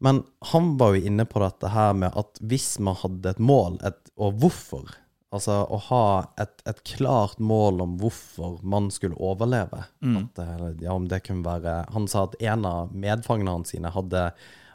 Men 0.00 0.22
han 0.52 0.74
var 0.80 0.94
jo 0.96 1.06
inne 1.10 1.26
på 1.28 1.42
dette 1.42 1.68
her 1.68 1.92
med 1.92 2.14
at 2.16 2.38
hvis 2.40 2.78
man 2.80 2.96
hadde 2.96 3.34
et 3.34 3.40
mål, 3.40 3.80
et, 3.84 3.98
og 4.16 4.38
hvorfor 4.40 4.88
Altså 5.30 5.60
å 5.70 5.78
ha 5.86 6.04
et, 6.42 6.56
et 6.66 6.80
klart 6.96 7.38
mål 7.38 7.84
om 7.84 7.92
hvorfor 8.00 8.56
man 8.66 8.88
skulle 8.90 9.14
overleve. 9.14 9.84
Mm. 10.02 10.16
At, 10.24 10.40
eh, 10.42 10.64
ja, 10.82 10.94
om 10.96 11.06
det 11.10 11.22
kunne 11.28 11.46
være 11.46 11.84
Han 11.94 12.08
sa 12.10 12.24
at 12.26 12.34
en 12.42 12.66
av 12.66 12.90
medfangene 12.90 13.54
hans 13.54 13.70
sine 13.70 13.92
hadde 13.94 14.24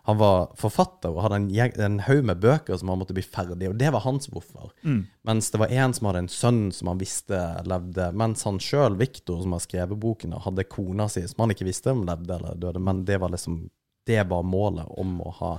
Han 0.07 0.19
var 0.21 0.53
forfatter 0.55 1.11
og 1.11 1.25
hadde 1.25 1.41
en, 1.41 1.49
en 1.87 1.99
haug 2.05 2.23
med 2.29 2.39
bøker 2.39 2.79
som 2.79 2.93
han 2.93 3.01
måtte 3.01 3.15
bli 3.17 3.23
ferdig, 3.25 3.71
og 3.71 3.79
det 3.81 3.89
var 3.91 4.03
hans 4.05 4.29
hvorfor. 4.29 4.69
Mm. 4.85 4.99
Mens 5.25 5.49
det 5.51 5.59
var 5.59 5.73
en 5.73 5.95
som 5.97 6.07
hadde 6.07 6.21
en 6.23 6.29
sønn 6.29 6.59
som 6.77 6.91
han 6.91 7.01
visste 7.01 7.39
levde, 7.65 8.11
mens 8.13 8.45
han 8.45 8.61
sjøl, 8.61 8.99
Viktor, 9.01 9.41
som 9.41 9.55
har 9.57 9.63
skrevet 9.65 9.97
boken, 9.97 10.37
hadde 10.45 10.67
kona 10.69 11.09
si 11.09 11.25
som 11.25 11.41
han 11.41 11.55
ikke 11.55 11.65
visste 11.65 11.89
om 11.91 12.05
levde 12.05 12.37
eller 12.37 12.61
døde, 12.61 12.83
men 12.85 13.01
det 13.09 13.17
var 13.23 13.33
liksom 13.33 13.65
Det 14.05 14.21
var 14.29 14.43
målet 14.45 14.85
om 15.01 15.17
å 15.25 15.31
ha 15.39 15.51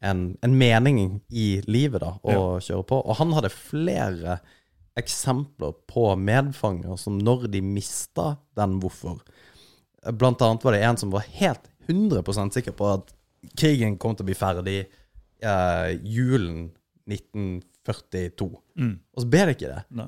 en, 0.00 0.36
en 0.40 0.56
mening 0.56 1.20
i 1.28 1.60
livet, 1.68 2.00
da, 2.02 2.14
å 2.22 2.58
kjøre 2.62 2.86
på. 2.88 3.00
Og 3.04 3.18
han 3.20 3.34
hadde 3.36 3.52
flere 3.52 4.38
eksempler 4.98 5.76
på 5.88 6.08
medfanger 6.18 6.96
som 7.00 7.18
når 7.20 7.48
de 7.52 7.62
mista 7.64 8.34
den 8.58 8.80
hvorfor 8.82 9.20
Blant 10.16 10.40
annet 10.40 10.62
var 10.64 10.72
det 10.72 10.80
en 10.88 10.96
som 10.96 11.10
var 11.12 11.26
helt 11.36 11.66
100 11.84 12.22
sikker 12.54 12.72
på 12.72 12.86
at 12.88 13.10
krigen 13.60 13.98
kom 14.00 14.14
til 14.16 14.24
å 14.24 14.28
bli 14.30 14.36
ferdig 14.38 14.76
eh, 14.80 15.88
julen 16.08 16.70
1942. 17.04 18.48
Mm. 18.80 18.94
Og 18.96 19.20
så 19.20 19.28
ble 19.28 19.42
det 19.44 19.56
ikke 19.58 19.72
det. 19.74 19.82
Nei. 20.00 20.06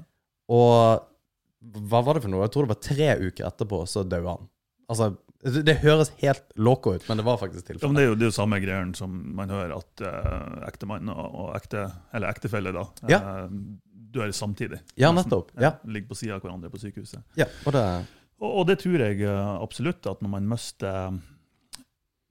Og 0.52 1.76
hva 1.90 2.00
var 2.02 2.16
det 2.16 2.24
for 2.24 2.33
noe? 2.33 2.46
Jeg 2.46 2.55
tror 2.55 2.66
det 2.66 2.72
var 2.72 2.81
tre 2.88 3.11
uker 3.20 3.48
etterpå, 3.50 3.83
så 3.90 4.07
døde 4.07 4.33
han. 4.33 4.48
Altså, 4.88 5.11
det, 5.42 5.62
det 5.66 5.74
høres 5.83 6.11
helt 6.22 6.44
loco 6.57 6.92
ut, 6.94 7.07
men 7.09 7.18
det 7.18 7.24
var 7.26 7.38
faktisk 7.40 7.64
Ja, 7.64 7.72
tilfellet. 7.72 7.96
det 7.98 8.02
er 8.05 8.09
jo 8.12 8.18
det 8.20 8.26
er 8.28 8.35
samme 8.37 8.61
greien 8.62 8.92
som 8.94 9.14
man 9.35 9.50
hører 9.50 9.72
at 9.76 10.02
uh, 10.07 10.66
ektemann 10.68 11.09
og, 11.11 11.24
og 11.35 11.48
ekte, 11.59 11.87
eller 12.14 12.31
ektefelle 12.31 12.72
da, 12.76 12.85
Ja. 13.11 13.18
uh, 13.46 13.50
dør 14.12 14.31
samtidig. 14.37 14.78
Ja, 15.00 15.11
nettopp. 15.16 15.50
Ja. 15.59 15.72
Ligger 15.88 16.12
på 16.12 16.18
sida 16.20 16.37
av 16.37 16.42
hverandre 16.44 16.68
på 16.70 16.78
sykehuset. 16.83 17.22
Ja, 17.40 17.46
og 17.66 17.72
det 17.74 17.85
Og, 18.42 18.50
og 18.61 18.66
det 18.68 18.78
tror 18.83 18.98
jeg 19.07 19.22
uh, 19.24 19.57
absolutt 19.62 20.07
at 20.11 20.20
når 20.22 20.28
man 20.37 20.48
mister 20.50 21.18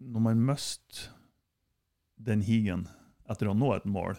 Når 0.01 0.21
man 0.29 0.41
mister 0.45 1.09
den 2.21 2.41
higen 2.45 2.87
etter 3.31 3.47
å 3.49 3.53
nå 3.57 3.71
et 3.75 3.85
mål, 3.89 4.15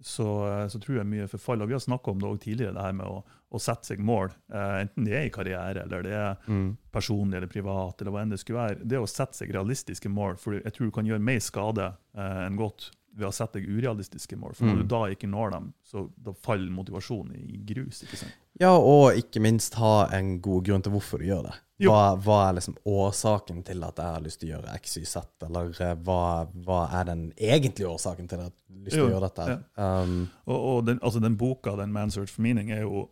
så, 0.00 0.62
eh, 0.62 0.68
så 0.68 0.80
tror 0.80 0.96
jeg 0.96 1.06
mye 1.06 1.28
forfall. 1.28 1.62
Og 1.62 1.68
vi 1.68 1.74
har 1.76 1.80
snakka 1.84 2.10
om 2.10 2.18
det 2.22 2.28
også 2.28 2.44
tidligere, 2.44 2.72
det 2.74 2.82
her 2.86 2.92
med 2.92 3.06
å, 3.06 3.22
å 3.52 3.60
sette 3.60 3.86
seg 3.92 3.98
mål. 4.00 4.30
eh, 4.52 4.80
enten 4.86 5.04
det 5.04 5.12
er 5.18 5.26
i 5.28 5.34
karriere, 5.34 5.82
eller 5.84 6.02
det 6.02 6.12
er 6.16 6.36
mm, 6.48 6.76
personlig 6.92 7.36
eller 7.36 7.46
privat, 7.52 8.00
eller 8.00 8.10
hva 8.14 8.22
enn 8.22 8.30
det 8.30 8.40
skulle 8.40 8.58
være. 8.62 8.80
Det 8.88 8.98
å 8.98 9.06
sette 9.10 9.36
seg 9.36 9.52
realistiske 9.54 10.08
mål, 10.08 10.36
for 10.38 10.54
jeg 10.58 10.72
tror 10.72 10.86
du 10.90 10.90
kan 10.96 11.06
gjøre 11.06 11.20
mer 11.22 11.38
skade 11.40 11.92
eh, 12.16 12.46
enn 12.46 12.56
godt 12.56 12.90
ved 13.14 13.28
å 13.28 13.32
sette 13.36 13.60
deg 13.60 13.68
urealistiske 13.68 14.36
mål. 14.40 14.54
For 14.56 14.64
når 14.64 14.78
Mm. 14.78 14.78
du 14.80 14.88
da 14.88 15.02
ikke 15.12 15.28
når 15.28 15.50
dem, 15.52 15.74
så 15.84 16.06
da 16.16 16.32
faller 16.32 16.70
motivasjonen 16.72 17.34
i 17.36 17.58
grus. 17.68 18.02
ikke 18.06 18.16
sant? 18.16 18.32
Ja, 18.60 18.70
og 18.72 19.12
ikke 19.20 19.40
minst 19.40 19.74
ha 19.74 20.08
en 20.16 20.40
god 20.40 20.64
grunn 20.64 20.82
til 20.82 20.92
hvorfor 20.92 21.18
du 21.20 21.26
gjør 21.28 21.42
det. 21.50 21.52
Hva, 21.88 22.14
hva 22.22 22.36
er 22.48 22.56
liksom 22.58 22.76
årsaken 22.88 23.62
til 23.66 23.82
at 23.86 23.98
jeg 23.98 24.14
har 24.16 24.22
lyst 24.24 24.40
til 24.40 24.48
å 24.48 24.52
gjøre 24.56 24.74
X, 24.78 24.96
Y, 25.00 25.06
Z, 25.08 25.32
eller 25.46 25.72
eh, 25.82 25.94
hva, 26.06 26.20
hva 26.66 26.78
er 27.00 27.08
den 27.08 27.24
egentlige 27.36 27.88
årsaken 27.90 28.28
til 28.30 28.44
at 28.44 28.52
jeg 28.52 28.76
har 28.76 28.84
lyst 28.86 28.96
til 28.98 29.06
å 29.06 29.10
gjøre 29.14 29.30
dette? 29.30 29.56
Um, 29.76 30.14
Og, 30.46 30.58
og 30.58 30.86
den, 30.86 31.00
altså 31.02 31.22
den 31.24 31.36
boka, 31.40 31.74
den 31.80 31.92
Man 31.94 32.10
Search 32.14 32.32
for 32.34 32.44
Meaning, 32.46 32.70
er 32.74 32.82
jo, 32.84 33.06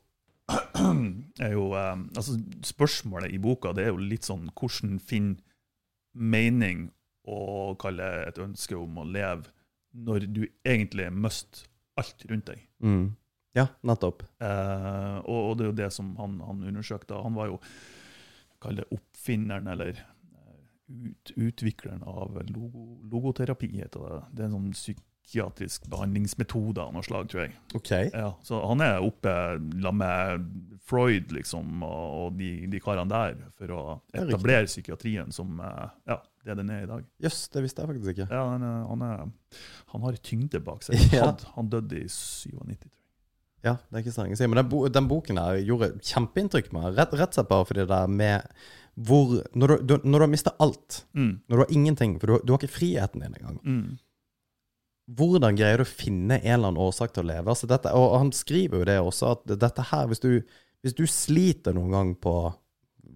er 1.46 1.52
jo 1.54 1.68
um, 1.74 2.06
altså 2.16 2.37
Spørsmålet 2.66 3.30
i 3.35 3.38
boka 3.42 3.72
det 3.76 3.85
er 3.87 3.92
jo 3.92 4.02
litt 4.02 4.26
sånn 4.26 4.48
hvordan 4.54 4.98
finne 4.98 5.38
mening 6.14 6.88
og 7.30 7.76
kalle 7.78 8.06
et 8.26 8.38
ønske 8.42 8.74
om 8.74 8.98
å 8.98 9.06
leve 9.06 9.52
når 9.94 10.26
du 10.30 10.44
egentlig 10.66 11.06
mister 11.14 11.66
alt 12.00 12.22
rundt 12.30 12.50
deg. 12.52 12.68
mm. 12.83 13.09
Ja, 13.59 13.64
nettopp. 13.83 14.20
Uh, 14.38 15.18
og, 15.26 15.38
og 15.40 15.54
det 15.59 15.64
er 15.64 15.70
jo 15.72 15.78
det 15.80 15.88
som 15.90 16.12
han, 16.20 16.37
han 16.46 16.61
undersøkte. 16.70 17.16
Han 17.18 17.35
var 17.35 17.48
jo 17.50 17.56
kall 18.62 18.81
det 18.81 18.88
oppfinneren, 18.94 19.68
eller 19.73 19.94
eh, 19.94 20.57
ut, 20.88 21.33
utvikleren 21.37 22.03
av 22.03 22.40
logo, 22.51 22.88
logoterapi, 23.12 23.70
heter 23.81 24.07
det. 24.07 24.25
Det 24.33 24.44
er 24.44 24.51
en 24.51 24.59
sånn 24.59 24.75
psykiatrisk 24.77 25.87
behandlingsmetode 25.92 26.83
av 26.83 26.94
noe 26.94 27.07
slag, 27.07 27.29
tror 27.31 27.44
jeg. 27.44 27.55
OK. 27.79 27.92
Ja, 28.11 28.33
så 28.46 28.61
han 28.66 28.83
er 28.85 29.05
oppe 29.05 29.33
la 29.83 29.92
med 29.94 30.49
Freud 30.90 31.33
liksom, 31.37 31.85
og, 31.87 32.35
de, 32.38 32.66
de 32.70 32.83
karene 32.83 33.11
der 33.12 33.38
for 33.59 33.77
å 33.77 33.83
er 34.12 34.27
etablere 34.27 34.66
psykiatrien 34.66 35.31
som 35.35 35.61
eh, 35.62 35.99
ja, 36.11 36.20
det 36.44 36.57
den 36.59 36.73
er 36.75 36.87
i 36.87 36.90
dag. 36.90 37.05
Jøss, 37.23 37.44
det 37.55 37.64
visste 37.64 37.85
jeg 37.85 37.92
faktisk 37.92 38.14
ikke. 38.14 38.31
Ja, 38.33 38.46
han, 38.55 38.64
er, 38.64 38.81
han, 38.88 39.05
er, 39.07 39.61
han 39.92 40.09
har 40.09 40.23
tyngde 40.25 40.62
bak 40.64 40.87
seg. 40.87 40.99
Ja. 41.16 41.31
Han, 41.31 41.44
han 41.57 41.70
døde 41.73 42.01
i 42.01 42.09
97, 42.09 42.81
tror 42.81 42.90
jeg. 42.90 42.96
Ja, 43.64 43.75
det 43.90 43.96
er 43.99 44.03
ikke 44.05 44.12
så 44.14 44.23
lenge 44.25 44.37
siden. 44.40 44.55
Men 44.55 44.62
den, 44.64 44.92
den 44.92 45.09
boken 45.11 45.37
der 45.37 45.59
gjorde 45.61 45.90
kjempeinntrykk 46.01 46.70
på 46.70 46.79
meg. 46.79 46.94
Rett, 46.96 47.12
rett 47.12 47.29
og 47.35 47.37
slett 47.38 47.49
bare 47.51 47.66
fordi 47.68 47.83
det 47.85 47.90
der 47.92 48.07
med 48.09 48.55
hvor 49.01 49.31
Når 49.57 49.66
du, 49.70 49.75
du, 49.87 49.92
når 50.05 50.18
du 50.18 50.25
har 50.27 50.31
mista 50.33 50.51
alt, 50.61 51.05
Mm, 51.14 51.40
når 51.49 51.57
du 51.57 51.62
har 51.62 51.70
ingenting, 51.73 52.18
for 52.20 52.27
du, 52.27 52.38
du 52.44 52.53
har 52.53 52.59
ikke 52.61 52.73
friheten 52.75 53.23
din 53.23 53.37
engang 53.38 53.61
mm, 53.64 53.99
Hvordan 55.16 55.57
greier 55.59 55.81
du 55.81 55.85
å 55.87 55.88
finne 55.90 56.37
en 56.40 56.53
eller 56.55 56.68
annen 56.70 56.83
årsak 56.85 57.12
til 57.14 57.25
å 57.25 57.29
leve? 57.31 57.51
Altså 57.51 57.68
dette, 57.70 57.90
og 57.96 58.16
han 58.18 58.31
skriver 58.37 58.83
jo 58.83 58.88
det 58.90 58.99
også, 59.03 59.33
at 59.37 59.55
dette 59.62 59.87
her 59.90 60.11
Hvis 60.11 60.23
du, 60.23 60.29
hvis 60.85 60.94
du 60.99 61.03
sliter 61.11 61.75
noen 61.77 61.94
gang 61.94 62.12
på 62.23 62.35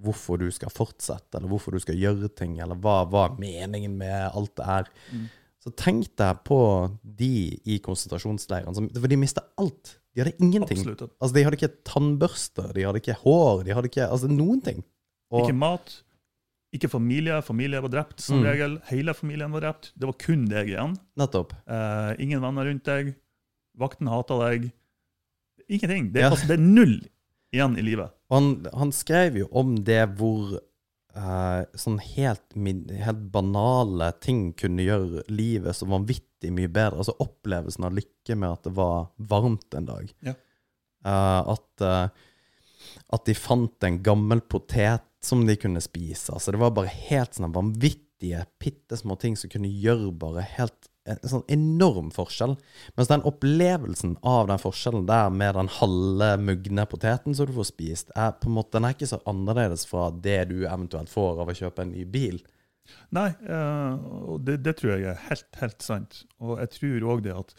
hvorfor 0.05 0.37
du 0.43 0.49
skal 0.53 0.73
fortsette, 0.75 1.39
eller 1.39 1.49
hvorfor 1.49 1.73
du 1.73 1.81
skal 1.81 1.97
gjøre 1.97 2.29
ting, 2.37 2.59
eller 2.61 2.77
hva, 2.77 3.05
hva 3.09 3.23
meningen 3.41 3.95
med 3.97 4.27
alt 4.37 4.51
det 4.59 4.67
er, 4.69 4.89
Mm. 5.15 5.29
så 5.65 5.71
tenk 5.81 6.11
deg 6.21 6.43
på 6.45 6.59
de 7.03 7.31
i 7.65 7.79
konsentrasjonsleirene. 7.81 8.91
For 8.99 9.09
de 9.09 9.17
mister 9.17 9.47
alt. 9.57 9.95
De 10.15 10.23
hadde 10.23 10.37
ingenting. 10.39 10.79
absolutt. 10.79 11.01
Altså, 11.21 11.35
de 11.35 11.43
hadde 11.45 11.57
ikke 11.59 11.73
tannbørste, 11.85 12.73
de 12.75 12.83
hadde 12.87 13.01
ikke 13.03 13.17
hår, 13.25 13.65
de 13.67 13.75
hadde 13.75 13.89
ikke 13.91 14.09
altså, 14.11 14.29
noen 14.31 14.61
ting. 14.63 14.85
Og, 15.35 15.41
Ikke 15.49 15.57
mat, 15.59 16.03
ikke 16.75 16.89
familie. 16.91 17.41
Familie 17.43 17.81
var 17.83 17.89
drept, 17.91 18.21
som 18.23 18.39
Mm. 18.39 18.45
regel. 18.47 18.77
Hele 18.91 19.15
familien 19.15 19.51
var 19.51 19.61
drept. 19.61 19.93
Det 19.99 20.07
var 20.07 20.13
kun 20.19 20.45
deg 20.47 20.69
igjen. 20.69 20.97
nettopp. 21.19 21.53
Eh, 21.67 22.15
ingen 22.23 22.41
venner 22.41 22.65
rundt 22.67 22.85
deg. 22.85 23.15
Vakten 23.79 24.07
hata 24.09 24.39
deg. 24.51 24.71
Ingenting. 25.69 26.13
Det 26.13 26.21
Ja. 26.23 26.31
altså, 26.31 26.47
det 26.47 26.59
er 26.59 26.63
null 26.63 27.01
igjen 27.53 27.77
i 27.79 27.83
livet. 27.83 28.11
Han, 28.31 28.67
han 28.75 28.91
skrev 28.93 29.37
jo 29.37 29.49
om 29.53 29.77
det 29.85 30.17
hvor 30.19 30.61
eh, 31.17 31.79
sånn 31.79 31.99
helt, 32.03 32.45
helt 32.55 33.25
banale 33.35 34.11
ting 34.25 34.53
kunne 34.59 34.87
gjøre 34.87 35.25
livet 35.33 35.77
så 35.77 35.89
vanvittig 35.91 36.53
mye 36.55 36.71
bedre. 36.71 37.01
Altså 37.03 37.17
opplevelsen 37.23 37.89
av 37.89 37.97
lykke 37.97 38.39
med 38.39 38.51
at 38.51 38.69
det 38.69 38.75
var 38.77 39.11
varmt 39.33 39.79
en 39.79 39.91
dag. 39.91 40.15
Ja. 40.27 40.37
Uh, 41.05 41.53
at, 41.53 41.85
uh, 41.85 42.95
at 43.13 43.27
de 43.29 43.35
fant 43.37 43.85
en 43.85 43.99
gammel 44.05 44.41
potet 44.41 45.05
som 45.25 45.43
de 45.45 45.57
kunne 45.61 45.83
spise. 45.85 46.33
Altså 46.33 46.55
det 46.55 46.61
var 46.63 46.73
bare 46.77 46.93
helt 47.09 47.37
sånne 47.37 47.53
vanvittige, 47.53 48.45
bitte 48.61 48.97
små 48.97 49.19
ting 49.21 49.37
som 49.37 49.53
kunne 49.53 49.69
gjøre 49.69 50.13
bare 50.21 50.45
helt 50.57 50.89
en 51.05 51.21
sånn 51.29 51.45
enorm 51.53 52.09
forskjell. 52.15 52.55
Mens 52.97 53.11
den 53.11 53.25
opplevelsen 53.29 54.17
av 54.25 54.49
den 54.49 54.61
forskjellen 54.61 55.07
der 55.09 55.33
med 55.35 55.57
den 55.59 55.71
halve 55.79 56.31
mugne 56.41 56.87
poteten 56.89 57.37
som 57.37 57.49
du 57.49 57.55
får 57.57 57.69
spist, 57.71 58.13
er 58.17 58.33
på 58.39 58.49
en 58.49 58.57
måte, 58.59 58.77
den 58.79 58.89
er 58.89 58.97
ikke 58.97 59.11
så 59.13 59.21
annerledes 59.31 59.85
fra 59.89 60.09
det 60.25 60.41
du 60.53 60.63
eventuelt 60.63 61.13
får 61.13 61.43
av 61.45 61.53
å 61.53 61.57
kjøpe 61.59 61.85
en 61.85 61.93
ny 61.93 62.07
bil. 62.09 62.41
Nei, 63.17 63.31
eh, 63.49 64.07
og 64.29 64.45
det, 64.45 64.59
det 64.65 64.77
tror 64.79 64.95
jeg 64.95 65.11
er 65.13 65.21
helt, 65.29 65.51
helt 65.61 65.85
sant. 65.85 66.23
Og 66.41 66.59
jeg 66.63 66.73
tror 66.79 67.11
òg 67.15 67.27
det 67.27 67.37
at 67.37 67.55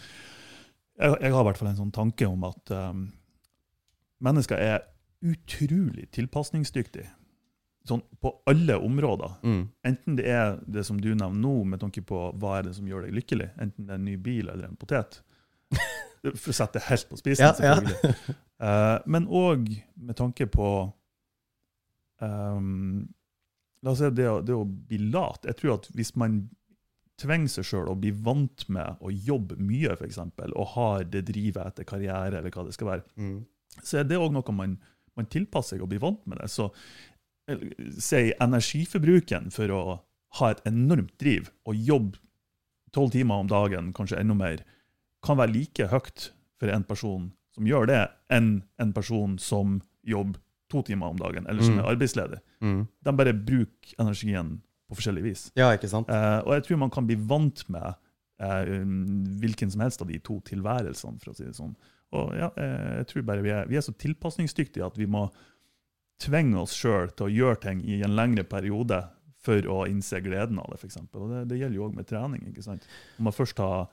jeg, 0.95 1.13
jeg 1.21 1.33
har 1.33 1.41
i 1.41 1.47
hvert 1.49 1.59
fall 1.59 1.71
en 1.71 1.79
sånn 1.79 1.95
tanke 1.95 2.27
om 2.29 2.45
at 2.47 2.71
um, 2.71 3.07
mennesker 4.23 4.61
er 4.61 4.85
utrolig 5.25 6.07
tilpasningsdyktige. 6.15 7.09
Sånn 7.85 8.01
på 8.21 8.31
alle 8.49 8.75
områder. 8.81 9.35
Mm. 9.45 9.59
Enten 9.85 10.15
det 10.17 10.25
er 10.33 10.55
det 10.65 10.83
som 10.87 10.97
du 11.01 11.11
nevner 11.13 11.37
nå, 11.37 11.51
med 11.69 11.79
tanke 11.83 12.01
på 12.01 12.31
hva 12.41 12.55
er 12.59 12.63
det 12.69 12.75
som 12.75 12.87
gjør 12.89 13.05
deg 13.05 13.13
lykkelig, 13.19 13.51
enten 13.61 13.85
det 13.85 13.93
er 13.93 13.99
en 13.99 14.05
ny 14.09 14.15
bil 14.17 14.49
eller 14.49 14.67
en 14.71 14.75
potet. 14.81 15.19
For 16.25 16.49
å 16.49 16.55
sette 16.57 16.79
det 16.79 16.87
helt 16.89 17.09
på 17.11 17.19
spissen, 17.21 17.45
Ja, 17.61 17.75
ja. 17.77 18.23
Eh, 18.55 18.99
men 19.05 19.27
òg 19.27 19.67
med 19.99 20.15
tanke 20.17 20.47
på 20.49 20.67
um, 22.21 23.07
La 23.83 23.91
oss 23.91 23.99
si 24.01 24.09
det, 24.17 24.25
å- 24.31 24.41
det 24.41 24.55
å 24.55 24.63
bli 24.65 24.97
lat. 25.11 25.43
Jeg 25.45 25.57
tror 25.59 25.75
at 25.75 25.89
hvis 25.93 26.15
man 26.17 26.39
tvinger 27.21 27.47
seg 27.51 27.67
sjøl 27.69 27.91
å 27.91 27.97
bli 27.99 28.09
vant 28.11 28.63
med 28.73 28.97
å 29.05 29.11
jobbe 29.13 29.57
mye, 29.61 29.91
f.eks., 29.93 30.17
og 30.55 30.65
har 30.73 31.03
det 31.03 31.21
drivet 31.29 31.61
etter 31.67 31.85
karriere, 31.87 32.39
eller 32.39 32.49
hva 32.49 32.65
det 32.65 32.73
skal 32.73 32.87
være, 32.87 33.03
Mm. 33.15 33.45
så 33.83 33.99
er 33.99 34.03
det 34.09 34.17
òg 34.17 34.31
noe 34.33 34.51
man, 34.57 34.77
man 35.15 35.25
tilpasser 35.27 35.75
seg 35.77 35.83
og 35.85 35.89
blir 35.89 35.99
vant 36.01 36.25
med 36.25 36.39
det. 36.39 36.49
Så 36.49 36.71
si 38.01 38.33
energiforbruken 38.41 39.51
for 39.53 39.71
å 39.73 39.81
ha 40.39 40.51
et 40.51 40.61
enormt 40.67 41.13
driv 41.21 41.51
og 41.69 41.75
jobbe 41.77 42.19
tolv 42.95 43.11
timer 43.11 43.43
om 43.43 43.49
dagen, 43.51 43.91
kanskje 43.95 44.19
enda 44.21 44.35
mer, 44.37 44.61
kan 45.25 45.37
være 45.39 45.51
like 45.53 45.87
høyt 45.91 46.29
for 46.59 46.71
en 46.71 46.83
person 46.87 47.31
som 47.55 47.67
gjør 47.67 47.87
det, 47.89 48.01
enn 48.31 48.63
en 48.81 48.93
person 48.95 49.37
som 49.39 49.81
jobber 50.07 50.39
to 50.71 50.81
timer 50.87 51.11
om 51.13 51.17
dagen, 51.19 51.45
eller 51.47 51.61
som 51.63 51.75
Mm. 51.75 51.79
er 51.83 51.91
arbeidsledig. 51.95 52.39
Mm. 52.61 52.87
De 53.03 53.11
bare 53.11 53.33
bruker 53.33 53.93
energien 53.99 54.61
på 54.89 54.95
forskjellig 54.97 55.23
vis. 55.23 55.51
Ja, 55.55 55.69
ikke 55.75 55.89
sant? 55.89 56.09
Eh, 56.09 56.39
og 56.45 56.53
jeg 56.53 56.63
tror 56.63 56.77
man 56.77 56.89
kan 56.89 57.05
bli 57.07 57.15
vant 57.15 57.63
med 57.69 57.95
eh, 58.39 58.65
hvilken 59.39 59.71
som 59.71 59.81
helst 59.81 60.01
av 60.01 60.07
de 60.07 60.19
to 60.19 60.41
tilværelsene, 60.41 61.19
for 61.21 61.31
å 61.31 61.35
si 61.35 61.43
det 61.45 61.55
sånn. 61.55 61.75
Og 62.11 62.33
ja, 62.35 62.49
eh, 62.57 62.97
jeg 62.99 63.07
tror 63.07 63.21
bare 63.23 63.41
vi 63.41 63.49
er, 63.49 63.65
vi 63.67 63.75
er 63.77 63.81
så 63.85 63.93
tilpasningsdyktige 63.93 64.85
at 64.85 64.97
vi 64.97 65.05
må 65.05 65.31
tvinge 66.21 66.59
oss 66.61 66.75
sjøl 66.77 67.11
til 67.11 67.27
å 67.27 67.33
gjøre 67.33 67.61
ting 67.67 67.83
i 67.83 68.01
en 68.05 68.15
lengre 68.17 68.45
periode 68.47 69.01
for 69.45 69.67
å 69.69 69.83
innse 69.89 70.21
gleden 70.25 70.59
av 70.61 70.71
det, 70.71 70.79
f.eks. 70.81 70.99
Og 71.13 71.29
det, 71.29 71.43
det 71.51 71.59
gjelder 71.59 71.77
jo 71.77 71.87
òg 71.87 71.95
med 71.99 72.09
trening. 72.09 72.47
ikke 72.49 72.65
sant? 72.65 72.85
Når 73.17 73.27
man 73.29 73.35
først 73.35 73.61
har, 73.61 73.87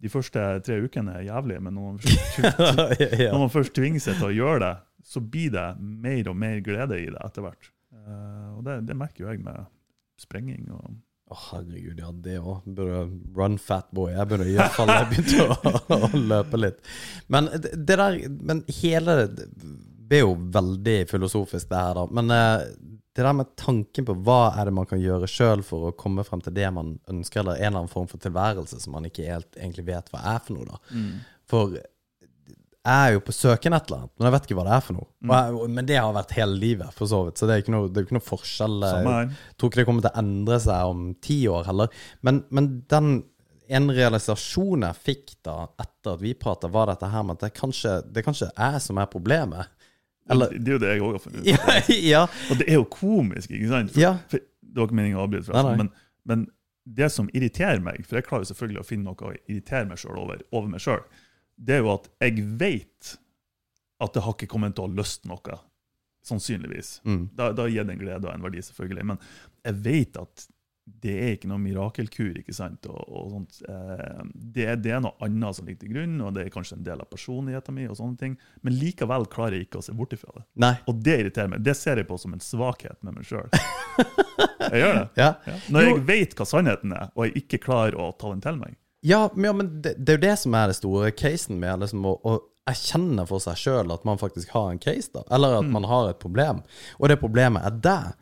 de 0.00 0.12
første 0.12 0.44
tre 0.64 0.80
ukene 0.84 1.18
er 1.18 1.28
jævlige, 1.28 1.62
men 1.64 1.76
når 1.76 1.90
man 1.90 2.02
først, 2.04 2.40
når 3.34 3.40
man 3.42 3.52
først 3.52 3.76
tvinger 3.76 4.04
seg 4.04 4.20
til 4.20 4.30
å 4.30 4.34
gjøre 4.34 4.60
det, 4.64 4.74
så 5.04 5.20
blir 5.20 5.52
det 5.52 5.68
mer 5.80 6.30
og 6.32 6.38
mer 6.40 6.60
glede 6.64 7.00
i 7.02 7.08
det 7.10 7.20
etter 7.20 7.44
hvert. 7.44 7.72
Eh, 7.92 8.52
og 8.56 8.62
det, 8.66 8.78
det 8.88 8.96
merker 8.96 9.26
jo 9.26 9.32
jeg 9.32 9.42
med 9.44 9.66
sprenging. 10.20 10.70
og 10.72 10.94
Å, 11.28 11.36
herregud, 11.50 12.00
ja, 12.00 12.12
det 12.24 12.38
òg. 12.40 12.64
Run 13.36 13.58
fat 13.60 13.90
boy. 13.96 14.12
Jeg 14.14 14.30
burde 14.30 14.48
i 14.48 14.56
hvert 14.56 14.76
fall 14.76 14.92
jeg 14.94 15.44
å, 15.44 15.74
å 16.08 16.10
løpe 16.16 16.60
litt. 16.60 16.80
Men 17.32 17.50
det, 17.52 17.74
der 17.92 18.18
Men 18.40 18.64
hele 18.80 19.18
blir 20.08 20.24
jo 20.24 20.34
veldig 20.54 20.98
filosofisk, 21.10 21.68
det 21.70 21.80
her, 21.80 21.98
da. 21.98 22.04
Men 22.18 22.34
eh, 22.34 22.66
det 23.14 23.22
der 23.22 23.36
med 23.38 23.52
tanken 23.60 24.06
på 24.08 24.16
hva 24.26 24.40
er 24.58 24.68
det 24.68 24.74
man 24.74 24.88
kan 24.90 25.00
gjøre 25.02 25.28
sjøl 25.30 25.62
for 25.66 25.88
å 25.88 25.94
komme 25.98 26.24
frem 26.26 26.42
til 26.42 26.54
det 26.56 26.66
man 26.74 26.96
ønsker, 27.10 27.42
eller 27.44 27.60
en 27.60 27.68
eller 27.68 27.84
annen 27.84 27.92
form 27.92 28.08
for 28.10 28.22
tilværelse 28.22 28.80
som 28.82 28.96
man 28.96 29.06
ikke 29.08 29.28
helt 29.28 29.58
egentlig 29.58 29.86
vet 29.92 30.10
hva 30.12 30.22
er 30.34 30.40
for 30.42 30.58
noe, 30.58 30.66
da. 30.74 30.80
For 31.50 31.76
jeg 32.84 33.08
er 33.08 33.14
jo 33.14 33.20
på 33.24 33.32
søken 33.32 33.72
et 33.72 33.86
eller 33.88 34.02
annet, 34.02 34.12
men 34.18 34.26
jeg 34.28 34.34
vet 34.34 34.46
ikke 34.48 34.56
hva 34.58 34.64
det 34.66 34.72
er 34.76 34.82
for 34.84 34.96
noe. 34.98 35.06
Og 35.24 35.30
jeg, 35.32 35.68
men 35.78 35.86
det 35.88 35.96
har 35.96 36.16
vært 36.16 36.34
hele 36.36 36.58
livet, 36.60 36.96
for 36.96 37.08
så 37.08 37.22
vidt. 37.24 37.38
Så 37.40 37.46
det 37.48 37.54
er 37.54 37.62
ikke 37.62 37.72
noe, 37.72 37.88
det 37.88 38.02
er 38.02 38.08
ikke 38.08 38.16
noe 38.18 38.26
forskjell. 38.26 38.74
Jeg 38.82 38.98
Samme 38.98 39.14
her. 39.14 39.38
tror 39.56 39.70
ikke 39.70 39.80
det 39.80 39.86
kommer 39.88 40.04
til 40.04 40.12
å 40.12 40.20
endre 40.24 40.58
seg 40.66 40.90
om 40.90 41.06
ti 41.24 41.38
år 41.48 41.70
heller. 41.70 42.02
Men, 42.26 42.42
men 42.52 42.68
den 42.92 43.14
en 43.72 43.88
realisasjon 43.96 44.84
jeg 44.84 45.00
fikk 45.06 45.32
da 45.46 45.54
etter 45.80 46.16
at 46.18 46.20
vi 46.20 46.34
prata, 46.36 46.68
var 46.68 46.90
dette 46.92 47.08
her 47.08 47.24
med 47.24 47.38
at 47.38 47.46
det 47.46 47.54
kanskje, 47.56 47.94
det 48.10 48.20
er 48.20 48.26
kanskje 48.26 48.50
jeg 48.52 48.82
som 48.84 49.00
er 49.00 49.08
problemet. 49.08 49.70
Eller 50.30 50.54
Det 50.56 50.72
er 50.72 50.76
jo 50.78 50.80
det 50.82 50.92
jeg 50.94 51.04
òg 51.04 51.16
har 51.16 51.22
funnet 51.22 51.42
ut. 51.42 51.48
Ja, 51.48 51.78
ja, 52.14 52.22
Og 52.50 52.60
det 52.60 52.68
er 52.70 52.78
jo 52.78 52.86
komisk, 52.88 53.50
ikke 53.50 53.70
sant? 53.70 53.92
For, 53.92 54.00
ja. 54.00 54.14
for, 54.30 54.44
det 54.64 54.80
var 54.80 54.88
ikke 54.88 54.98
meningen 55.00 55.20
å 55.20 55.26
avbryte, 55.26 55.48
forresten. 55.50 55.82
Men, 55.82 55.90
men 56.30 56.46
det 56.84 57.10
som 57.12 57.28
irriterer 57.32 57.82
meg, 57.84 58.04
for 58.08 58.18
jeg 58.18 58.26
klarer 58.28 58.44
jo 58.44 58.52
selvfølgelig 58.52 58.82
å 58.82 58.88
finne 58.88 59.08
noe 59.08 59.28
å 59.28 59.36
irritere 59.44 59.88
meg 59.88 60.00
sjøl 60.00 60.18
over, 60.20 60.40
over 60.52 60.72
meg 60.72 60.82
sjøl, 60.84 61.04
det 61.56 61.76
er 61.76 61.84
jo 61.84 61.92
at 61.94 62.08
jeg 62.24 62.48
vet 62.60 63.14
at 64.02 64.16
det 64.16 64.24
har 64.24 64.34
ikke 64.36 64.50
kommet 64.50 64.74
til 64.76 64.88
å 64.88 64.92
løsne 64.92 65.30
noe. 65.32 65.60
Sannsynligvis. 66.24 66.98
Mm. 67.04 67.28
Da, 67.36 67.50
da 67.52 67.68
gir 67.68 67.84
det 67.84 67.94
en 67.94 68.00
glede 68.00 68.24
og 68.24 68.32
en 68.32 68.44
verdi, 68.44 68.62
selvfølgelig. 68.64 69.06
Men 69.12 69.20
jeg 69.64 69.80
vet 69.84 70.18
at 70.20 70.46
det 70.84 71.14
er 71.16 71.30
ikke 71.34 71.48
noe 71.48 71.60
mirakelkur. 71.62 72.34
ikke 72.40 72.54
sant? 72.56 72.84
Og, 72.90 73.00
og 73.08 73.30
sånt. 73.32 73.60
Eh, 73.68 74.20
det, 74.34 74.66
det 74.84 74.92
er 74.92 75.02
noe 75.04 75.16
annet 75.24 75.56
som 75.56 75.68
ligger 75.68 75.84
til 75.84 75.94
grunn, 75.94 76.18
og 76.20 76.34
det 76.36 76.44
er 76.44 76.52
kanskje 76.54 76.78
en 76.78 76.86
del 76.86 77.00
av 77.00 77.08
personligheten 77.12 77.76
min. 77.76 77.88
og 77.92 77.98
sånne 77.98 78.20
ting, 78.20 78.36
Men 78.62 78.76
likevel 78.80 79.26
klarer 79.32 79.58
jeg 79.58 79.68
ikke 79.68 79.80
å 79.80 79.86
se 79.86 79.96
bort 79.96 80.12
ifra 80.16 80.32
det. 80.36 80.44
Nei. 80.64 80.74
Og 80.90 81.00
det 81.04 81.18
irriterer 81.22 81.52
meg. 81.54 81.64
Det 81.64 81.76
ser 81.78 82.00
jeg 82.00 82.08
på 82.10 82.18
som 82.20 82.36
en 82.36 82.44
svakhet 82.44 83.00
med 83.02 83.16
meg 83.18 83.28
sjøl. 83.28 83.48
Jeg 84.64 84.80
gjør 84.80 84.94
det. 84.96 85.08
Ja. 85.20 85.26
Ja. 85.44 85.54
Når 85.70 85.84
jeg 85.84 85.98
vet 86.08 86.32
hva 86.38 86.44
sannheten 86.48 86.94
er, 86.96 87.10
og 87.12 87.26
jeg 87.26 87.42
ikke 87.42 87.58
klarer 87.66 87.98
å 88.00 88.06
ta 88.16 88.30
den 88.32 88.40
til 88.42 88.56
meg. 88.56 88.78
Ja, 89.04 89.26
men, 89.34 89.44
ja, 89.44 89.52
men 89.52 89.68
det, 89.84 89.92
det 90.00 90.14
er 90.14 90.16
jo 90.16 90.22
det 90.22 90.36
som 90.40 90.56
er 90.56 90.70
det 90.70 90.76
store 90.78 91.10
casen 91.12 91.58
med 91.60 91.82
liksom, 91.84 92.06
å, 92.08 92.14
å 92.24 92.38
erkjenne 92.64 93.26
for 93.28 93.42
seg 93.44 93.58
sjøl 93.60 93.92
at 93.92 94.06
man 94.08 94.16
faktisk 94.20 94.54
har 94.54 94.70
en 94.72 94.78
case, 94.80 95.10
da. 95.12 95.20
Eller 95.34 95.58
at 95.58 95.66
man 95.68 95.84
har 95.88 96.08
et 96.08 96.20
problem. 96.20 96.62
Og 96.96 97.10
det 97.10 97.18
problemet 97.20 97.64
er 97.68 97.74
deg. 97.84 98.14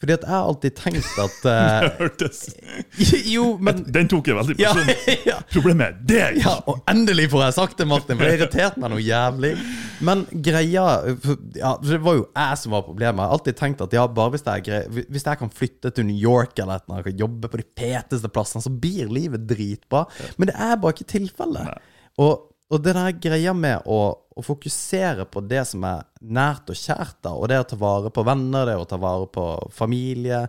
Fordi 0.00 0.14
at 0.16 0.24
jeg 0.24 0.32
har 0.32 0.46
alltid 0.48 0.76
tenkt 0.78 1.18
at 1.22 1.44
eh, 1.52 1.84
Hørtes 2.00 2.40
Jo, 3.34 3.44
men 3.62 3.84
Den 3.86 4.08
tok 4.10 4.26
jeg 4.26 4.38
veldig 4.38 4.56
personlig. 4.58 4.96
ja, 5.30 5.36
Problemet 5.52 5.84
er 5.86 6.00
deg! 6.10 6.40
ja, 6.42 6.56
og 6.66 6.80
endelig 6.90 7.28
får 7.30 7.44
jeg 7.44 7.56
sagt 7.60 7.78
det, 7.78 7.86
Martin, 7.92 8.16
for 8.16 8.26
det 8.26 8.40
irriterte 8.40 8.82
meg 8.82 8.94
noe 8.94 9.04
jævlig. 9.04 9.52
Men 10.08 10.24
greia 10.32 10.86
ja, 11.60 11.74
Det 11.84 12.00
var 12.02 12.18
jo 12.18 12.26
jeg 12.26 12.60
som 12.64 12.74
var 12.74 12.86
problemet. 12.88 13.20
Jeg 13.20 13.28
har 13.28 13.36
alltid 13.36 13.60
tenkt 13.60 13.84
at 13.84 13.94
ja, 14.00 14.08
bare 14.08 14.34
hvis 14.34 14.46
jeg, 14.46 14.64
er 14.64 14.66
grei, 14.66 15.06
hvis 15.12 15.28
jeg 15.28 15.42
kan 15.44 15.54
flytte 15.60 15.92
til 15.94 16.08
New 16.08 16.18
York 16.18 16.56
eller 16.58 16.80
et 16.80 16.88
eller 16.88 16.96
annet, 16.98 17.10
kan 17.12 17.24
jobbe 17.26 17.52
på 17.52 17.60
de 17.60 17.68
peteste 17.84 18.32
plassene, 18.32 18.64
så 18.64 18.72
blir 18.72 19.12
livet 19.12 19.44
dritbra. 19.50 20.06
Men 20.40 20.50
det 20.50 20.56
er 20.56 20.78
bare 20.80 20.96
ikke 20.96 21.12
tilfellet. 21.14 21.76
Og, 22.20 22.49
og 22.70 22.82
det 22.84 22.92
der 22.94 23.16
greia 23.18 23.52
med 23.56 23.82
å, 23.90 23.98
å 24.14 24.42
fokusere 24.46 25.24
på 25.26 25.40
det 25.50 25.64
som 25.66 25.82
er 25.88 26.04
nært 26.22 26.68
og 26.70 26.78
kjært, 26.78 27.16
da, 27.26 27.32
og 27.34 27.48
det 27.50 27.58
å 27.58 27.64
ta 27.66 27.78
vare 27.80 28.12
på 28.14 28.22
venner, 28.26 28.68
det 28.68 28.76
å 28.78 28.84
ta 28.86 28.98
vare 29.02 29.26
på 29.34 29.46
familie, 29.74 30.44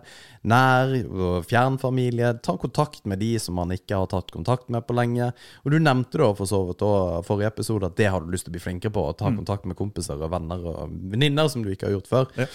nær 0.46 0.92
og 1.02 1.48
fjernfamilie, 1.50 2.30
ta 2.46 2.54
kontakt 2.62 3.08
med 3.10 3.18
de 3.24 3.32
som 3.42 3.58
man 3.58 3.74
ikke 3.74 3.98
har 3.98 4.10
tatt 4.12 4.30
kontakt 4.34 4.70
med 4.70 4.86
på 4.86 4.94
lenge. 4.94 5.32
Og 5.66 5.74
du 5.74 5.80
nevnte 5.82 6.20
da 6.22 6.28
for 6.38 6.46
så 6.46 6.62
vidt 6.68 6.84
også 6.86 7.24
forrige 7.26 7.50
episode 7.50 7.90
at 7.90 7.98
det 7.98 8.12
har 8.14 8.22
du 8.22 8.30
lyst 8.30 8.46
til 8.46 8.54
å 8.54 8.56
bli 8.58 8.62
flinkere 8.68 8.94
på, 8.94 9.04
å 9.10 9.16
ta 9.18 9.32
kontakt 9.34 9.66
med 9.66 9.78
kompiser 9.80 10.22
og 10.22 10.30
venner 10.36 10.62
og 10.62 10.94
venninner 11.10 11.50
som 11.50 11.66
du 11.66 11.72
ikke 11.74 11.90
har 11.90 11.96
gjort 11.96 12.12
før. 12.12 12.30
Ja. 12.38 12.46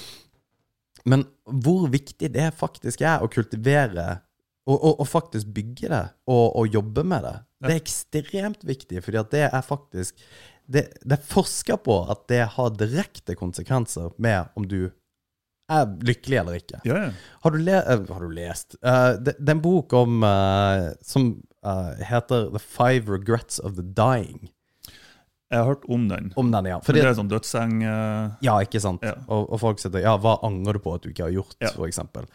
Men 1.08 1.28
hvor 1.44 1.90
viktig 1.92 2.32
det 2.32 2.54
faktisk 2.56 3.04
er 3.04 3.20
å 3.24 3.30
kultivere 3.32 4.08
og, 4.68 4.78
og, 4.78 4.94
og 5.04 5.08
faktisk 5.08 5.52
bygge 5.56 5.92
det, 5.92 6.06
og, 6.28 6.46
og 6.60 6.72
jobbe 6.72 7.04
med 7.08 7.24
det, 7.24 7.38
det 7.64 7.74
er 7.74 7.82
ekstremt 7.82 8.64
viktig, 8.68 9.02
fordi 9.06 9.20
at 9.22 9.34
det 9.34 9.44
er 9.48 9.66
faktisk 9.66 10.20
det, 10.68 10.84
det 11.08 11.16
er 11.16 11.28
forska 11.30 11.78
på 11.80 12.02
at 12.12 12.26
det 12.30 12.44
har 12.58 12.74
direkte 12.76 13.38
konsekvenser 13.40 14.12
med 14.22 14.52
om 14.60 14.66
du 14.68 14.90
er 15.72 15.88
lykkelig 16.08 16.40
eller 16.42 16.60
ikke. 16.60 16.82
Ja, 16.88 17.00
ja. 17.08 17.08
Har 17.44 17.56
du, 17.56 17.60
le 17.64 17.80
eh, 17.80 18.04
har 18.10 18.24
du 18.24 18.32
lest 18.36 18.78
uh, 18.86 19.16
det, 19.20 19.36
det 19.40 19.52
er 19.52 19.58
en 19.58 19.64
bok 19.64 19.96
om 19.96 20.24
uh, 20.24 20.92
som 21.04 21.34
uh, 21.66 21.96
heter 22.04 22.52
The 22.54 22.62
Five 22.64 23.12
Regrets 23.12 23.60
of 23.60 23.76
the 23.80 23.84
Dying. 23.84 24.48
Jeg 25.48 25.62
har 25.62 25.68
hørt 25.70 25.86
om 25.88 26.08
den. 26.10 26.34
Om 26.36 26.50
den, 26.52 26.66
ja. 26.74 26.78
Fordi, 26.84 27.00
det 27.00 27.08
er 27.08 27.16
sånn 27.16 27.30
dødsseng 27.32 27.78
uh, 27.88 28.34
ja, 28.44 28.58
ikke 28.66 28.82
sant? 28.84 29.06
Ja. 29.08 29.14
Og, 29.32 29.46
og 29.56 29.62
folk 29.62 29.80
sier 29.80 29.96
ja, 30.04 30.18
hva 30.20 30.34
angrer 30.44 30.76
du 30.76 30.84
på 30.84 30.96
at 30.98 31.06
du 31.06 31.12
ikke 31.14 31.30
har 31.30 31.36
gjort, 31.38 31.56
Ja. 31.64 31.72
for 31.76 31.88
eksempel. 31.88 32.28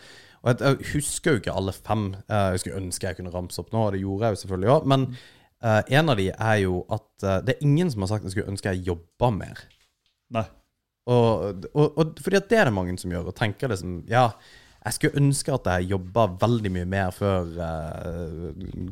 Og 0.43 0.49
jeg, 0.51 0.63
jeg 0.65 0.89
husker 0.95 1.37
jo 1.37 1.43
ikke 1.43 1.55
alle 1.55 1.75
fem. 1.77 2.07
eh, 2.27 2.47
jeg 2.55 2.63
skulle 2.65 2.81
ønske 2.81 3.07
jeg 3.07 3.19
kunne 3.21 3.31
ramse 3.35 3.61
opp 3.63 3.69
nå, 3.75 3.85
og 3.85 3.93
det 3.95 4.01
gjorde 4.01 4.27
jeg 4.31 4.35
jo 4.35 4.41
selvfølgelig 4.41 4.73
òg. 4.73 4.89
Men 4.95 5.05
uh, 5.63 5.83
en 6.01 6.09
av 6.15 6.19
de 6.19 6.31
er 6.33 6.57
jo 6.65 6.81
at 6.97 7.27
uh, 7.29 7.37
det 7.47 7.55
er 7.55 7.63
ingen 7.69 7.93
som 7.93 8.03
har 8.03 8.11
sagt 8.15 8.25
at 8.25 8.31
jeg 8.31 8.39
skulle 8.39 8.55
ønske 8.57 8.73
jeg 8.73 8.89
jobba 8.89 9.31
mer. 9.37 9.63
Nei. 10.35 10.47
Og, 11.13 11.69
og, 11.75 11.87
og 11.99 12.19
fordi 12.23 12.41
at 12.41 12.49
det 12.51 12.59
er 12.63 12.71
det 12.71 12.75
mange 12.75 12.97
som 12.99 13.13
gjør, 13.13 13.29
og 13.31 13.37
tenker 13.39 13.71
liksom 13.71 14.01
Ja, 14.11 14.29
jeg 14.83 14.97
skulle 14.97 15.21
ønske 15.21 15.55
at 15.55 15.69
jeg 15.77 15.93
jobba 15.93 16.25
veldig 16.43 16.71
mye 16.75 16.89
mer 16.91 17.13
før 17.15 17.53
uh, 17.61 18.49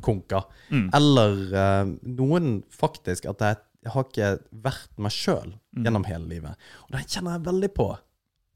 konka. 0.06 0.44
Eller 0.70 1.40
eh, 1.50 1.90
noen 2.14 2.60
faktisk 2.70 3.26
at 3.30 3.42
jeg, 3.42 3.58
jeg 3.84 3.92
har 3.94 4.06
ikke 4.06 4.30
vært 4.66 4.90
meg 5.00 5.12
sjøl 5.14 5.54
gjennom 5.72 6.04
hele 6.04 6.28
livet. 6.28 6.68
Og 6.86 6.94
det 6.96 7.06
kjenner 7.08 7.38
jeg 7.38 7.46
veldig 7.48 7.70
på. 7.78 7.88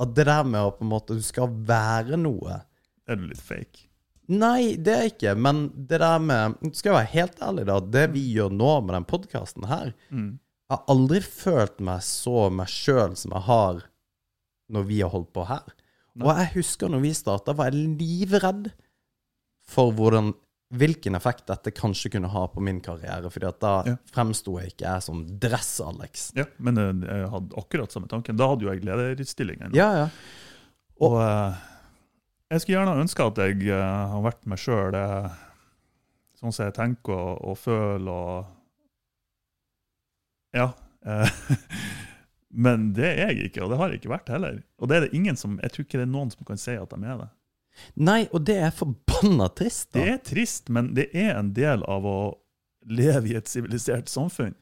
At 0.04 0.14
det 0.16 0.26
der 0.28 0.44
med 0.44 0.60
å 0.66 0.72
på 0.74 0.82
en 0.82 0.90
måte 0.90 1.14
Du 1.14 1.22
skal 1.22 1.52
være 1.68 2.16
noe 2.18 2.56
Er 3.06 3.14
du 3.20 3.28
litt 3.30 3.38
fake? 3.40 3.84
Nei, 4.34 4.74
det 4.74 4.94
er 4.94 5.04
ikke. 5.06 5.34
Men 5.38 5.68
det 5.76 6.00
der 6.02 6.18
med 6.18 6.56
Skal 6.74 6.90
jeg 6.90 6.96
være 6.96 7.12
helt 7.12 7.42
ærlig, 7.46 7.66
da. 7.68 7.76
Det 7.78 8.02
vi 8.16 8.24
gjør 8.34 8.50
nå 8.50 8.72
med 8.82 8.96
den 8.96 9.06
podkasten 9.06 9.68
her 9.70 9.92
Jeg 10.10 10.74
har 10.74 10.82
aldri 10.90 11.20
følt 11.22 11.78
meg 11.84 12.02
så 12.02 12.48
meg 12.50 12.72
sjøl 12.72 13.14
som 13.20 13.36
jeg 13.36 13.46
har 13.46 13.84
når 14.74 14.86
vi 14.88 15.00
har 15.04 15.12
holdt 15.12 15.30
på 15.36 15.44
her. 15.46 15.66
Og 16.24 16.30
jeg 16.40 16.50
husker 16.54 16.88
når 16.88 17.02
vi 17.04 17.10
starta, 17.14 17.52
var 17.52 17.68
jeg 17.68 17.98
livredd 18.00 18.70
for 19.68 19.92
hvordan, 19.92 20.32
hvilken 20.74 21.14
effekt 21.18 21.46
dette 21.50 21.70
kanskje 21.74 22.10
kunne 22.16 22.28
ha 22.32 22.44
på 22.50 22.62
min 22.64 22.80
karriere. 22.84 23.30
Fordi 23.30 23.46
at 23.48 23.60
da 23.62 23.74
Ja. 23.86 23.96
fremsto 24.14 24.56
jeg 24.60 24.72
ikke 24.74 24.86
jeg 24.88 25.02
som 25.06 25.22
Dress-Alex. 25.40 26.32
Ja, 26.36 26.44
men 26.58 26.78
eh, 26.78 26.92
jeg 27.20 27.30
hadde 27.30 27.56
akkurat 27.60 27.92
samme 27.94 28.08
tanken. 28.10 28.36
Da 28.40 28.48
hadde 28.50 28.66
jo 28.66 28.72
jeg 28.72 28.84
lederstillingen. 28.84 29.74
Ja, 29.74 29.90
ja. 30.04 30.08
Og 31.00 31.18
og 31.18 32.54
jeg 32.54 32.60
skulle 32.60 32.76
gjerne 32.78 33.00
ønske 33.02 33.24
at 33.26 33.38
jeg 33.42 33.68
eh, 33.72 34.08
har 34.12 34.20
vært 34.22 34.44
meg 34.46 34.58
sjøl, 34.62 34.94
sånn 36.38 36.52
som 36.54 36.66
jeg 36.68 36.74
tenker 36.76 37.14
og, 37.16 37.40
og 37.50 37.56
føler 37.58 38.10
og 38.12 38.44
Ja. 40.54 40.68
eh, 41.06 41.30
men 42.64 42.92
det 42.94 43.08
er 43.18 43.32
jeg 43.32 43.48
ikke, 43.50 43.64
og 43.64 43.70
det 43.72 43.78
har 43.80 43.88
jeg 43.90 44.00
ikke 44.02 44.12
vært 44.14 44.28
heller. 44.30 44.60
Og 44.78 44.88
det 44.90 44.96
er 44.96 45.06
det 45.06 45.14
ingen 45.18 45.36
som, 45.40 45.56
jeg 45.62 45.72
tror 45.74 45.86
ikke 45.86 45.98
det 45.98 46.06
er 46.06 46.12
noen 46.12 46.30
som 46.30 46.46
kan 46.46 46.60
si 46.60 46.76
at 46.78 46.90
de 46.94 47.00
er 47.10 47.18
det. 47.24 47.30
Nei, 47.94 48.24
og 48.32 48.44
det 48.48 48.56
er 48.66 48.74
forbanna 48.74 49.48
trist, 49.56 49.92
Det 49.96 50.06
er 50.08 50.18
trist, 50.24 50.68
men 50.70 50.92
det 50.94 51.08
er 51.12 51.34
en 51.38 51.52
del 51.56 51.84
av 51.90 52.06
å 52.06 52.18
leve 52.86 53.32
i 53.32 53.36
et 53.38 53.48
sivilisert 53.50 54.08
samfunn. 54.12 54.54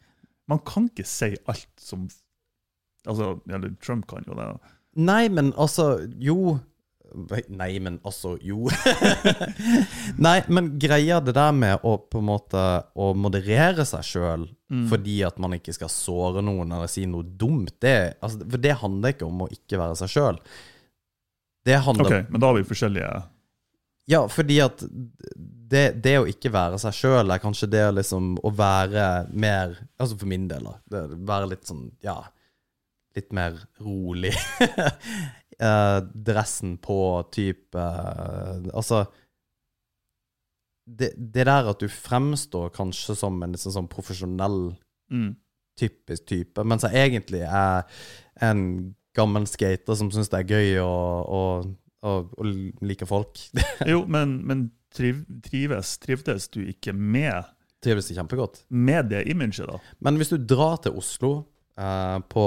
Man 0.50 0.60
kan 0.66 0.88
ikke 0.90 1.06
si 1.08 1.34
alt 1.50 1.70
som 1.80 2.08
Altså, 3.02 3.40
eller 3.50 3.72
Trump 3.82 4.06
kan 4.06 4.22
jo 4.28 4.36
det. 4.38 4.44
Nei, 5.02 5.26
men 5.28 5.50
altså 5.58 6.04
Jo. 6.22 6.58
Nei, 7.50 7.72
men 7.82 7.98
altså 8.06 8.36
Jo. 8.40 8.68
Nei, 10.26 10.36
men 10.48 10.70
greia 10.80 11.18
det 11.20 11.34
der 11.36 11.52
med 11.56 11.82
å 11.84 11.96
på 11.98 12.22
en 12.22 12.28
måte 12.30 12.62
Å 12.94 13.10
moderere 13.18 13.84
seg 13.88 14.06
sjøl 14.06 14.46
fordi 14.88 15.18
at 15.26 15.36
man 15.42 15.52
ikke 15.52 15.74
skal 15.76 15.90
såre 15.92 16.40
noen 16.40 16.70
eller 16.72 16.88
si 16.88 17.02
noe 17.04 17.26
dumt, 17.26 17.74
det, 17.84 18.14
altså, 18.24 18.38
for 18.48 18.62
det 18.64 18.78
handler 18.80 19.12
ikke 19.12 19.26
om 19.26 19.42
å 19.44 19.48
ikke 19.52 19.76
være 19.76 19.98
seg 20.00 20.08
sjøl. 20.14 20.38
Det 21.64 21.78
handler 21.86 22.08
Ok, 22.08 22.30
Men 22.30 22.42
da 22.42 22.50
har 22.50 22.58
vi 22.58 22.64
forskjellige 22.66 23.10
Ja, 24.10 24.22
fordi 24.28 24.58
at 24.64 24.82
det, 25.72 25.84
det 26.04 26.16
å 26.20 26.28
ikke 26.28 26.52
være 26.52 26.80
seg 26.82 26.96
sjøl 26.96 27.32
er 27.32 27.42
kanskje 27.42 27.70
det 27.72 27.84
liksom 27.96 28.34
å 28.42 28.50
være 28.54 29.28
mer 29.30 29.76
Altså 29.96 30.18
for 30.18 30.30
min 30.30 30.48
del, 30.50 30.66
da. 30.68 30.74
Det, 30.90 31.20
være 31.28 31.52
litt 31.54 31.68
sånn, 31.68 31.86
ja 32.04 32.18
Litt 33.16 33.32
mer 33.36 33.58
rolig. 33.82 34.34
Eh, 35.62 35.98
dressen 36.26 36.72
på 36.82 36.94
type 37.30 37.78
eh, 37.78 38.64
Altså 38.72 39.04
det, 40.86 41.12
det 41.16 41.44
der 41.46 41.68
at 41.70 41.78
du 41.78 41.86
fremstår 41.92 42.72
kanskje 42.74 43.14
som 43.20 43.36
en 43.44 43.54
liksom 43.54 43.74
sånn 43.76 43.90
profesjonell 43.92 44.72
mm. 45.12 45.28
typisk 45.78 46.26
type, 46.26 46.64
mens 46.66 46.86
jeg 46.88 46.98
egentlig 46.98 47.44
er 47.46 47.86
en 48.42 48.64
gammel 49.16 49.46
skater 49.50 49.98
som 49.98 50.10
syns 50.12 50.30
det 50.32 50.40
er 50.42 50.50
gøy 50.50 50.78
og, 50.82 51.32
og, 51.32 51.72
og, 52.02 52.30
og 52.38 52.52
liker 52.84 53.08
folk. 53.08 53.40
Jo, 53.92 54.04
men, 54.08 54.38
men 54.48 54.70
triv, 54.94 55.24
trives, 55.44 55.96
trivdes 56.02 56.48
du 56.52 56.62
ikke 56.64 56.94
med, 56.96 57.48
Trives 57.82 58.12
kjempegodt. 58.14 58.60
med 58.70 59.08
det 59.10 59.24
imaget, 59.32 59.66
da? 59.66 59.80
Men 59.98 60.20
hvis 60.20 60.30
du 60.30 60.36
drar 60.38 60.76
til 60.84 60.94
Oslo 61.00 61.32
eh, 61.78 62.18
på 62.28 62.44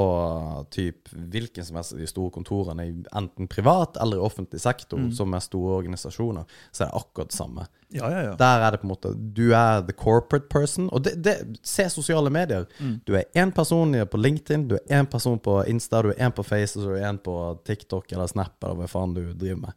typ 0.71 1.09
hvilken 1.11 1.65
som 1.65 1.75
helst 1.75 1.93
av 1.93 1.99
de 1.99 2.07
store 2.07 2.31
kontorene, 2.31 2.85
enten 3.15 3.47
privat 3.47 3.97
eller 3.97 4.17
i 4.17 4.25
offentlig 4.25 4.61
sektor, 4.61 4.99
som 5.15 5.33
er 5.33 5.39
store 5.39 5.77
organisasjoner, 5.79 6.45
så 6.71 6.83
er 6.83 6.91
det 6.91 6.99
akkurat 7.01 7.29
det 7.29 7.37
samme. 7.37 7.67
Ja, 7.95 8.11
ja, 8.11 8.21
ja. 8.23 8.35
Der 8.35 8.65
er 8.65 8.71
det 8.71 8.81
på 8.81 8.87
en 8.87 8.91
måte 8.91 9.13
Du 9.15 9.53
er 9.53 9.81
the 9.85 9.93
corporate 9.93 10.49
person. 10.49 10.89
Og 10.91 11.03
det, 11.05 11.23
det 11.23 11.35
Se 11.63 11.85
sosiale 11.89 12.29
medier. 12.29 12.65
Du 13.07 13.13
er 13.15 13.23
én 13.35 13.51
person 13.55 13.93
på 14.11 14.17
LinkedIn, 14.17 14.67
du 14.67 14.75
er 14.75 15.01
én 15.01 15.09
person 15.09 15.39
på 15.39 15.63
Insta, 15.69 16.01
du 16.01 16.09
er 16.09 16.19
én 16.25 16.33
på 16.35 16.43
Face, 16.43 16.77
og 16.79 16.83
så 16.83 16.91
er 16.91 16.99
du 16.99 17.05
én 17.05 17.17
på 17.17 17.35
TikTok 17.65 18.11
eller 18.11 18.27
Snap, 18.27 18.57
eller 18.63 18.75
hva 18.75 18.87
faen 18.87 19.13
du 19.13 19.33
driver 19.33 19.67
med. 19.67 19.73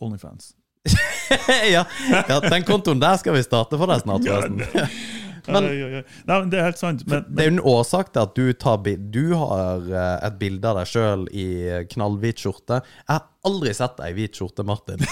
Onlyfans. 0.00 0.54
ja, 1.74 1.84
ja, 2.10 2.40
den 2.44 2.66
kontoen 2.68 3.00
der 3.02 3.18
skal 3.20 3.36
vi 3.36 3.42
starte 3.46 3.78
for 3.80 3.90
deg 3.90 4.04
snart, 4.04 4.26
forresten. 4.26 4.62
Men-. 5.50 5.64
Nei, 6.28 6.36
men 6.36 6.50
det 6.52 6.58
er 6.60 6.66
helt 6.68 6.78
sant. 6.78 7.00
Men, 7.08 7.24
Det 7.26 7.42
er 7.42 7.48
jo 7.48 7.54
en 7.56 7.64
årsak 7.72 8.12
til 8.14 8.22
at 8.22 8.34
du, 8.36 8.52
tar, 8.60 8.84
du 9.10 9.32
har 9.40 9.86
eh, 9.88 10.26
et 10.28 10.36
bilde 10.38 10.68
av 10.68 10.78
deg 10.78 10.90
sjøl 10.90 11.24
i 11.32 11.46
knallhvit 11.90 12.42
skjorte. 12.44 12.82
Jeg 12.84 13.10
har 13.16 13.24
aldri 13.48 13.72
sett 13.74 13.96
deg 13.98 14.12
i 14.12 14.18
hvit 14.20 14.38
skjorte, 14.38 14.66
Martin. 14.68 15.02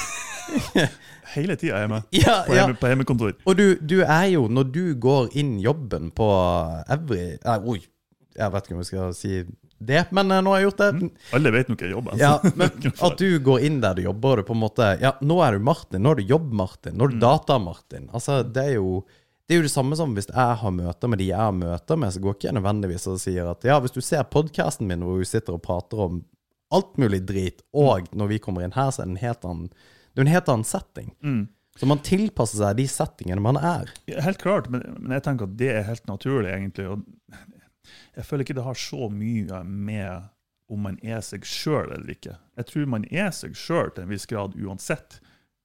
hele 1.34 1.56
tida 1.60 1.76
er 1.76 1.86
jeg 1.86 1.92
med 1.92 2.14
Ja, 2.16 2.36
på, 2.46 2.54
ja. 2.54 2.62
hjemme, 2.62 2.78
på 2.80 2.90
hjemmekontor. 2.92 3.34
Og 3.48 3.58
du, 3.58 3.66
du 3.80 3.98
er 4.04 4.26
jo, 4.34 4.46
når 4.52 4.70
du 4.74 4.82
går 5.00 5.32
inn 5.40 5.56
jobben 5.64 6.12
på 6.16 6.28
Every 6.92 7.34
Nei, 7.44 7.56
oi, 7.74 7.80
jeg 8.38 8.54
vet 8.54 8.68
ikke 8.68 8.76
om 8.76 8.84
jeg 8.84 8.90
skal 8.92 9.16
si 9.16 9.40
det, 9.79 10.09
men 10.11 10.31
eh, 10.31 10.43
nå 10.43 10.53
har 10.53 10.61
jeg 10.61 10.68
gjort 10.68 10.81
det. 10.83 11.11
Alle 11.39 11.53
vet 11.55 11.70
nok 11.70 11.85
jeg 11.85 11.93
jobber. 11.95 12.18
Ja, 12.18 12.33
men 12.59 12.89
at 13.09 13.20
du 13.20 13.29
går 13.45 13.64
inn 13.68 13.79
der 13.85 13.99
du 13.99 14.03
jobber, 14.05 14.43
og 14.43 14.49
på 14.49 14.57
en 14.57 14.62
måte 14.64 14.91
Ja, 15.03 15.14
nå 15.22 15.39
er 15.45 15.55
du 15.55 15.64
Martin. 15.64 16.03
Nå 16.03 16.14
er 16.14 16.20
du 16.20 16.33
Jobb-Martin. 16.33 16.97
Nå 16.99 17.07
er 17.07 17.14
du 17.14 17.22
Data-Martin. 17.22 18.11
Altså, 18.12 18.43
det 18.43 18.64
er 18.72 18.79
jo 18.79 19.03
det 19.49 19.57
er 19.57 19.62
jo 19.62 19.64
det 19.64 19.72
samme 19.72 19.97
som 19.97 20.11
hvis 20.12 20.26
jeg 20.29 20.57
har 20.61 20.72
møter 20.76 21.09
med 21.09 21.22
de 21.22 21.31
jeg 21.31 21.41
har 21.41 21.55
møter 21.57 21.97
med, 21.97 22.12
så 22.12 22.20
går 22.20 22.35
ikke 22.37 22.51
jeg 22.51 22.57
nødvendigvis 22.59 23.07
og 23.09 23.20
sier 23.22 23.47
at 23.49 23.62
ja, 23.64 23.79
hvis 23.81 23.95
du 23.95 24.03
ser 24.05 24.26
podkasten 24.29 24.91
min 24.91 25.01
hvor 25.01 25.22
vi 25.22 25.29
sitter 25.31 25.57
og 25.57 25.62
prater 25.64 26.03
om 26.05 26.18
alt 26.76 26.99
mulig 27.01 27.22
drit, 27.24 27.62
og 27.72 28.11
når 28.12 28.35
vi 28.35 28.41
kommer 28.45 28.66
inn 28.66 28.76
her, 28.76 28.91
så 28.93 29.01
er 29.01 29.09
det 29.09 29.14
en 29.14 29.22
helt 29.22 29.47
annen 29.49 29.70
Det 30.12 30.20
er 30.20 30.26
en 30.26 30.35
helt 30.35 30.51
annen 30.53 30.68
setting. 30.68 31.09
Mm. 31.24 31.47
Så 31.81 31.87
man 31.87 32.03
tilpasser 32.05 32.59
seg 32.59 32.76
de 32.76 32.89
settingene 32.91 33.41
man 33.41 33.57
er. 33.57 33.89
Helt 34.11 34.41
klart, 34.43 34.68
men, 34.72 34.83
men 34.99 35.14
jeg 35.14 35.24
tenker 35.24 35.47
at 35.49 35.57
det 35.61 35.68
er 35.72 35.87
helt 35.87 36.09
naturlig, 36.11 36.51
egentlig. 36.51 36.89
Og 36.91 37.39
jeg 38.16 38.26
føler 38.26 38.45
ikke 38.45 38.59
det 38.59 38.66
har 38.66 38.79
så 38.79 39.09
mye 39.12 39.62
med 39.64 40.29
om 40.68 40.83
man 40.85 40.99
er 41.01 41.22
seg 41.24 41.47
sjøl 41.49 41.89
eller 41.95 42.11
ikke. 42.12 42.35
Jeg 42.61 42.68
tror 42.68 42.91
man 42.93 43.07
er 43.09 43.31
seg 43.33 43.57
sjøl 43.57 43.89
til 43.95 44.05
en 44.05 44.12
viss 44.12 44.29
grad 44.29 44.57
uansett. 44.61 45.20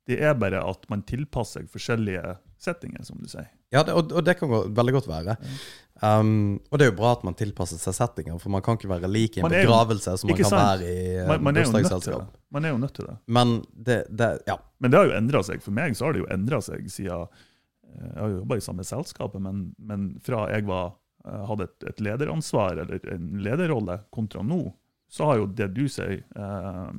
Det 0.08 0.20
er 0.24 0.36
bare 0.40 0.62
at 0.64 0.86
man 0.92 1.04
tilpasser 1.08 1.64
seg 1.64 1.72
forskjellige 1.72 2.38
settinger, 2.64 3.04
som 3.04 3.20
du 3.20 3.28
sier. 3.28 3.50
Ja, 3.74 3.82
det, 3.84 3.96
og, 3.98 4.12
og 4.14 4.24
det 4.24 4.38
kan 4.40 4.52
gå, 4.52 4.60
veldig 4.76 4.94
godt 4.96 5.10
være. 5.10 5.36
Um, 6.04 6.60
og 6.70 6.80
det 6.80 6.86
er 6.86 6.92
jo 6.92 6.96
bra 6.98 7.14
at 7.16 7.24
man 7.28 7.36
tilpasser 7.40 7.80
seg 7.82 7.96
settinger, 7.98 8.38
for 8.40 8.54
man 8.54 8.64
kan 8.64 8.78
ikke 8.78 8.92
være 8.92 9.10
lik 9.12 9.38
i 9.38 9.42
en 9.42 9.48
Man 9.48 9.56
begravelse 9.56 10.16
som 10.22 10.30
man 10.30 10.40
kan 10.40 10.50
sant? 10.52 10.64
være 10.84 10.90
i 10.92 11.06
eh, 11.18 11.28
Man, 11.30 11.44
man, 11.48 11.58
er 11.58 11.66
jo 11.66 11.72
nødt 11.72 11.80
til 11.80 11.84
det. 11.84 11.90
bursdagsselskap. 11.90 12.38
man 12.56 12.68
er 12.68 12.74
jo 12.74 12.80
nødt 12.84 12.96
til 13.00 13.08
det. 13.10 13.16
Men 13.40 13.54
det, 13.74 13.98
det 14.12 14.30
Ja. 14.48 14.58
Men 14.84 14.92
det 14.94 15.00
har 15.00 15.10
jo 15.10 15.16
endra 15.18 15.44
seg. 15.48 15.64
For 15.66 15.76
meg 15.76 15.96
så 16.00 16.08
har 16.08 16.16
det 16.16 16.24
jo 16.24 16.30
endra 16.36 16.60
seg 16.64 16.88
siden 16.92 17.26
eh, 17.26 18.04
Jeg 18.04 18.20
har 18.20 18.30
jo 18.34 18.42
jobba 18.44 18.60
i 18.60 18.66
samme 18.68 18.88
selskapet, 18.88 19.42
men, 19.44 19.64
men 19.80 20.06
fra 20.24 20.46
jeg 20.54 20.68
var, 20.70 20.94
hadde 21.24 21.68
et, 21.70 21.88
et 21.90 22.04
lederansvar 22.04 22.84
eller 22.84 23.10
en 23.14 23.32
lederrolle, 23.44 24.00
kontra 24.12 24.44
nå, 24.44 24.66
så 25.14 25.30
har 25.30 25.42
jo 25.42 25.50
det 25.56 25.70
du 25.76 25.84
sier 25.92 26.24
eh, 26.36 26.92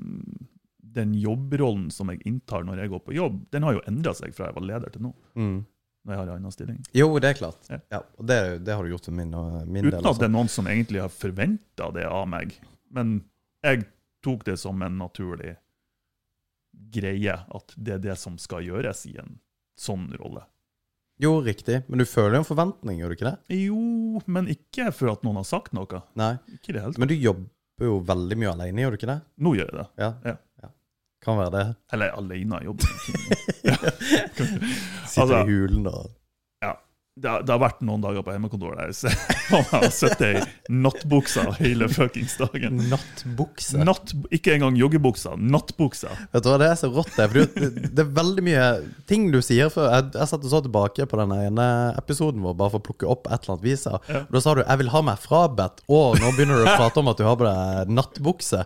Den 0.94 1.14
jobbrollen 1.18 1.88
som 1.90 2.12
jeg 2.12 2.22
inntar 2.28 2.64
når 2.64 2.84
jeg 2.84 2.92
går 2.92 3.02
på 3.08 3.16
jobb, 3.16 3.40
den 3.50 3.66
har 3.66 3.76
jo 3.76 3.82
endra 3.90 4.14
seg 4.14 4.34
fra 4.36 4.48
jeg 4.48 4.56
var 4.58 4.68
leder 4.68 4.94
til 4.94 5.08
nå. 5.08 5.14
Mm. 5.34 5.56
Når 6.04 6.12
jeg 6.12 6.20
har 6.20 6.28
en 6.28 6.36
annen 6.36 6.52
stilling. 6.54 6.78
Jo, 6.92 7.08
det 7.18 7.32
er 7.32 7.36
klart. 7.38 7.66
Ja. 7.72 7.78
Ja, 7.96 8.00
og 8.20 8.28
det, 8.28 8.38
det 8.68 8.76
har 8.76 8.84
du 8.84 8.92
gjort 8.92 9.08
for 9.08 9.16
min, 9.16 9.32
min 9.32 9.88
Uten 9.88 9.90
del. 9.90 9.98
Uten 9.98 10.10
at 10.10 10.20
det 10.20 10.28
er 10.28 10.34
noen 10.34 10.50
som 10.52 10.68
egentlig 10.68 11.00
har 11.00 11.12
forventa 11.12 11.88
det 11.96 12.04
av 12.06 12.28
meg. 12.28 12.52
Men 12.92 13.16
jeg 13.64 13.86
tok 14.24 14.44
det 14.46 14.58
som 14.60 14.84
en 14.84 14.98
naturlig 15.00 15.56
greie, 16.94 17.34
at 17.34 17.74
det 17.76 17.96
er 17.96 18.02
det 18.04 18.16
som 18.20 18.36
skal 18.38 18.66
gjøres 18.66 19.06
i 19.10 19.16
en 19.22 19.38
sånn 19.80 20.10
rolle. 20.20 20.44
Jo, 21.22 21.36
riktig. 21.46 21.82
Men 21.88 22.00
du 22.02 22.04
føler 22.10 22.34
jo 22.38 22.42
en 22.42 22.48
forventning, 22.48 22.98
gjør 22.98 23.12
du 23.12 23.16
ikke 23.16 23.28
det? 23.30 23.58
Jo, 23.60 24.22
men 24.26 24.48
ikke 24.50 24.88
for 24.96 25.12
at 25.12 25.22
noen 25.26 25.36
har 25.38 25.46
sagt 25.46 25.70
noe. 25.76 26.00
Nei. 26.18 26.32
Ikke 26.56 26.72
i 26.72 26.74
det 26.74 26.82
hele 26.82 26.92
tatt. 26.94 26.98
Men 27.04 27.10
du 27.12 27.14
jobber 27.14 27.86
jo 27.86 28.00
veldig 28.08 28.38
mye 28.40 28.50
alene, 28.54 28.82
gjør 28.82 28.94
du 28.94 28.98
ikke 28.98 29.10
det? 29.12 29.20
Nå 29.46 29.52
gjør 29.58 29.70
jeg 29.70 29.78
det. 29.78 29.86
Ja. 30.02 30.10
Ja. 30.26 30.34
ja. 30.64 30.72
Kan 31.24 31.38
være 31.38 31.52
det. 31.54 31.64
Eller 31.94 32.16
alene 32.18 32.60
jobber. 32.66 32.90
Sitter 33.94 35.22
Altså- 35.22 35.40
i 35.40 35.48
hulen 35.48 35.86
og 35.90 36.10
Det 37.14 37.30
har, 37.30 37.44
det 37.46 37.52
har 37.54 37.60
vært 37.62 37.82
noen 37.86 38.02
dager 38.02 38.24
på 38.26 38.32
hjemmekontoret 38.34 38.90
der 38.90 39.18
man 39.52 39.62
har 39.70 39.84
sittet 39.94 40.40
i 40.40 40.72
nattbuksa 40.74 41.44
hele 41.60 41.86
fuckings 41.86 42.32
dagen. 42.40 42.80
Nattbukse. 42.90 43.78
Natt, 43.86 44.10
ikke 44.34 44.56
engang 44.56 44.74
joggebuksa, 44.80 45.36
nattbuksa. 45.38 46.10
Vet 46.32 46.42
du 46.42 46.48
hva, 46.50 46.56
Det 46.58 46.72
er 46.72 46.80
så 46.80 46.90
rått, 46.90 47.12
det. 47.14 47.28
For 47.30 47.60
det, 47.60 47.68
det 47.94 48.02
er 48.02 48.10
veldig 48.16 48.44
mye 48.48 48.64
ting 49.06 49.28
du 49.30 49.38
sier. 49.46 49.70
For 49.70 49.86
jeg, 49.94 50.08
jeg 50.16 50.30
satt 50.32 50.48
og 50.48 50.56
så 50.56 50.62
tilbake 50.66 51.06
på 51.06 51.20
den 51.22 51.36
ene 51.36 51.68
episoden 52.02 52.42
vår 52.42 52.58
bare 52.58 52.74
for 52.74 52.82
å 52.82 52.88
plukke 52.88 53.12
opp 53.14 53.30
et 53.30 53.38
eller 53.38 53.54
annet 53.54 53.68
vis. 53.68 53.86
Ja. 53.86 54.24
Da 54.34 54.42
sa 54.42 54.56
du 54.58 54.64
'jeg 54.64 54.82
vil 54.82 54.90
ha 54.96 55.04
meg 55.06 55.22
frabedt', 55.22 55.86
og 55.86 56.18
nå 56.18 56.34
begynner 56.34 56.58
du 56.58 56.66
å 56.66 56.74
prate 56.74 56.98
om 56.98 57.14
at 57.14 57.22
du 57.22 57.28
har 57.28 57.38
på 57.38 57.46
deg 57.46 57.94
nattbukse. 57.94 58.64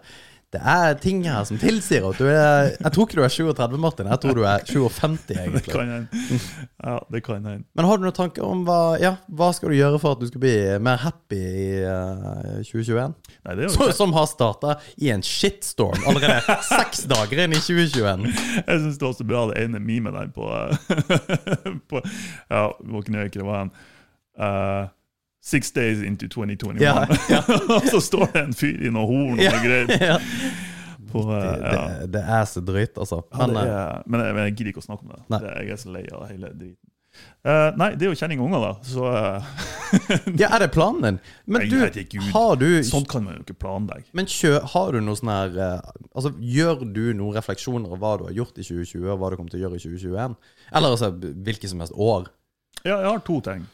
Det 0.48 0.60
er 0.64 0.94
ting 0.96 1.18
her 1.28 1.42
som 1.44 1.58
tilsier 1.60 2.06
at 2.08 2.16
du 2.16 2.24
er 2.24 2.70
Jeg 2.72 2.92
tror 2.94 3.04
ikke 3.04 3.18
du 3.18 3.24
er 3.26 3.32
37, 3.34 3.74
Martin. 3.82 4.06
Jeg 4.08 4.20
tror 4.22 4.38
du 4.38 4.46
er 4.48 4.62
57, 4.64 5.18
Det 5.28 5.36
egentlig. 5.42 5.62
kan 5.68 5.90
hende. 5.92 6.38
Ja, 6.80 6.94
det 7.12 7.20
kan 7.26 7.42
hende. 7.44 7.66
Men 7.76 7.88
har 7.88 8.00
du 8.00 8.06
noen 8.06 8.16
tanker 8.16 8.46
om 8.48 8.62
hva 8.64 8.78
Ja, 9.02 9.10
hva 9.28 9.50
skal 9.52 9.74
du 9.74 9.76
gjøre 9.76 10.00
for 10.00 10.16
at 10.16 10.22
du 10.22 10.30
skal 10.30 10.40
bli 10.46 10.54
mer 10.80 11.02
happy 11.04 11.36
i 11.36 11.68
uh, 11.84 12.64
2021? 12.64 13.12
Nei, 13.44 13.58
det 13.58 13.66
er 13.66 13.68
jo 13.68 13.74
ikke. 13.76 13.98
som 14.00 14.16
har 14.16 14.30
starta 14.30 14.78
i 14.96 15.12
en 15.12 15.24
shitstorm 15.26 16.08
allerede 16.08 16.56
seks 16.70 17.04
dager 17.12 17.44
inn 17.44 17.52
i 17.52 17.60
2021. 17.60 18.28
Jeg 18.64 18.84
syns 18.86 18.96
det 19.02 19.08
var 19.10 19.16
så 19.20 19.28
bra 19.28 19.44
det 19.52 19.66
ene 19.66 19.82
memet 19.84 20.16
der 20.16 20.32
på, 20.32 20.48
eh, 20.48 21.72
på 21.92 22.00
Ja, 22.48 22.70
jeg 22.72 23.28
ikke, 23.28 23.42
det 23.42 23.50
var 23.52 23.68
eh, 23.68 24.88
Six 25.48 25.70
days 25.72 26.02
into 26.04 26.28
2021. 26.28 26.82
Ja, 26.84 27.40
Og 27.76 27.86
så 27.88 28.02
står 28.04 28.26
det 28.34 28.42
en 28.42 28.56
fyr 28.56 28.82
i 28.84 28.90
noe 28.92 29.08
horn 29.08 29.38
og 29.38 29.40
noe 29.40 29.62
greier. 29.64 29.94
Ja. 29.96 30.18
På, 31.08 31.22
uh, 31.24 31.40
Det, 31.40 31.70
det, 31.72 32.10
det 32.18 32.22
er 32.36 32.44
så 32.44 32.60
drøyt, 32.60 32.98
altså. 33.00 33.22
Men 33.32 33.54
det 33.56 33.64
eh, 33.64 33.72
er, 33.72 34.02
men, 34.04 34.20
jeg, 34.26 34.34
men 34.36 34.44
jeg 34.44 34.56
gidder 34.58 34.74
ikke 34.74 34.82
å 34.82 34.88
snakke 34.90 35.06
om 35.06 35.14
det. 35.14 35.22
Det 35.32 35.54
jeg 35.56 35.72
er 35.72 35.80
så 35.80 35.92
lei 35.94 36.04
av 36.12 36.26
hele 36.28 36.50
driten. 36.52 36.82
Uh, 37.46 37.70
nei, 37.78 37.88
det 37.96 38.04
er 38.04 38.12
jo 38.12 38.18
kjenning 38.18 38.42
unger, 38.44 38.60
da. 38.66 38.72
Så 38.84 39.06
uh, 39.08 39.46
ja, 40.42 40.50
er 40.50 40.64
det 40.66 40.68
planen 40.74 41.04
din? 41.06 41.20
Men 41.48 41.64
Nei, 41.64 41.68
du, 41.70 41.78
herregud. 41.80 42.26
har 42.34 42.58
du 42.60 42.66
sånt 42.84 43.08
kan 43.10 43.24
man 43.24 43.38
jo 43.38 43.46
ikke 43.46 43.56
planlegge. 43.64 44.10
Men 44.18 44.28
kjø, 44.28 44.58
har 44.74 44.92
du 44.92 45.00
noe 45.02 45.18
sånn 45.18 45.32
her 45.32 45.56
uh, 45.56 45.92
Altså, 46.12 46.34
gjør 46.36 46.84
du 46.84 47.06
noen 47.16 47.38
refleksjoner 47.38 47.94
av 47.94 48.02
hva 48.02 48.12
du 48.20 48.26
har 48.28 48.36
gjort 48.42 48.60
i 48.60 48.66
2020, 48.66 49.06
og 49.06 49.22
hva 49.22 49.32
du 49.32 49.38
kommer 49.38 49.54
til 49.54 49.62
å 49.62 49.64
gjøre 49.64 49.80
i 49.80 49.84
2021? 49.86 50.36
Eller 50.74 50.98
altså, 50.98 51.10
hvilket 51.48 51.72
som 51.72 51.86
helst 51.86 51.96
år? 51.96 52.28
Ja, 52.82 52.98
jeg 52.98 53.08
har 53.08 53.24
to 53.26 53.40
ting. 53.48 53.64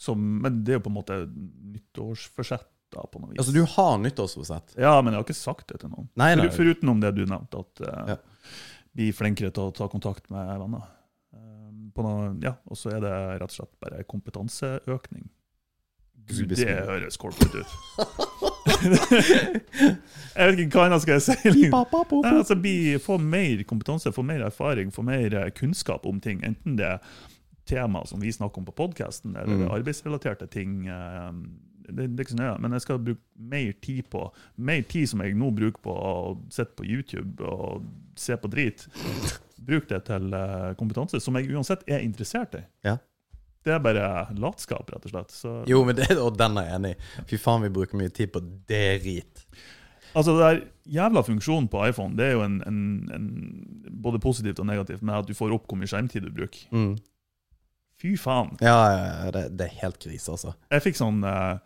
Som, 0.00 0.22
men 0.42 0.62
det 0.66 0.74
er 0.74 0.80
jo 0.80 0.84
på 0.88 0.90
en 0.90 0.96
måte 0.96 1.18
nyttårsforsett, 1.28 2.66
da, 2.94 3.04
på 3.10 3.20
noe 3.22 3.30
vis. 3.32 3.38
Altså, 3.42 3.54
du 3.54 3.62
har 3.76 4.00
nyttårsforsett. 4.02 4.74
Ja, 4.80 4.96
men 5.02 5.14
jeg 5.14 5.20
har 5.20 5.26
ikke 5.28 5.38
sagt 5.38 5.68
det 5.70 5.80
til 5.82 5.92
noen. 5.92 6.08
Nei, 6.18 6.32
nei. 6.38 6.48
For, 6.50 6.62
forutenom 6.62 7.02
det 7.04 7.14
du 7.18 7.24
nevnte, 7.30 7.62
at 7.62 7.84
uh, 7.86 8.14
Ja. 8.14 8.18
bli 8.94 9.08
flinkere 9.14 9.54
til 9.54 9.70
å 9.70 9.74
ta 9.74 9.88
kontakt 9.90 10.28
med 10.34 10.50
venner. 10.64 10.90
På 11.94 12.02
noe, 12.02 12.34
ja, 12.42 12.56
Og 12.66 12.78
så 12.78 12.90
er 12.96 13.02
det 13.04 13.14
rett 13.14 13.50
og 13.52 13.54
slett 13.54 13.74
bare 13.82 14.02
kompetanseøkning. 14.10 15.28
Gud, 16.24 16.54
det 16.56 16.64
høres 16.88 17.18
corporate 17.20 17.60
ut. 17.60 17.72
jeg 20.34 20.46
vet 20.48 20.62
ikke 20.64 20.78
hva 20.78 20.86
annet 20.88 21.04
skal 21.04 21.18
jeg 21.18 21.24
si. 21.26 21.66
Nei, 21.68 22.32
altså, 22.32 22.56
få 23.04 23.18
mer 23.20 23.60
kompetanse, 23.68 24.12
få 24.14 24.24
mer 24.24 24.46
erfaring, 24.46 24.92
få 24.94 25.04
mer 25.04 25.36
eh, 25.36 25.50
kunnskap 25.54 26.06
om 26.08 26.22
ting. 26.24 26.40
Enten 26.46 26.78
det 26.80 26.86
er 26.94 27.18
tema 27.66 28.04
som 28.06 28.20
vi 28.20 28.32
snakker 28.32 28.58
om 28.62 28.64
på 28.68 28.74
podkasten, 28.76 29.36
eller 29.36 29.56
Mm. 29.64 29.70
arbeidsrelaterte 29.70 30.46
ting. 30.50 30.86
eh, 30.88 31.32
Det, 31.86 32.06
det 32.16 32.20
er 32.20 32.24
ikke 32.24 32.32
så 32.32 32.36
nøye, 32.40 32.60
men 32.60 32.72
jeg 32.72 32.80
skal 32.80 32.98
bruke 32.98 33.20
mer 33.38 33.72
tid 33.82 34.06
på 34.08 34.32
Mer 34.56 34.82
tid 34.88 35.06
som 35.08 35.20
jeg 35.20 35.34
nå 35.36 35.50
bruker 35.52 35.82
på 35.84 35.92
å 35.92 36.38
sitte 36.50 36.72
på 36.78 36.84
YouTube 36.88 37.44
og 37.44 37.84
se 38.16 38.36
på 38.40 38.48
drit. 38.48 38.86
Bruk 39.60 39.88
det 39.88 40.04
til 40.06 40.32
eh, 40.32 40.72
kompetanse 40.80 41.20
som 41.20 41.34
jeg 41.36 41.50
uansett 41.52 41.84
er 41.86 42.00
interessert 42.00 42.54
i. 42.56 42.62
Ja. 42.88 42.96
Det 43.64 43.72
er 43.72 43.78
bare 43.84 44.34
latskap, 44.36 44.90
rett 44.92 45.04
og 45.04 45.10
slett. 45.12 45.30
Så, 45.30 45.52
Jo, 45.68 45.84
men 45.84 45.96
det, 45.96 46.08
og 46.16 46.36
den 46.38 46.56
er 46.56 46.64
jeg 46.70 46.74
enig 46.80 46.90
i. 46.96 47.22
Fy 47.28 47.36
faen, 47.36 47.62
vi 47.62 47.68
bruker 47.72 47.96
mye 48.00 48.08
tid 48.12 48.32
på 48.32 48.40
drit. 48.68 49.44
Altså, 50.14 50.34
det 50.36 50.44
der 50.44 50.60
jævla 50.88 51.22
funksjonen 51.26 51.68
på 51.68 51.80
iPhone, 51.88 52.16
det 52.16 52.26
er 52.30 52.32
jo 52.38 52.42
en, 52.44 52.62
en, 52.66 53.10
en 53.12 53.28
både 54.04 54.20
positivt 54.20 54.60
og 54.60 54.66
negativt, 54.68 55.02
med 55.02 55.14
at 55.20 55.26
du 55.28 55.34
får 55.34 55.52
opp 55.56 55.66
hvor 55.68 55.76
mye 55.80 55.88
skjermtid 55.90 56.22
du 56.22 56.30
bruker. 56.30 56.64
Mm. 56.72 56.94
Fy 58.04 58.18
faen. 58.20 58.52
Ja, 58.60 58.76
ja, 58.92 59.30
det, 59.32 59.46
det 59.56 59.70
er 59.70 59.78
helt 59.80 59.96
krise, 60.02 60.34
altså. 60.34 60.52
Jeg 60.68 60.84
fikk 60.84 60.98
sånn 60.98 61.22
uh, 61.24 61.56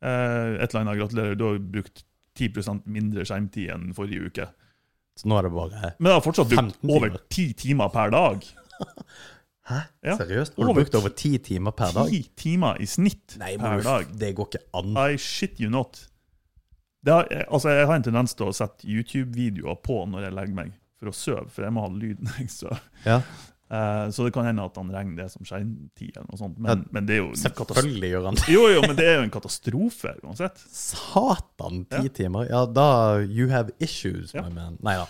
eh, 0.00 0.54
et 0.56 0.70
eller 0.70 0.80
annet, 0.86 0.96
gratulerer, 1.02 1.36
du 1.36 1.44
har 1.50 1.58
brukt 1.74 2.04
10% 2.40 2.86
mindre 2.88 3.26
skjermtid 3.28 3.74
enn 3.74 3.90
forrige 3.96 4.30
uke. 4.30 4.46
Så 5.20 5.28
nå 5.28 5.36
er 5.36 5.44
det 5.44 5.52
bare 5.52 5.90
Men 5.98 6.08
jeg 6.08 6.16
har 6.16 6.24
fortsatt 6.24 6.48
brukt 6.48 6.86
over 6.88 7.18
ti 7.28 7.50
timer 7.60 7.92
per 7.92 8.14
dag. 8.14 8.46
Hæ? 9.68 9.82
Ja. 10.02 10.16
Seriøst? 10.18 10.56
Har 10.56 10.64
du 10.64 10.70
Over 10.70 10.80
brukt 10.80 10.96
over 10.98 11.12
ti 11.14 11.36
timer 11.38 11.76
per 11.76 11.92
dag? 11.94 12.08
Ti 12.10 12.22
timer 12.40 12.80
i 12.82 12.88
snitt 12.88 13.36
Nei, 13.38 13.52
per 13.60 13.84
dag. 13.84 14.08
det 14.18 14.32
går 14.38 14.48
ikke 14.48 14.64
an. 14.80 14.96
I 14.96 15.20
shit 15.20 15.60
you 15.60 15.70
not. 15.70 16.00
Det 17.04 17.12
har, 17.12 17.28
jeg- 17.30 17.46
altså, 17.48 17.68
jeg 17.68 17.86
har 17.86 18.00
en 18.00 18.08
tendens 18.08 18.34
til 18.34 18.48
å 18.48 18.56
sette 18.56 18.88
YouTube-videoer 18.88 19.78
på 19.84 20.00
når 20.08 20.26
jeg 20.26 20.38
legger 20.38 20.58
meg, 20.58 20.72
for 20.98 21.12
å 21.12 21.14
sove, 21.14 21.48
for 21.50 21.66
jeg 21.66 21.74
må 21.76 21.84
ha 21.84 21.92
lyd 21.92 22.22
når 22.24 22.40
jeg 22.40 22.50
sover. 22.56 22.82
Ja. 23.04 23.20
Eh, 23.72 24.10
så 24.12 24.26
det 24.26 24.32
kan 24.36 24.44
hende 24.44 24.64
at 24.68 24.76
han 24.76 24.90
regner 24.92 25.22
det 25.22 25.30
som 25.32 25.46
skjermtid, 25.48 26.10
eller 26.18 26.26
noe 26.28 26.40
sånt. 26.40 26.58
Men, 26.60 26.82
men 26.92 27.06
det 27.08 27.14
er 27.16 27.22
jo. 27.22 27.30
Selvfølgelig 27.40 28.10
gjør 28.12 28.26
han 28.28 28.36
det. 28.36 28.48
Jo, 28.52 28.66
jo, 28.68 28.82
men 28.84 28.98
det 28.98 29.06
er 29.08 29.14
jo 29.16 29.22
en 29.24 29.32
katastrofe 29.32 30.12
uansett. 30.22 30.60
Satan, 30.76 31.84
ti 31.88 32.02
Ja. 32.04 32.12
timer? 32.20 32.50
Ja, 32.50 32.66
da 32.66 32.86
You 33.24 33.48
have 33.48 33.70
issues, 33.80 34.34
Ja. 34.34 34.42
my 34.42 34.50
man. 34.54 34.76
Nei 34.82 34.96
da. 35.00 35.06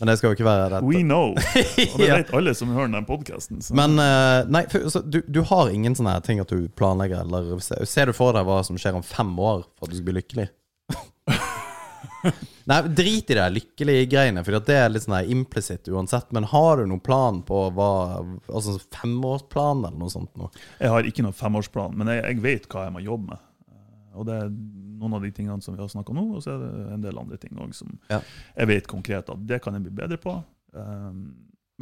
Men 0.00 0.08
det 0.10 0.16
skal 0.18 0.32
jo 0.32 0.34
ikke 0.34 0.44
være 0.48 0.70
dette. 0.72 0.86
We 0.88 1.02
know. 1.04 1.30
Og 1.94 1.98
det 2.00 2.08
vet 2.10 2.32
alle 2.34 2.54
som 2.58 2.72
hører 2.74 2.90
den 2.92 3.04
podkasten. 3.06 3.60
Men 3.78 3.94
eh, 4.02 4.48
nei, 4.50 4.64
for, 4.72 4.88
så, 4.90 5.00
du, 5.04 5.20
du 5.28 5.42
har 5.52 5.70
ingen 5.70 5.94
sånne 5.94 6.16
ting 6.26 6.40
at 6.42 6.48
du 6.50 6.66
planlegger, 6.76 7.22
eller 7.22 7.60
ser 7.86 8.06
du 8.10 8.12
for 8.16 8.32
deg 8.34 8.44
hva 8.48 8.58
som 8.66 8.76
skjer 8.80 8.96
om 8.98 9.04
fem 9.06 9.30
år 9.38 9.62
for 9.76 9.86
at 9.86 9.92
du 9.92 9.96
skal 10.00 10.08
bli 10.08 10.16
lykkelig? 10.18 10.48
nei, 12.70 12.78
drit 12.96 13.30
i 13.30 13.36
det 13.38 13.46
lykkelig-greiene, 13.54 14.44
for 14.46 14.58
det 14.58 14.76
er 14.78 14.88
litt 14.92 15.04
sånn 15.06 15.30
implisitt 15.34 15.88
uansett. 15.92 16.30
Men 16.36 16.44
har 16.50 16.78
du 16.80 16.86
noen 16.90 17.02
plan 17.04 17.42
på 17.46 17.64
hva 17.76 17.88
Altså 18.48 18.78
femårsplan 18.94 19.84
eller 19.86 19.98
noe 20.00 20.12
sånt? 20.12 20.32
Nå? 20.40 20.50
Jeg 20.80 20.92
har 20.94 21.08
ikke 21.08 21.24
noen 21.26 21.36
femårsplan, 21.36 21.96
men 22.00 22.10
jeg, 22.14 22.22
jeg 22.30 22.40
vet 22.44 22.68
hva 22.72 22.86
jeg 22.88 22.94
må 22.96 23.02
jobbe 23.04 23.34
med. 23.34 23.44
Og 24.14 24.26
det 24.28 24.34
er 24.44 24.50
noen 24.54 25.16
av 25.18 25.24
de 25.26 25.32
tingene 25.34 25.60
som 25.64 25.74
vi 25.74 25.82
har 25.82 25.88
snakka 25.90 26.12
om 26.14 26.20
nå, 26.20 26.26
og 26.38 26.42
så 26.44 26.52
er 26.54 26.60
det 26.62 26.84
en 26.94 27.02
del 27.02 27.16
andre 27.18 27.36
ting 27.42 27.56
òg 27.58 27.72
som 27.74 27.96
Ja. 28.12 28.20
jeg 28.56 28.68
vet 28.70 28.86
konkret 28.90 29.30
at 29.32 29.46
det 29.48 29.58
kan 29.64 29.74
jeg 29.74 29.82
bli 29.88 29.94
bedre 29.98 30.20
på. 30.22 30.36
Um, 30.72 31.24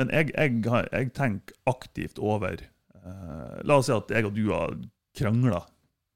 men 0.00 0.08
jeg, 0.08 0.30
jeg, 0.32 0.62
jeg 0.64 1.10
tenker 1.12 1.54
aktivt 1.68 2.16
over 2.24 2.56
eh, 2.56 3.58
La 3.68 3.76
oss 3.76 3.90
si 3.90 3.92
at 3.92 4.08
jeg 4.12 4.24
og 4.24 4.32
du 4.36 4.46
har 4.48 4.72
krangla, 5.18 5.60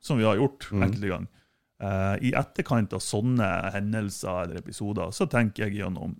som 0.00 0.16
vi 0.16 0.24
har 0.24 0.38
gjort 0.40 0.70
Mhm. 0.72 0.82
enkelte 0.86 1.10
ganger. 1.12 1.35
Eh, 1.82 2.16
I 2.30 2.32
etterkant 2.34 2.92
av 2.96 3.02
sånne 3.04 3.48
hendelser 3.74 4.44
eller 4.46 4.62
episoder 4.62 5.10
så 5.12 5.26
tenker 5.28 5.66
jeg 5.66 5.80
gjennom 5.82 6.14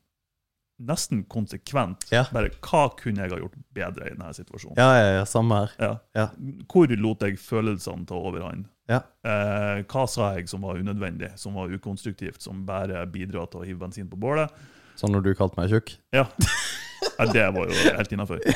nesten 0.85 1.23
konsekvent 1.25 2.05
Ja. 2.13 2.27
bare 2.33 2.51
hva 2.61 2.83
kunne 2.99 3.23
jeg 3.25 3.31
ha 3.33 3.39
gjort 3.41 3.55
bedre 3.73 4.11
i 4.11 4.11
denne 4.13 4.29
situasjonen. 4.37 4.77
Ja, 4.77 4.91
ja, 4.99 5.13
ja, 5.21 5.25
samme 5.25 5.63
her. 5.63 6.01
Ja. 6.15 6.27
Hvor 6.69 6.93
lot 7.01 7.25
jeg 7.25 7.39
følelsene 7.41 8.05
ta 8.07 8.15
overhånd? 8.21 8.67
Ja. 8.87 9.01
Eh, 9.25 9.81
hva 9.89 10.05
sa 10.07 10.35
jeg 10.37 10.49
som 10.53 10.61
var 10.69 10.77
unødvendig, 10.77 11.33
som 11.41 11.55
var 11.55 11.73
ukonstruktivt, 11.73 12.43
som 12.45 12.67
bare 12.69 13.07
bidro 13.07 13.47
til 13.51 13.61
å 13.61 13.65
hive 13.65 13.79
bensin 13.87 14.09
på 14.13 14.21
bålet? 14.21 14.53
Sånn 15.01 15.13
når 15.17 15.25
du 15.25 15.35
kalte 15.35 15.57
meg 15.57 15.71
tjukk. 15.73 15.97
Ja. 16.13 16.27
ja 17.19 17.27
det 17.33 17.47
var 17.57 17.71
jo 17.71 17.75
helt 17.97 18.13
innafor. 18.13 18.41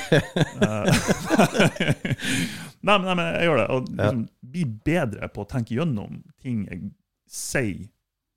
nei, 2.80 2.98
men- 2.98 3.06
nei, 3.06 3.14
men 3.14 3.26
jeg 3.34 3.48
gjør 3.48 3.56
det. 3.60 3.66
Og 3.74 3.88
liksom, 3.90 4.22
Bli 4.50 4.64
bedre 4.90 5.28
på 5.34 5.44
å 5.44 5.48
tenke 5.50 5.74
gjennom 5.76 6.20
ting 6.42 6.64
jeg 6.70 6.90
sier 7.30 7.88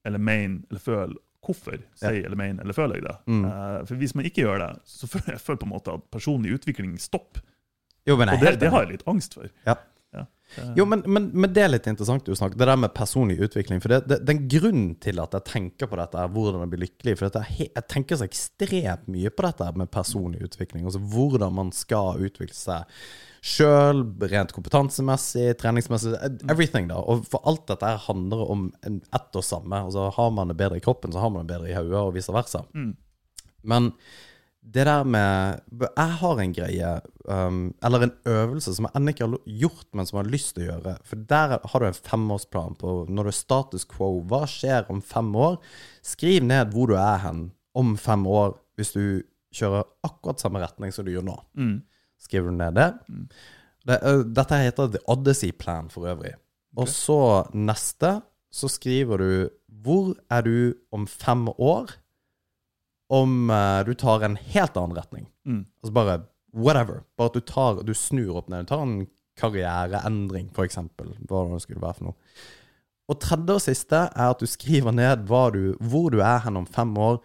eller 0.06 0.20
mener 0.22 0.62
eller 0.70 0.84
føler. 0.84 1.16
Hvorfor 1.44 1.76
sier 2.00 2.24
eller 2.24 2.40
mener 2.40 2.64
eller 2.64 2.76
føler 2.78 2.96
jeg 3.00 3.04
det? 3.08 3.16
Mm. 3.28 3.46
Eh, 3.50 3.80
for 3.90 3.96
Hvis 4.00 4.14
man 4.16 4.26
ikke 4.30 4.46
gjør 4.46 4.62
det, 4.64 4.70
så 4.88 5.08
føler 5.12 5.34
jeg 5.36 5.42
føler 5.44 5.60
på 5.60 5.68
en 5.68 5.74
måte 5.74 5.96
at 5.98 6.06
personlig 6.14 6.54
utvikling 6.60 6.94
stopper. 7.04 7.42
Jo, 8.08 8.18
Og 8.20 8.28
det, 8.40 8.60
det 8.60 8.70
har 8.72 8.84
jeg 8.84 8.92
litt 8.98 9.04
angst 9.08 9.34
for. 9.38 9.48
Ja. 9.68 9.76
Eh, 10.58 10.72
Jo, 10.78 10.86
men, 10.90 11.04
men, 11.06 11.30
men 11.34 11.54
det 11.54 11.66
er 11.66 11.72
litt 11.74 11.88
interessant 11.90 12.26
du 12.26 12.34
snakker 12.36 12.60
Det 12.60 12.68
der 12.70 12.80
med 12.80 12.94
personlig 12.96 13.40
utvikling. 13.48 13.82
For 13.84 13.94
det, 13.94 14.04
det, 14.10 14.22
den 14.28 14.46
grunnen 14.52 14.96
til 15.04 15.22
at 15.24 15.36
jeg 15.38 15.48
tenker 15.50 15.90
på 15.90 16.00
dette, 16.00 16.20
er 16.20 16.32
hvordan 16.34 16.64
jeg 16.66 16.74
blir 16.74 16.84
lykkelig. 16.86 17.18
For 17.20 17.28
dette, 17.30 17.44
jeg 17.64 17.86
tenker 17.92 18.20
så 18.20 18.28
ekstremt 18.30 19.06
mye 19.12 19.34
på 19.34 19.46
dette 19.48 19.70
med 19.80 19.92
personlig 19.94 20.44
utvikling. 20.48 20.88
Altså 20.88 21.02
hvordan 21.14 21.56
man 21.60 21.72
skal 21.76 22.22
utvikle 22.24 22.58
seg 22.58 22.90
sjøl, 23.44 24.06
rent 24.32 24.54
kompetansemessig, 24.56 25.50
treningsmessig, 25.60 26.14
everything. 26.48 26.88
da 26.88 27.02
Og 27.02 27.26
for 27.28 27.44
alt 27.50 27.66
dette 27.68 27.90
her 27.90 28.00
handler 28.06 28.46
om 28.54 28.68
ett 28.88 29.40
og 29.40 29.44
samme. 29.44 29.82
Altså 29.90 30.08
Har 30.16 30.32
man 30.32 30.54
det 30.54 30.60
bedre 30.60 30.80
i 30.80 30.84
kroppen, 30.84 31.12
så 31.12 31.20
har 31.20 31.34
man 31.34 31.44
det 31.44 31.58
bedre 31.58 31.72
i 31.72 31.76
hodet, 31.76 32.00
og 32.00 32.14
vice 32.16 32.32
versa. 32.34 32.64
Mm. 32.74 32.94
Men 33.64 33.92
det 34.64 34.86
der 34.88 35.04
med 35.04 35.60
Jeg 35.82 36.12
har 36.20 36.40
en 36.40 36.54
greie, 36.56 36.92
um, 37.26 37.74
eller 37.84 38.06
en 38.06 38.14
øvelse, 38.26 38.74
som 38.76 38.88
jeg 38.88 38.96
ennå 38.96 39.14
ikke 39.14 39.28
har 39.28 39.38
gjort, 39.62 39.88
men 39.94 40.08
som 40.08 40.18
jeg 40.18 40.26
har 40.26 40.32
lyst 40.32 40.56
til 40.56 40.64
å 40.64 40.68
gjøre. 40.72 40.94
For 41.08 41.26
der 41.30 41.58
har 41.60 41.84
du 41.84 41.88
en 41.88 42.00
femårsplan 42.00 42.78
på 42.80 42.94
når 43.10 43.28
du 43.28 43.32
er 43.34 43.38
status 43.38 43.86
quo. 43.90 44.22
Hva 44.30 44.44
skjer 44.50 44.88
om 44.94 45.02
fem 45.04 45.34
år? 45.36 45.60
Skriv 46.06 46.46
ned 46.48 46.74
hvor 46.74 46.90
du 46.90 46.96
er 46.98 47.20
hen 47.26 47.50
om 47.78 47.96
fem 48.00 48.26
år, 48.30 48.56
hvis 48.80 48.94
du 48.96 49.06
kjører 49.54 49.86
akkurat 50.08 50.42
samme 50.42 50.62
retning 50.64 50.94
som 50.96 51.06
du 51.06 51.14
gjør 51.14 51.28
nå. 51.28 51.38
Mm. 51.60 51.76
Skriver 52.24 52.50
du 52.50 52.58
ned 52.62 52.80
det? 52.80 52.90
det 53.90 54.00
uh, 54.02 54.24
dette 54.26 54.62
heter 54.64 54.94
The 54.96 55.04
Odyssey 55.12 55.52
Plan 55.52 55.92
for 55.94 56.08
øvrig. 56.10 56.38
Og 56.80 56.88
så 56.90 57.44
neste, 57.54 58.22
så 58.50 58.70
skriver 58.72 59.22
du 59.22 59.34
Hvor 59.84 60.16
er 60.32 60.42
du 60.42 60.74
om 60.92 61.06
fem 61.10 61.50
år? 61.58 61.92
Om 63.12 63.50
uh, 63.50 63.82
du 63.86 63.94
tar 64.00 64.24
en 64.24 64.38
helt 64.38 64.78
annen 64.80 64.98
retning. 64.98 65.28
Mm. 65.46 65.66
Altså 65.84 65.94
bare 65.94 66.18
whatever. 66.54 67.04
Bare 67.18 67.32
at 67.32 67.38
du, 67.38 67.42
tar, 67.42 67.84
du 67.84 67.94
snur 67.98 68.38
opp 68.40 68.50
ned. 68.50 68.66
Du 68.66 68.74
tar 68.74 68.84
en 68.86 69.08
karriereendring, 69.40 70.52
for 70.54 70.68
eksempel. 70.68 71.16
Hva 71.28 71.46
det 71.52 71.64
skulle 71.66 71.84
være 71.84 72.00
for 72.00 72.12
noe. 72.12 72.18
Og 73.12 73.20
tredje 73.20 73.58
og 73.58 73.64
siste 73.66 74.00
er 74.08 74.30
at 74.30 74.40
du 74.40 74.48
skriver 74.48 74.96
ned 74.96 75.26
du, 75.28 75.64
hvor 75.84 76.14
du 76.14 76.22
er 76.24 76.44
hen 76.46 76.62
om 76.62 76.68
fem 76.70 76.94
år. 76.98 77.20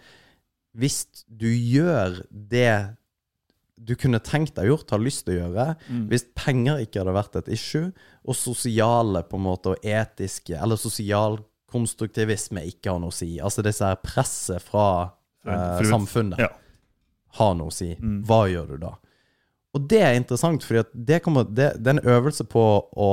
Hvis 0.79 1.05
du 1.29 1.49
gjør 1.49 2.23
det 2.31 2.97
du 3.79 3.95
kunne 3.95 4.19
tenkt 4.19 4.57
deg 4.57 4.73
gjort, 4.73 4.91
har 4.91 4.99
lyst 4.99 5.25
til 5.27 5.37
å 5.37 5.43
gjøre, 5.45 5.77
Mm. 5.89 6.09
hvis 6.11 6.25
penger 6.35 6.81
ikke 6.83 6.99
hadde 6.99 7.15
vært 7.15 7.37
et 7.37 7.49
issue, 7.55 7.93
og 8.27 8.35
sosiale 8.35 9.23
på 9.23 9.39
en 9.39 9.45
måte, 9.45 9.71
og 9.71 9.85
etiske, 9.85 10.59
eller 10.59 10.77
sosial 10.77 11.39
konstruktivisme 11.71 12.65
ikke 12.67 12.91
har 12.91 12.99
noe 12.99 13.13
å 13.13 13.15
si, 13.15 13.39
altså 13.39 13.63
disse 13.63 13.85
her 13.85 14.01
presset 14.03 14.61
fra 14.63 15.13
eh, 15.47 15.83
samfunnet 15.91 16.41
Ja. 16.43 16.49
har 17.39 17.55
noe 17.55 17.71
å 17.71 17.75
si. 17.75 17.93
Mm. 18.01 18.23
Hva 18.27 18.47
gjør 18.51 18.75
du 18.75 18.77
da? 18.87 18.97
Og 19.77 19.85
det 19.91 20.01
er 20.03 20.17
interessant, 20.17 20.65
at 20.65 20.91
det, 20.95 21.21
det, 21.23 21.63
er 21.63 21.91
en 21.91 22.09
øvelse 22.09 22.45
på 22.49 22.65
å 22.97 23.11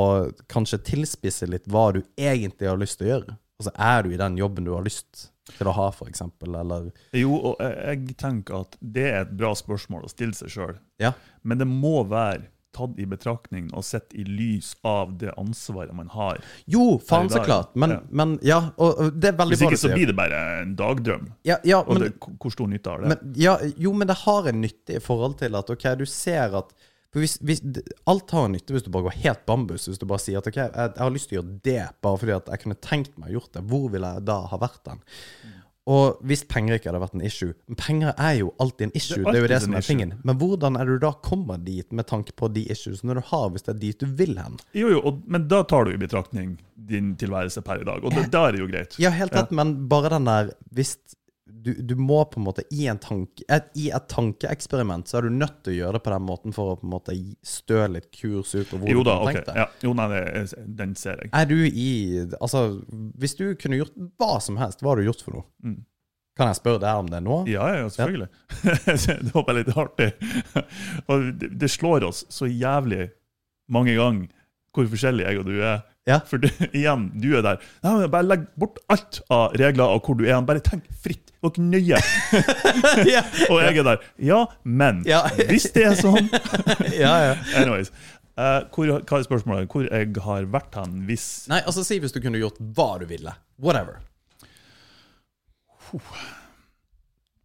kanskje 0.47 0.79
tilspisse 0.87 1.47
litt 1.51 1.67
hva 1.67 1.91
du 1.93 2.01
egentlig 2.17 2.69
har 2.71 2.79
lyst 2.79 2.97
til 2.99 3.09
å 3.09 3.11
gjøre. 3.11 3.37
Altså, 3.59 3.73
er 3.75 4.03
du 4.03 4.13
i 4.13 4.19
den 4.19 4.37
jobben 4.39 4.67
du 4.67 4.71
har 4.73 4.85
lyst 4.85 5.29
til 5.57 5.69
å 5.69 5.75
ha, 5.77 5.89
for 5.93 6.09
eksempel, 6.09 6.55
eller 6.57 6.89
Jo, 7.13 7.35
og 7.51 7.61
jeg, 7.61 7.75
jeg 8.07 8.17
tenker 8.17 8.63
at 8.63 8.77
det 8.81 9.05
er 9.11 9.19
et 9.21 9.35
bra 9.37 9.51
spørsmål 9.55 10.07
å 10.07 10.11
stille 10.11 10.35
seg 10.37 10.51
sjøl. 10.55 10.75
Ja. 11.01 11.13
Men 11.43 11.61
det 11.61 11.67
må 11.69 11.99
være 12.09 12.47
tatt 12.75 12.97
i 13.01 13.07
betraktning 13.09 13.69
og 13.73 13.85
sett 13.87 14.13
i 14.15 14.25
lys 14.27 14.73
av 14.85 15.13
det 15.21 15.31
ansvaret 15.39 15.95
man 15.95 16.11
har. 16.13 16.41
Jo, 16.69 16.97
faen 16.99 17.31
så 17.31 17.43
klart. 17.45 17.71
Men 17.75 17.95
Ja. 17.95 17.99
men, 18.09 18.35
ja, 18.45 18.59
og, 18.77 19.13
det 19.15 19.31
er 19.31 19.37
veldig 19.39 19.55
Hvis 19.55 19.67
ikke 19.69 19.83
så 19.85 19.93
blir 19.93 20.11
det 20.11 20.17
bare 20.17 20.41
en 20.61 20.75
dagdrøm. 20.79 21.29
Ja, 21.47 21.57
ja, 21.63 21.79
Og 21.85 21.95
men, 21.95 22.03
det, 22.03 22.11
hvor 22.19 22.53
stor 22.53 22.67
nytte 22.71 22.91
har 22.91 23.01
det? 23.05 23.13
men, 23.13 23.33
ja, 23.39 23.55
jo, 23.77 23.93
men 23.93 24.11
det 24.11 24.19
har 24.25 24.51
en 24.51 24.61
nytte 24.61 24.99
i 24.99 25.03
forhold 25.03 25.39
til 25.39 25.55
at 25.55 25.71
ok, 25.71 25.87
du 25.99 26.05
ser 26.09 26.59
at 26.59 26.75
hvis, 27.15 27.37
hvis, 27.47 27.61
Alt 28.11 28.31
har 28.35 28.49
en 28.49 28.55
nytte 28.57 28.75
hvis 28.75 28.83
du 28.83 28.89
bare 28.91 29.07
går 29.07 29.21
helt 29.23 29.45
bambus. 29.47 29.85
Hvis 29.87 30.01
du 30.01 30.05
bare 30.09 30.19
sier 30.19 30.41
at 30.41 30.49
ok, 30.49 30.57
jeg, 30.59 30.71
jeg 30.75 30.99
har 30.99 31.13
lyst 31.15 31.29
til 31.31 31.37
å 31.37 31.41
gjøre 31.41 31.59
det 31.63 31.83
bare 32.03 32.19
fordi 32.19 32.33
at 32.35 32.49
jeg 32.51 32.63
kunne 32.65 32.79
tenkt 32.83 33.13
meg 33.21 33.29
å 33.31 33.37
gjort 33.37 33.53
det. 33.55 33.63
Hvor 33.71 33.85
ville 33.93 34.09
jeg 34.17 34.25
da 34.27 34.41
ha 34.51 34.59
vært 34.59 34.81
den? 34.89 34.99
Og 35.85 36.21
hvis 36.25 36.41
penger 36.49 36.79
ikke 36.79 36.89
hadde 36.89 37.01
vært 37.03 37.13
en 37.13 37.21
issue 37.21 37.51
Men 37.69 37.77
penger 37.77 38.13
er 38.17 38.39
jo 38.39 38.47
alltid 38.63 38.87
en 38.87 38.93
issue. 38.97 39.19
Det 39.19 39.27
er 39.27 39.35
Det 39.35 39.37
er, 39.37 39.43
jo 39.43 39.49
det 39.51 39.59
som 39.67 39.75
er 39.77 39.85
tingen. 39.85 40.13
Men 40.25 40.39
hvordan 40.41 40.79
er 40.81 40.89
du 40.89 40.95
da 41.03 41.11
kommer 41.27 41.61
dit 41.61 41.91
med 41.93 42.07
tanke 42.09 42.33
på 42.33 42.49
de 42.53 42.63
issuesene 42.73 43.13
du 43.13 43.21
har, 43.27 43.51
hvis 43.53 43.67
det 43.67 43.75
er 43.75 43.81
dit 43.83 43.99
du 44.01 44.07
vil 44.17 44.33
hen? 44.41 44.57
Jo, 44.73 44.89
jo, 44.95 45.03
og, 45.05 45.21
men 45.29 45.45
da 45.51 45.61
tar 45.69 45.85
du 45.85 45.93
i 45.93 46.01
betraktning 46.01 46.55
din 46.89 47.13
tilværelse 47.21 47.61
per 47.65 47.83
i 47.83 47.87
dag, 47.87 48.01
og 48.01 48.17
det, 48.17 48.25
da 48.33 48.47
er 48.47 48.57
det 48.57 48.63
jo 48.63 48.71
greit. 48.71 48.97
Ja, 49.01 49.13
helt 49.13 49.35
rett, 49.37 49.53
men 49.55 49.77
bare 49.91 50.15
den 50.17 50.25
der 50.29 50.51
Hvis 50.75 50.97
du, 51.63 51.71
du 51.73 51.95
må 51.95 52.19
på 52.29 52.39
en 52.39 52.45
måte 52.45 52.63
i, 52.71 52.85
en 52.91 52.99
tanke, 53.01 53.45
et, 53.51 53.67
I 53.79 53.87
et 53.95 54.07
tankeeksperiment 54.11 55.07
så 55.09 55.19
er 55.19 55.27
du 55.27 55.37
nødt 55.37 55.61
til 55.65 55.75
å 55.75 55.77
gjøre 55.79 55.97
det 55.97 56.03
på 56.05 56.13
den 56.13 56.25
måten 56.27 56.55
for 56.55 56.73
å 56.73 56.77
på 56.79 56.87
en 56.87 56.93
måte 56.93 57.15
stø 57.45 57.85
litt 57.91 58.09
kurs 58.13 58.53
ut 58.55 58.69
hvor 58.69 58.85
Jo 58.89 59.03
da, 59.07 59.17
ok. 59.23 59.41
Ja. 59.55 59.65
Jo, 59.85 59.95
nei, 59.97 60.07
det, 60.11 60.45
den 60.79 60.95
ser 60.99 61.23
jeg. 61.23 61.31
Er 61.33 61.49
du 61.49 61.57
i 61.65 61.89
Altså, 62.39 62.81
hvis 63.21 63.37
du 63.39 63.47
kunne 63.59 63.79
gjort 63.79 63.95
hva 64.21 64.37
som 64.43 64.59
helst, 64.61 64.83
hva 64.83 64.93
har 64.93 65.01
du 65.01 65.09
gjort 65.09 65.23
for 65.25 65.39
noe? 65.39 65.47
Mm. 65.65 65.83
Kan 66.35 66.51
jeg 66.51 66.59
spørre 66.59 66.81
deg 66.83 66.99
om 66.99 67.09
det 67.11 67.21
nå? 67.23 67.41
Ja, 67.47 67.67
ja, 67.71 67.87
selvfølgelig. 67.87 68.27
det 69.29 69.35
var 69.35 69.55
litt 69.55 69.71
artig. 69.71 70.09
og 71.09 71.29
det, 71.39 71.53
det 71.61 71.71
slår 71.71 72.09
oss 72.09 72.25
så 72.33 72.49
jævlig 72.51 73.07
mange 73.71 73.95
ganger 73.95 74.27
hvor 74.75 74.89
forskjellig 74.91 75.23
jeg 75.23 75.39
og 75.39 75.47
du 75.47 75.55
er. 75.63 75.85
Ja. 76.05 76.19
For 76.29 76.37
du, 76.41 76.47
igjen, 76.77 77.07
du 77.17 77.31
er 77.37 77.41
der. 77.45 77.61
Nei, 77.85 77.93
men 78.03 78.11
bare 78.13 78.27
legg 78.29 78.43
bort 78.61 78.77
alt 78.93 79.21
av 79.33 79.55
regler 79.57 79.95
og 79.95 80.05
hvor 80.05 80.19
du 80.19 80.25
er. 80.27 80.37
Bare 80.45 80.61
tenk 80.65 80.85
fritt 81.01 81.31
og 81.45 81.57
nøye. 81.61 81.97
ja. 83.15 83.21
Og 83.51 83.59
jeg 83.61 83.77
er 83.81 83.85
der. 83.85 84.05
Ja, 84.21 84.39
men 84.63 85.03
Ja. 85.09 85.23
hvis 85.49 85.67
det 85.75 85.83
er 85.91 85.97
sånn 85.99 86.29
ja, 86.95 87.11
ja. 87.29 87.33
Anyways. 87.59 87.91
Uh, 88.35 88.65
hvor, 88.73 88.89
hva 89.07 89.19
er 89.21 89.25
spørsmålet? 89.27 89.69
Hvor 89.71 89.85
jeg 89.85 90.09
har 90.25 90.47
vært 90.51 90.73
hen 90.75 90.95
hvis 91.07 91.25
Nei, 91.47 91.61
altså 91.69 91.85
si 91.87 91.99
hvis 92.03 92.11
du 92.11 92.17
kunne 92.23 92.41
gjort 92.41 92.57
hva 92.75 92.87
du 92.99 93.05
ville. 93.07 93.31
Whatever. 93.61 94.01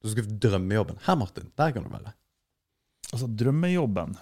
Du 0.01 0.09
skulle 0.09 0.39
drømmejobben. 0.41 0.97
Her, 1.05 1.19
Martin. 1.21 1.51
Der 1.61 1.71
kan 1.77 1.85
du 1.85 1.93
velge. 1.93 2.13
Altså, 3.13 3.29
drømmejobben 3.29 4.17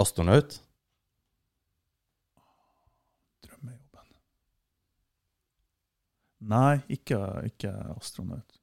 Astronaut. 0.00 0.56
Drømmejobben 3.46 4.08
Nei, 6.44 6.74
ikke, 6.92 7.18
ikke 7.48 7.70
astronaut. 7.96 8.58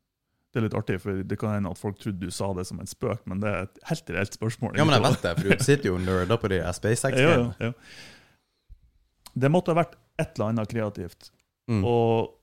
Det 0.52 0.60
er 0.60 0.66
litt 0.68 0.76
artig, 0.76 0.98
for 1.02 1.22
det 1.24 1.38
kan 1.40 1.54
hende 1.56 1.70
at 1.72 1.80
folk 1.80 1.98
trodde 2.02 2.20
du 2.28 2.34
sa 2.36 2.50
det 2.58 2.66
som 2.68 2.82
en 2.84 2.90
spøk, 2.90 3.22
men 3.32 3.40
det 3.40 3.50
er 3.50 3.68
et 3.70 3.78
helt 3.88 4.10
reelt 4.12 4.36
spørsmål. 4.36 4.76
Ja, 4.78 4.84
men 4.86 4.98
jeg 4.98 5.06
vet 5.06 5.22
det, 5.24 5.32
for 5.40 5.48
du 5.48 5.64
sitter 5.64 5.88
jo 5.90 5.94
og 5.96 6.04
nerder 6.04 6.38
på 6.42 6.50
de 6.52 6.60
SpaceX-greiene. 6.76 7.54
ja, 7.62 7.70
ja. 7.72 7.74
Det 9.32 9.48
måtte 9.54 9.72
ha 9.72 9.78
vært 9.80 9.94
et 10.20 10.34
eller 10.36 10.50
annet 10.52 10.68
kreativt. 10.74 11.30
Mm. 11.72 11.86
Og 11.88 12.34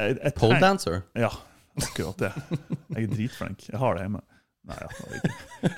jeg, 0.00 0.16
jeg 0.16 0.34
Pole 0.38 0.54
tenk- 0.56 0.64
dancer. 0.64 1.02
Ja, 1.20 1.28
akkurat 1.76 2.22
det. 2.24 2.30
Jeg 2.96 3.04
er 3.04 3.10
dritflink. 3.12 3.66
Jeg 3.68 3.80
har 3.82 3.98
det 3.98 4.06
hjemme. 4.06 4.22
Nei, 4.70 4.76
jeg, 4.80 5.20
ikke. 5.20 5.74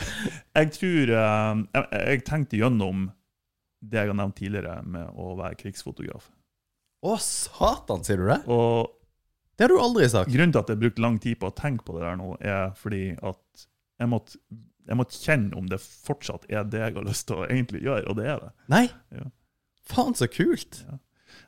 Jeg 0.58 0.70
tror 0.76 1.12
eh, 1.16 1.64
jeg, 1.74 1.88
jeg 2.12 2.22
tenkte 2.28 2.58
gjennom 2.62 3.08
det 3.82 3.98
jeg 3.98 4.10
har 4.12 4.18
nevnt 4.18 4.38
tidligere 4.38 4.78
med 4.86 5.10
å 5.18 5.32
være 5.38 5.58
krigsfotograf. 5.58 6.30
Å, 7.02 7.16
satan, 7.18 8.04
sier 8.06 8.20
du 8.22 8.26
det? 8.30 8.40
Og 8.52 8.92
Det 9.58 9.66
har 9.66 9.72
du 9.74 9.80
aldri 9.82 10.08
sagt. 10.08 10.30
grunnen 10.32 10.52
til 10.54 10.62
at 10.62 10.70
jeg 10.70 10.78
brukte 10.80 11.02
lang 11.02 11.18
tid 11.22 11.38
på 11.40 11.50
å 11.50 11.54
tenke 11.54 11.84
på 11.86 11.96
det 11.98 12.04
der 12.06 12.16
nå, 12.20 12.36
er 12.40 12.70
fordi 12.78 13.16
at 13.22 13.66
jeg 14.00 14.08
måtte 14.12 14.38
jeg 14.82 14.98
måtte 14.98 15.14
kjenne 15.14 15.54
om 15.54 15.68
det 15.70 15.78
fortsatt 15.78 16.48
er 16.50 16.64
det 16.66 16.80
jeg 16.80 16.94
har 16.96 17.04
lyst 17.06 17.28
til 17.28 17.36
å 17.38 17.44
egentlig 17.46 17.84
gjøre, 17.84 18.02
og 18.10 18.16
det 18.18 18.24
er 18.32 18.40
det. 18.42 18.48
Nei? 18.72 18.86
Ja. 19.14 19.28
Faen, 19.86 20.16
så 20.18 20.26
kult! 20.26 20.80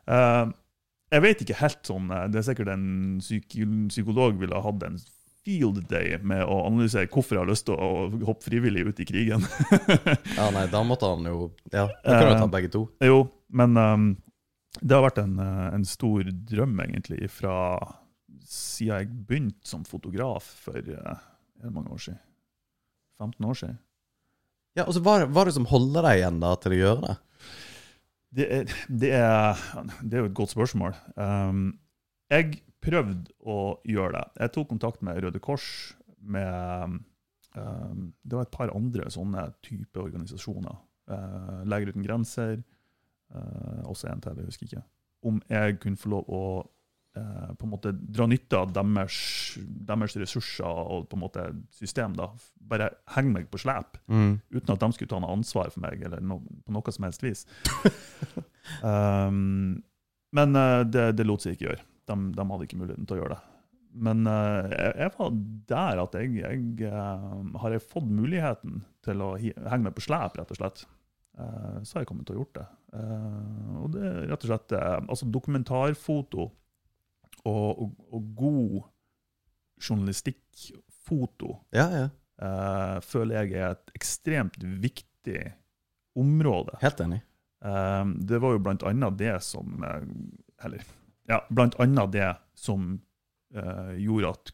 Eh, 0.06 0.44
jeg 1.14 1.22
vet 1.24 1.42
ikke 1.42 1.56
helt 1.58 1.80
sånn 1.86 2.06
eh, 2.14 2.24
Det 2.32 2.38
er 2.40 2.46
sikkert 2.46 2.70
en 2.72 2.86
psyk 3.20 3.48
psykolog 3.90 4.38
ville 4.40 4.54
ha 4.54 4.62
hatt 4.64 4.82
en 4.86 4.98
field 5.44 5.82
day 5.90 6.14
med 6.24 6.40
å 6.46 6.60
analysere 6.70 7.10
hvorfor 7.12 7.36
jeg 7.36 7.42
har 7.42 7.50
lyst 7.50 7.66
til 7.68 7.74
å 7.76 8.06
hoppe 8.24 8.46
frivillig 8.46 8.86
ut 8.88 9.02
i 9.02 9.06
krigen. 9.08 9.42
Ja, 10.38 10.46
nei, 10.54 10.64
da 10.72 10.80
måtte 10.86 11.10
han 11.10 11.26
jo 11.28 11.50
Ja, 11.74 11.88
da 12.06 12.14
kan 12.20 12.30
du 12.30 12.38
ta 12.38 12.46
Eh, 12.46 12.52
begge 12.54 12.70
to. 12.72 12.86
jo, 13.04 13.18
men 13.52 13.76
ehm, 13.76 14.06
det 14.80 14.96
har 14.96 15.04
vært 15.04 15.20
en, 15.22 15.38
eh, 15.38 15.66
en 15.76 15.84
stor 15.86 16.26
drøm, 16.50 16.78
egentlig, 16.82 17.28
fra 17.30 17.56
siden 18.44 18.98
jeg 18.98 19.10
begynte 19.28 19.68
som 19.68 19.84
fotograf 19.88 20.46
for 20.66 20.80
det 20.84 21.70
mange 21.72 21.92
år 21.94 22.02
siden. 22.08 22.22
15 23.20 23.46
år 23.46 23.54
siden. 23.54 23.78
Ja, 24.74 24.84
og 24.88 24.94
så 24.96 25.02
hva 25.04 25.20
er 25.22 25.48
det 25.48 25.54
som 25.54 25.68
holder 25.70 26.02
deg 26.02 26.18
igjen 26.18 26.40
da 26.42 26.50
til 26.58 26.74
å 26.74 26.80
gjøre 26.80 27.02
det? 27.04 27.14
Det 28.34 28.46
er, 28.50 28.76
det 28.90 29.10
er, 29.14 29.60
det 30.02 30.16
er 30.16 30.24
jo 30.24 30.30
et 30.32 30.38
godt 30.40 30.54
spørsmål. 30.56 30.96
Um, 31.14 31.66
jeg 32.32 32.58
prøvde 32.82 33.30
å 33.46 33.76
gjøre 33.86 34.16
det. 34.16 34.24
Jeg 34.42 34.54
tok 34.56 34.72
kontakt 34.72 35.04
med 35.06 35.20
Røde 35.22 35.38
Kors, 35.42 35.94
med 36.18 36.98
um, 37.54 38.10
Det 38.24 38.34
var 38.34 38.48
et 38.48 38.56
par 38.56 38.74
andre 38.74 39.06
sånne 39.14 39.46
type 39.62 40.02
organisasjoner. 40.02 40.80
Uh, 41.06 41.62
Leger 41.70 41.94
uten 41.94 42.06
grenser, 42.06 42.58
uh, 43.34 43.82
også 43.90 44.08
en 44.12 44.22
til, 44.24 44.38
jeg 44.40 44.50
husker 44.52 44.68
ikke. 44.70 44.84
Om 45.24 45.42
jeg 45.50 45.78
kunne 45.82 46.00
få 46.00 46.10
lov 46.12 46.28
å 46.28 46.42
uh, 47.16 47.52
på 47.58 47.66
en 47.66 47.72
måte 47.72 47.92
dra 47.94 48.26
nytte 48.28 48.58
av 48.58 48.72
deres, 48.76 49.18
deres 49.58 50.16
ressurser 50.20 50.66
og 50.68 51.08
på 51.10 51.16
en 51.18 51.22
måte 51.24 51.46
system. 51.74 52.16
da. 52.18 52.30
Bare 52.60 52.90
henge 53.16 53.32
meg 53.38 53.50
på 53.52 53.60
slep 53.62 53.98
Mm. 54.08 54.40
uten 54.52 54.74
at 54.74 54.80
de 54.80 54.92
skulle 54.92 55.08
ta 55.08 55.20
noe 55.20 55.32
ansvar 55.32 55.70
for 55.72 55.80
meg, 55.84 56.02
eller 56.04 56.20
no, 56.20 56.40
på 56.66 56.72
noe 56.74 56.92
som 56.92 57.06
helst 57.08 57.22
vis. 57.24 57.46
um, 58.82 59.82
men 60.34 60.56
eh, 60.58 60.82
det, 60.90 61.12
det 61.18 61.26
lot 61.26 61.44
seg 61.44 61.54
ikke 61.54 61.68
gjøre. 61.68 61.84
De, 62.10 62.16
de 62.36 62.46
hadde 62.50 62.66
ikke 62.66 62.80
muligheten 62.80 63.06
til 63.08 63.16
å 63.16 63.20
gjøre 63.22 63.36
det. 63.36 63.42
Men 64.04 64.26
eh, 64.26 64.72
jeg, 64.74 64.94
jeg 65.04 65.12
var 65.14 65.36
der 65.70 66.02
at 66.02 66.16
jeg, 66.18 66.32
jeg 66.40 66.88
eh, 66.90 67.28
har 67.62 67.76
jeg 67.76 67.84
fått 67.86 68.10
muligheten 68.10 68.82
til 69.06 69.22
å 69.22 69.30
henge 69.38 69.84
meg 69.86 69.94
på 69.94 70.02
slep, 70.08 70.34
rett 70.40 70.50
og 70.50 70.58
slett. 70.58 70.84
Eh, 71.38 71.78
så 71.82 71.96
har 71.96 72.04
jeg 72.04 72.10
kommet 72.10 72.28
til 72.28 72.36
å 72.36 72.42
gjort 72.42 72.58
det. 72.58 72.66
Eh, 72.98 73.76
og 73.82 73.92
det 73.94 74.02
er 74.08 74.18
rett 74.30 74.46
og 74.46 74.50
slett 74.50 74.74
eh, 74.76 74.98
altså 75.02 75.28
dokumentarfoto 75.34 76.48
og, 77.44 77.70
og, 77.84 77.94
og 78.14 78.28
god 78.38 78.82
journalistikkfoto 79.84 81.50
Ja, 81.76 81.86
ja. 81.92 82.04
føler 83.04 83.42
jeg 83.42 83.58
er 83.58 83.74
et 83.74 83.90
ekstremt 83.98 84.56
viktig 84.62 85.42
område. 86.16 86.78
Helt 86.80 87.02
enig. 87.02 87.20
Det 87.60 88.38
var 88.40 88.54
jo 88.54 88.62
blant 88.62 88.84
annet 88.86 89.16
det 89.18 89.34
som 89.42 89.82
Eller 89.84 90.84
ja, 91.28 91.40
blant 91.48 91.76
annet 91.82 92.12
det 92.14 92.30
som 92.56 92.94
gjorde 93.98 94.30
at 94.30 94.52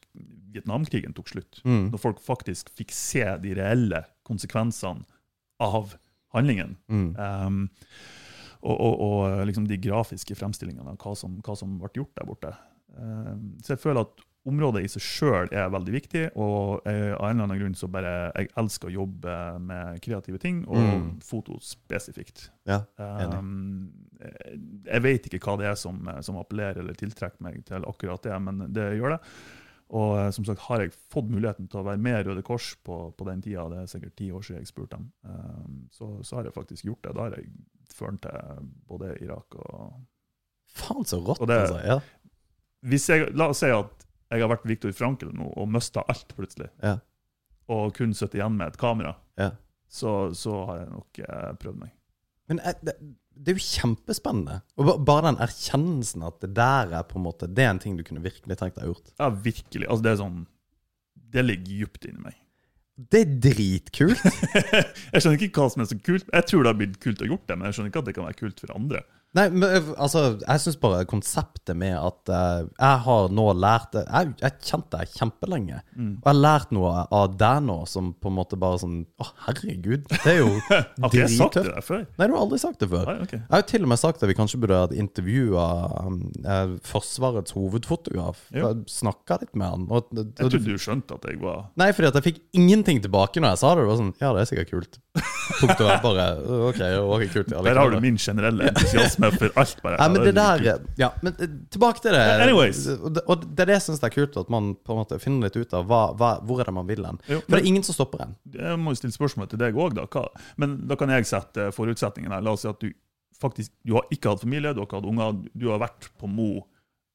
Vietnamkrigen 0.54 1.14
tok 1.14 1.30
slutt. 1.30 1.60
Mm. 1.62 1.90
Når 1.92 2.02
folk 2.02 2.22
faktisk 2.24 2.72
fikk 2.74 2.94
se 2.96 3.22
de 3.44 3.54
reelle 3.60 4.02
konsekvensene 4.26 5.04
av 5.62 5.94
handlingen. 6.34 6.76
Mm. 6.88 7.10
Um, 7.18 7.60
og, 8.60 8.74
og, 8.76 8.96
og 9.00 9.46
liksom 9.48 9.66
de 9.70 9.78
grafiske 9.80 10.34
fremstillingene 10.36 10.92
av 10.92 10.98
hva 11.00 11.14
som, 11.16 11.38
hva 11.44 11.54
som 11.56 11.78
ble 11.80 11.88
gjort 11.96 12.12
der 12.18 12.26
borte. 12.28 12.50
Um, 12.98 13.54
så 13.64 13.72
jeg 13.76 13.80
føler 13.80 14.04
at 14.04 14.26
området 14.48 14.80
i 14.86 14.88
seg 14.88 15.02
sjøl 15.04 15.50
er 15.52 15.68
veldig 15.72 15.92
viktig, 15.92 16.22
og 16.40 16.80
jeg, 16.88 17.10
av 17.12 17.26
en 17.28 17.34
eller 17.36 17.44
annen 17.44 17.58
grunn 17.60 17.74
så 17.76 17.88
bare 17.92 18.12
jeg 18.32 18.48
elsker 18.60 18.88
å 18.88 18.94
jobbe 18.94 19.34
med 19.60 20.00
kreative 20.04 20.40
ting, 20.40 20.62
og 20.68 20.78
Mm. 20.80 21.08
foto 21.24 21.58
spesifikt. 21.60 22.46
Ja. 22.68 22.78
Um, 22.96 23.90
jeg 24.88 25.02
vet 25.04 25.28
ikke 25.28 25.40
hva 25.44 25.58
det 25.60 25.68
er 25.70 25.76
som, 25.80 26.00
som 26.24 26.38
appellerer 26.40 26.80
eller 26.80 26.96
tiltrekker 26.96 27.40
meg 27.44 27.60
til 27.68 27.84
akkurat 27.88 28.22
det, 28.24 28.36
men 28.40 28.64
det 28.72 28.88
gjør 28.98 29.16
det. 29.16 29.20
Og 29.90 30.12
eh, 30.20 30.30
som 30.30 30.44
sagt, 30.46 30.60
har 30.68 30.84
jeg 30.84 30.92
fått 31.10 31.26
muligheten 31.32 31.66
til 31.68 31.80
å 31.80 31.86
være 31.88 31.98
med 31.98 32.26
Røde 32.28 32.42
Kors 32.46 32.76
på, 32.86 32.98
på 33.18 33.24
den 33.26 33.40
tida, 33.42 33.64
det 33.72 33.78
er 33.82 33.86
sikkert 33.90 34.14
ti 34.20 34.28
år 34.30 34.44
siden 34.46 34.60
jeg 34.62 34.68
spurte 34.70 34.96
dem, 34.96 35.08
um, 35.26 35.80
så, 35.90 36.10
så 36.22 36.36
har 36.38 36.44
jeg 36.46 36.54
faktisk 36.54 36.84
gjort 36.86 37.02
det. 37.08 37.14
Da 37.16 37.24
har 37.26 37.34
jeg 37.34 37.48
ført 37.90 38.20
til 38.22 38.68
både 38.86 39.16
Irak 39.24 39.56
og 39.58 39.96
Faen, 40.70 41.02
så 41.10 41.18
rått, 41.26 41.42
det- 41.50 41.58
altså. 41.64 41.80
Ja. 41.82 41.98
Hvis 42.86 43.08
jeg, 43.10 43.32
La 43.34 43.48
oss 43.50 43.58
si 43.64 43.66
at 43.74 44.06
jeg 44.30 44.40
har 44.44 44.48
vært 44.52 44.68
Viktor 44.70 44.92
Frankel 44.94 45.32
nå 45.34 45.48
og 45.58 45.66
mista 45.68 46.04
alt 46.08 46.30
plutselig, 46.38 46.70
Ja. 46.86 46.98
og 47.68 47.90
kun 47.98 48.14
sittet 48.14 48.38
igjen 48.38 48.54
med 48.56 48.68
et 48.68 48.78
kamera, 48.78 49.16
Ja. 49.36 49.50
så, 49.90 50.30
så 50.38 50.54
har 50.70 50.78
jeg 50.84 50.92
nok 50.94 51.18
eh, 51.26 51.50
prøvd 51.58 51.80
meg. 51.82 51.90
Men 52.48 52.60
eh, 52.62 52.78
det, 52.86 52.94
det 53.40 53.52
er 53.52 53.56
jo 53.56 53.64
kjempespennende. 53.64 54.58
Og 54.76 54.90
bare 55.06 55.30
den 55.30 55.40
erkjennelsen 55.40 56.24
at 56.28 56.42
det 56.42 56.52
der 56.58 56.92
er 56.98 57.06
på 57.08 57.16
en 57.18 57.24
måte 57.24 57.48
Det 57.48 57.64
er 57.64 57.72
en 57.72 57.80
ting 57.80 57.96
du 57.96 58.04
kunne 58.04 58.22
virkelig 58.24 58.58
tenkt 58.60 58.76
deg 58.76 58.90
gjort. 58.90 59.12
Ja, 59.16 59.30
virkelig. 59.30 59.86
Altså, 59.86 60.04
det 60.04 60.12
er 60.12 60.20
sånn 60.20 60.40
Det 61.14 61.44
ligger 61.46 61.86
dypt 61.86 62.08
inni 62.10 62.24
meg. 62.26 62.36
Det 63.00 63.22
er 63.22 63.36
dritkult. 63.46 64.20
jeg 65.14 65.22
skjønner 65.22 65.40
ikke 65.46 65.62
hva 65.62 65.70
som 65.72 65.84
er 65.84 65.88
så 65.88 65.96
kult. 65.96 66.26
Jeg 66.28 66.48
tror 66.50 66.64
det 66.66 66.72
har 66.72 66.80
blitt 66.82 66.98
kult 67.00 67.22
å 67.24 67.30
gjort 67.30 67.46
det, 67.48 67.56
men 67.56 67.68
jeg 67.68 67.78
skjønner 67.78 67.92
ikke 67.92 68.02
at 68.02 68.10
det 68.10 68.14
kan 68.18 68.26
være 68.28 68.40
kult 68.42 68.60
for 68.60 68.74
andre. 68.76 69.00
Nei, 69.38 69.44
men 69.54 69.62
eh, 69.68 69.90
altså, 70.02 70.22
jeg 70.42 70.62
syns 70.64 70.78
bare 70.82 71.04
konseptet 71.06 71.76
med 71.78 71.94
at 71.94 72.30
uh, 72.34 72.64
jeg 72.66 73.02
har 73.04 73.28
nå 73.30 73.44
lært 73.54 73.92
det 73.94 74.02
Jeg 74.08 74.32
jeg 74.40 74.46
har 74.48 74.56
kjent 74.66 74.88
deg 74.90 75.12
kjempelenge. 75.14 75.78
Mm. 75.94 76.08
Og 76.16 76.24
jeg 76.24 76.30
har 76.32 76.40
lært 76.40 76.72
noe 76.74 77.04
av 77.14 77.36
deg 77.38 77.60
nå 77.68 77.76
som 77.90 78.10
på 78.18 78.30
en 78.30 78.36
måte 78.40 78.58
bare 78.60 78.80
sånn 78.82 78.96
Å, 79.22 79.28
herregud. 79.46 80.08
Det 80.10 80.32
er 80.32 80.40
jo 80.40 80.48
Har 80.70 80.82
ikke 81.06 81.20
jeg 81.20 81.36
sagt 81.36 81.58
det 81.60 81.62
drittøft. 81.62 81.76
der 81.76 81.86
før? 81.86 82.02
Nei, 82.18 82.26
du 82.26 82.34
har 82.34 82.42
aldri 82.42 82.60
sagt 82.62 82.82
det 82.82 82.90
før. 82.90 83.06
Nei, 83.06 83.28
okay. 83.28 83.40
Jeg 83.44 83.54
har 83.54 83.62
jo 83.62 83.68
til 83.70 83.86
og 83.86 83.92
med 83.92 84.02
sagt 84.02 84.24
at 84.24 84.32
vi 84.32 84.36
kanskje 84.40 84.60
burde 84.64 84.80
ha 84.80 84.88
et 84.90 84.96
intervju 85.04 85.46
av 85.62 85.94
um, 86.08 86.18
eh, 86.42 86.74
Forsvarets 86.90 87.54
hovedfotograf. 87.54 88.42
Snakka 88.90 89.38
litt 89.44 89.54
med 89.54 89.76
han. 89.76 89.86
Og, 89.90 90.10
og, 90.10 90.24
Jeg 90.24 90.40
trodde 90.40 90.62
du 90.66 90.82
skjønte 90.82 91.20
at 91.20 91.30
jeg 91.30 91.38
var 91.42 91.68
Nei, 91.78 91.92
fordi 91.94 92.10
at 92.10 92.18
jeg 92.18 92.26
fikk 92.32 92.42
ingenting 92.58 92.98
tilbake 93.06 93.38
når 93.38 93.54
jeg 93.54 93.62
sa 93.62 93.74
det. 93.76 93.86
Det 93.86 93.92
var 93.92 94.02
sånn 94.02 94.12
Ja, 94.18 94.34
det 94.34 94.42
er 94.42 94.50
sikkert 94.50 94.74
kult. 94.74 95.00
Punktum. 95.60 95.86
og 95.86 96.04
bare 96.04 96.26
OK, 96.70 96.82
ok, 97.04 97.24
kult. 97.34 97.54
Der 97.66 97.78
har 97.78 97.94
du 97.94 97.98
min 98.02 98.18
generelle 98.20 98.70
entusiasme 98.70 99.19
for 99.36 99.60
alt. 99.60 99.82
bare. 99.84 99.98
Ja, 100.00 100.08
men 100.12 100.24
det 100.26 100.32
der 100.36 100.64
er. 100.72 100.86
Ja, 101.00 101.10
men 101.24 101.36
eh, 101.36 101.52
tilbake 101.72 102.02
til 102.04 102.16
det. 102.16 102.22
Anyways. 102.46 102.82
Og 102.88 103.12
det, 103.16 103.24
er 103.26 103.70
det 103.70 103.76
jeg 103.78 103.86
syns 103.88 104.02
er 104.06 104.14
kult, 104.14 104.38
at 104.40 104.50
man 104.52 104.72
på 104.76 104.94
en 104.94 105.02
måte 105.02 105.20
finner 105.22 105.48
litt 105.48 105.58
ut 105.60 105.76
av 105.76 105.86
hva, 105.90 106.02
hva, 106.18 106.32
hvor 106.46 106.62
er 106.62 106.70
det 106.70 106.76
man 106.76 106.88
vil 106.88 107.04
hen. 107.06 107.20
For 107.28 107.56
det 107.56 107.62
er 107.62 107.70
ingen 107.72 107.86
som 107.86 107.96
stopper 107.96 108.26
en. 108.26 108.34
Jeg 108.56 108.80
må 108.80 108.94
jo 108.94 109.02
stille 109.02 109.16
spørsmål 109.16 109.52
til 109.52 109.62
deg 109.62 109.78
òg, 109.78 109.96
da. 109.98 110.08
Hva? 110.10 110.26
Men 110.60 110.80
da 110.90 110.98
kan 111.00 111.12
jeg 111.14 111.28
sette 111.30 111.70
forutsetningene 111.76 112.38
her. 112.38 112.44
La 112.46 112.56
oss 112.56 112.66
si 112.66 112.72
at 112.72 112.82
du 112.82 112.90
faktisk 113.40 113.72
du 113.88 113.94
har 113.96 114.08
ikke 114.12 114.34
hatt 114.34 114.42
familie, 114.42 114.74
du 114.74 114.82
har 114.82 114.88
ikke 114.88 115.00
hatt 115.00 115.08
unger, 115.08 115.38
du 115.56 115.70
har 115.72 115.80
vært 115.80 116.10
på 116.20 116.28
Mo, 116.28 116.50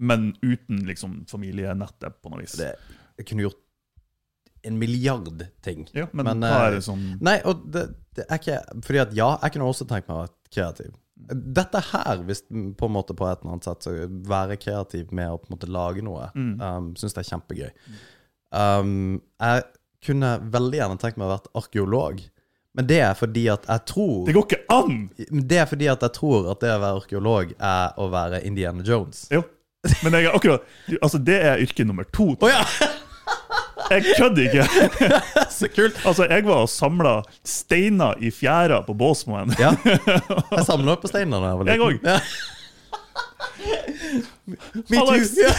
men 0.02 0.32
uten 0.42 0.82
liksom 0.88 1.22
familienettet 1.30 2.18
på 2.22 2.32
noe 2.34 2.42
vis. 2.42 2.58
Det, 2.60 2.74
jeg 3.20 3.30
kunne 3.30 3.46
gjort 3.46 3.62
en 4.66 4.80
milliard 4.82 5.44
ting. 5.62 5.86
ja, 5.94 6.08
men, 6.12 6.26
men, 6.26 6.42
hva 6.42 6.64
eh, 6.64 6.68
er 6.68 6.78
det 6.80 6.86
som 6.88 7.02
Nei, 7.24 7.36
og 7.46 7.68
det, 7.70 7.84
det 8.18 8.26
er 8.26 8.40
ikke 8.40 8.82
Fordi 8.88 9.02
at 9.04 9.12
ja, 9.14 9.28
jeg 9.44 9.54
kunne 9.54 9.68
også 9.70 9.86
tenkt 9.86 10.10
meg 10.10 10.18
å 10.18 10.24
være 10.24 10.34
kreativ. 10.56 10.96
Dette 11.16 11.80
her, 11.94 12.20
hvis 12.28 12.42
på 12.50 12.86
en 12.90 12.92
måte 12.92 13.16
på 13.16 13.24
et 13.30 13.40
eller 13.42 13.54
annet 13.56 13.64
sett 13.70 13.86
så 13.88 13.94
være 14.28 14.58
kreativ 14.60 15.14
med 15.16 15.32
å 15.32 15.38
på 15.40 15.48
en 15.48 15.56
måte 15.56 15.70
lage 15.72 16.04
noe, 16.04 16.28
Mm. 16.36 16.60
um, 16.62 16.90
syns 17.00 17.16
jeg 17.16 17.24
er 17.24 17.30
kjempegøy. 17.32 17.70
Um, 18.52 19.22
jeg 19.42 19.64
kunne 20.06 20.34
veldig 20.54 20.80
gjerne 20.82 21.00
tenkt 21.02 21.18
meg 21.18 21.28
å 21.30 21.34
være 21.38 21.54
arkeolog, 21.64 22.20
men 22.76 22.88
det 22.92 23.00
er 23.02 23.14
fordi 23.16 23.46
at 23.50 23.64
jeg 23.72 23.86
tror 23.88 24.26
Det 24.28 24.34
går 24.36 24.46
ikke 24.50 24.76
an! 24.76 24.98
Det 25.48 25.58
er 25.62 25.66
fordi 25.72 25.88
at 25.88 26.02
jeg 26.04 26.12
tror 26.20 26.50
at 26.52 26.60
det 26.60 26.74
å 26.76 26.82
være 26.84 27.00
arkeolog 27.00 27.54
er 27.56 27.96
å 28.04 28.10
være 28.12 28.44
Indiana 28.46 28.84
Jones. 28.84 29.26
Jo. 29.32 29.42
Men 30.04 30.18
jeg, 30.18 30.28
akkurat, 30.34 30.64
altså, 31.00 31.20
det 31.24 31.40
er 31.46 31.62
yrke 31.64 31.86
nummer 31.88 32.04
to. 32.12 32.32
Oh, 32.42 32.50
ja! 32.52 32.64
Jeg 33.92 34.04
kødder 34.18 34.42
ikke! 34.48 34.66
Så 35.58 35.68
kult! 35.76 36.00
Altså, 36.06 36.26
Jeg 36.30 36.46
var 36.48 36.64
og 36.66 36.70
samla 36.70 37.16
steiner 37.46 38.18
i 38.24 38.32
fjæra 38.34 38.82
på 38.88 38.94
Båsmoen. 38.98 39.54
Ja. 39.60 39.76
Jeg 40.56 40.66
samla 40.66 40.96
på 41.02 41.08
steiner 41.12 41.40
da 41.44 41.54
jeg 41.54 41.60
var 41.62 41.66
Jeg 41.72 41.80
liten. 41.80 42.10
òg. 42.10 42.22
Me 44.90 44.98
Alex. 45.00 45.32
too! 45.36 45.50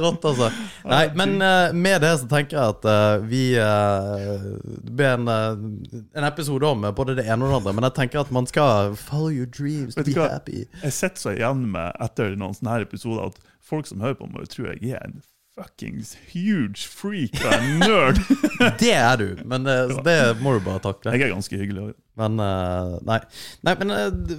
Rått, 0.00 0.24
altså. 0.24 0.48
Nei, 0.88 1.02
men 1.14 1.34
uh, 1.42 1.70
med 1.76 2.00
det 2.02 2.10
så 2.22 2.26
tenker 2.30 2.56
jeg 2.58 2.74
at 2.74 2.86
uh, 2.88 3.24
vi 3.30 3.42
uh, 3.60 4.46
Det 4.82 4.94
blir 4.98 5.12
en, 5.14 5.28
en 5.30 6.26
episode 6.26 6.66
om 6.66 6.86
både 6.96 7.14
det 7.20 7.26
ene 7.28 7.46
og 7.46 7.52
det 7.52 7.58
andre, 7.60 7.74
men 7.78 7.86
jeg 7.88 7.96
tenker 8.00 8.22
at 8.24 8.32
man 8.34 8.48
skal 8.50 8.96
follow 8.98 9.30
your 9.30 9.46
dreams, 9.46 9.96
Vet 9.98 10.10
be 10.10 10.16
hva? 10.18 10.28
happy. 10.34 10.64
Jeg 10.82 10.96
sitter 10.96 11.22
så 11.22 11.34
igjen 11.36 11.66
med 11.74 11.92
etter 12.02 12.34
noen 12.40 12.56
sånne 12.58 12.74
her 12.78 12.86
episoder 12.88 13.30
at 13.30 13.38
folk 13.70 13.86
som 13.90 14.02
hører 14.02 14.18
på 14.18 14.30
meg, 14.32 14.48
tror 14.50 14.72
jeg 14.72 14.96
er 14.96 15.04
en 15.06 15.20
fuckings 15.60 16.14
huge 16.32 16.86
freak 16.88 17.36
og 17.44 17.52
en 17.58 17.82
nerd. 17.84 18.20
Det 18.80 18.92
er 18.96 19.20
du, 19.20 19.28
men 19.48 19.64
det, 19.68 19.76
det 20.06 20.16
må 20.40 20.56
du 20.56 20.64
bare 20.64 20.80
takle. 20.84 21.12
Jeg 21.14 21.28
er 21.28 21.34
ganske 21.34 21.56
hyggelig. 21.60 21.92
Men 22.20 22.40
eh, 22.44 22.96
nei. 23.08 23.20
nei, 23.64 23.74
men 23.80 23.92
eh, 23.94 24.34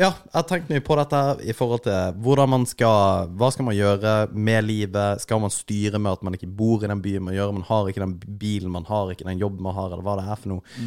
ja, 0.00 0.08
jeg 0.14 0.32
har 0.38 0.44
tenkt 0.48 0.70
mye 0.72 0.82
på 0.86 0.96
dette 0.96 1.20
i 1.50 1.54
forhold 1.54 1.82
til 1.84 2.14
hvordan 2.24 2.48
man 2.54 2.62
skal 2.70 3.28
Hva 3.36 3.50
skal 3.52 3.66
man 3.66 3.76
gjøre 3.76 4.12
med 4.32 4.64
livet? 4.64 5.20
Skal 5.26 5.42
man 5.42 5.52
styre 5.52 5.98
med 6.00 6.14
at 6.14 6.22
man 6.24 6.38
ikke 6.38 6.48
bor 6.48 6.82
i 6.86 6.88
den 6.90 7.02
byen 7.04 7.26
man 7.26 7.36
gjør? 7.36 7.52
Man 7.58 7.66
har 7.68 7.90
ikke 7.90 8.02
den 8.06 8.14
bilen 8.40 8.72
man 8.72 8.86
har, 8.88 9.10
ikke 9.12 9.26
den 9.28 9.42
jobben 9.42 9.66
man 9.66 9.76
har, 9.76 9.90
eller 9.92 10.06
hva 10.06 10.16
det 10.22 10.28
er 10.30 10.40
for 10.40 10.54
noe. 10.54 10.78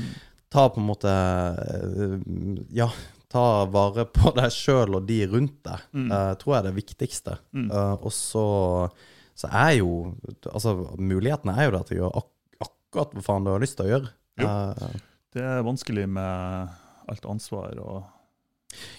Ta 0.53 0.67
på 0.69 0.81
en 0.81 0.87
måte 0.89 1.11
eh, 1.13 2.15
Ja, 2.79 2.89
ta 3.33 3.45
vare 3.73 4.03
på 4.13 4.29
deg 4.37 4.51
sjøl 4.53 4.97
og 4.99 5.07
de 5.09 5.21
rundt 5.31 5.59
deg. 5.65 5.85
eh, 6.03 6.33
tror 6.41 6.55
jeg 6.55 6.59
er 6.63 6.67
det 6.71 6.75
viktigste. 6.79 7.37
Eh, 7.63 7.93
og 7.99 8.11
så, 8.13 8.43
så 9.35 9.49
er 9.49 9.71
jo 9.79 9.89
Altså, 10.51 10.73
mulighetene 10.99 11.55
er 11.57 11.65
jo 11.69 11.71
der 11.77 11.83
til 11.87 11.97
å 11.97 12.01
gjøre 12.03 12.21
ak 12.21 12.29
akkurat 12.67 13.13
hva 13.17 13.23
faen 13.25 13.45
du 13.47 13.49
har 13.51 13.59
lyst 13.63 13.77
til 13.79 13.87
å 13.87 13.91
gjøre. 13.93 14.09
Jo. 14.39 14.47
Eh, 14.47 14.99
Det 15.33 15.41
er 15.41 15.63
vanskelig 15.65 16.03
med 16.13 16.69
alt 17.09 17.25
ansvar 17.25 17.73
og, 17.81 18.03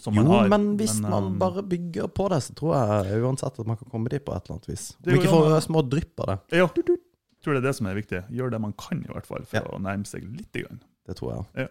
som 0.03 0.15
jo, 0.15 0.23
man 0.25 0.33
har. 0.33 0.49
men 0.51 0.65
hvis 0.79 0.97
man 1.01 1.29
um, 1.31 1.39
bare 1.39 1.63
bygger 1.63 2.09
på 2.11 2.27
det, 2.33 2.41
så 2.43 2.55
tror 2.59 2.75
jeg 2.75 3.23
uansett 3.23 3.59
at 3.63 3.67
man 3.71 3.79
kan 3.79 3.89
komme 3.91 4.11
dit 4.11 4.25
på 4.27 4.35
et 4.35 4.43
eller 4.45 4.57
annet 4.59 4.69
vis. 4.73 4.89
Om 5.07 5.15
ikke 5.21 5.31
å- 5.31 5.61
små 5.63 5.83
drypp 5.89 6.21
av 6.21 6.27
det. 6.33 6.37
Ja, 6.59 6.67
jeg 6.67 6.99
tror 7.45 7.55
det 7.55 7.63
er 7.63 7.69
det 7.69 7.75
som 7.79 7.87
er 7.87 7.95
viktig. 7.95 8.21
Gjør 8.35 8.51
det 8.51 8.61
man 8.61 8.73
kan, 8.73 8.99
i 9.05 9.13
hvert 9.13 9.27
fall, 9.27 9.45
for 9.47 9.57
Ja. 9.63 9.63
å 9.71 9.81
nærme 9.83 10.07
seg 10.07 10.25
litt. 10.27 10.51
Grann. 10.53 10.81
Det 11.07 11.17
tror 11.17 11.33
jeg. 11.35 11.47
Ja. 11.65 11.69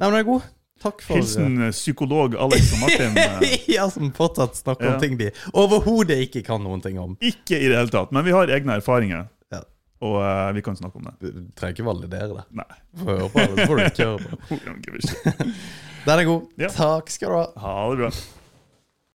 Nei, 0.00 0.10
men 0.10 0.12
det 0.12 0.20
er 0.20 0.30
god. 0.30 0.42
Takk 0.80 1.02
for 1.04 1.18
Hilsen 1.18 1.58
eh, 1.66 1.70
psykolog 1.76 2.34
Alex 2.40 2.70
og 2.76 2.80
Martin. 2.84 3.18
eh, 3.44 3.66
Ja, 3.68 3.88
som 3.92 4.12
fortsatt 4.16 4.56
snakker 4.56 4.86
Ja. 4.88 4.94
om 4.94 5.00
ting 5.02 5.18
de 5.20 5.30
overhodet 5.52 6.16
ikke 6.28 6.42
kan 6.46 6.62
noen 6.64 6.80
ting 6.84 6.96
om. 7.02 7.18
Ikke 7.20 7.58
i 7.58 7.68
det 7.68 7.76
hele 7.76 7.92
tatt, 7.92 8.12
men 8.16 8.24
vi 8.24 8.32
har 8.36 8.48
egne 8.48 8.78
erfaringer, 8.80 9.26
Ja. 9.52 9.60
og 10.00 10.16
uh, 10.24 10.48
vi 10.56 10.62
kan 10.64 10.76
snakke 10.78 10.96
om 11.02 11.04
det. 11.10 11.14
Du 11.20 11.44
trenger 11.58 11.76
ikke 11.76 11.88
validere 11.90 12.32
det. 12.40 12.46
Nei. 12.62 12.68
Får 13.02 13.12
høre 13.12 13.30
på 13.34 13.44
det, 13.44 13.52
så 13.60 13.68
får 13.68 13.76
du 13.76 13.84
ikke 13.90 14.10
høre 14.10 14.18
på. 14.24 14.60
Den 16.06 16.18
er 16.18 16.24
god. 16.24 16.44
Ja. 16.56 16.68
Takk 16.72 17.10
skal 17.12 17.28
du 17.28 17.36
ha. 17.36 17.46
Ha 17.60 17.78
det 17.92 17.98
bra. 18.06 18.10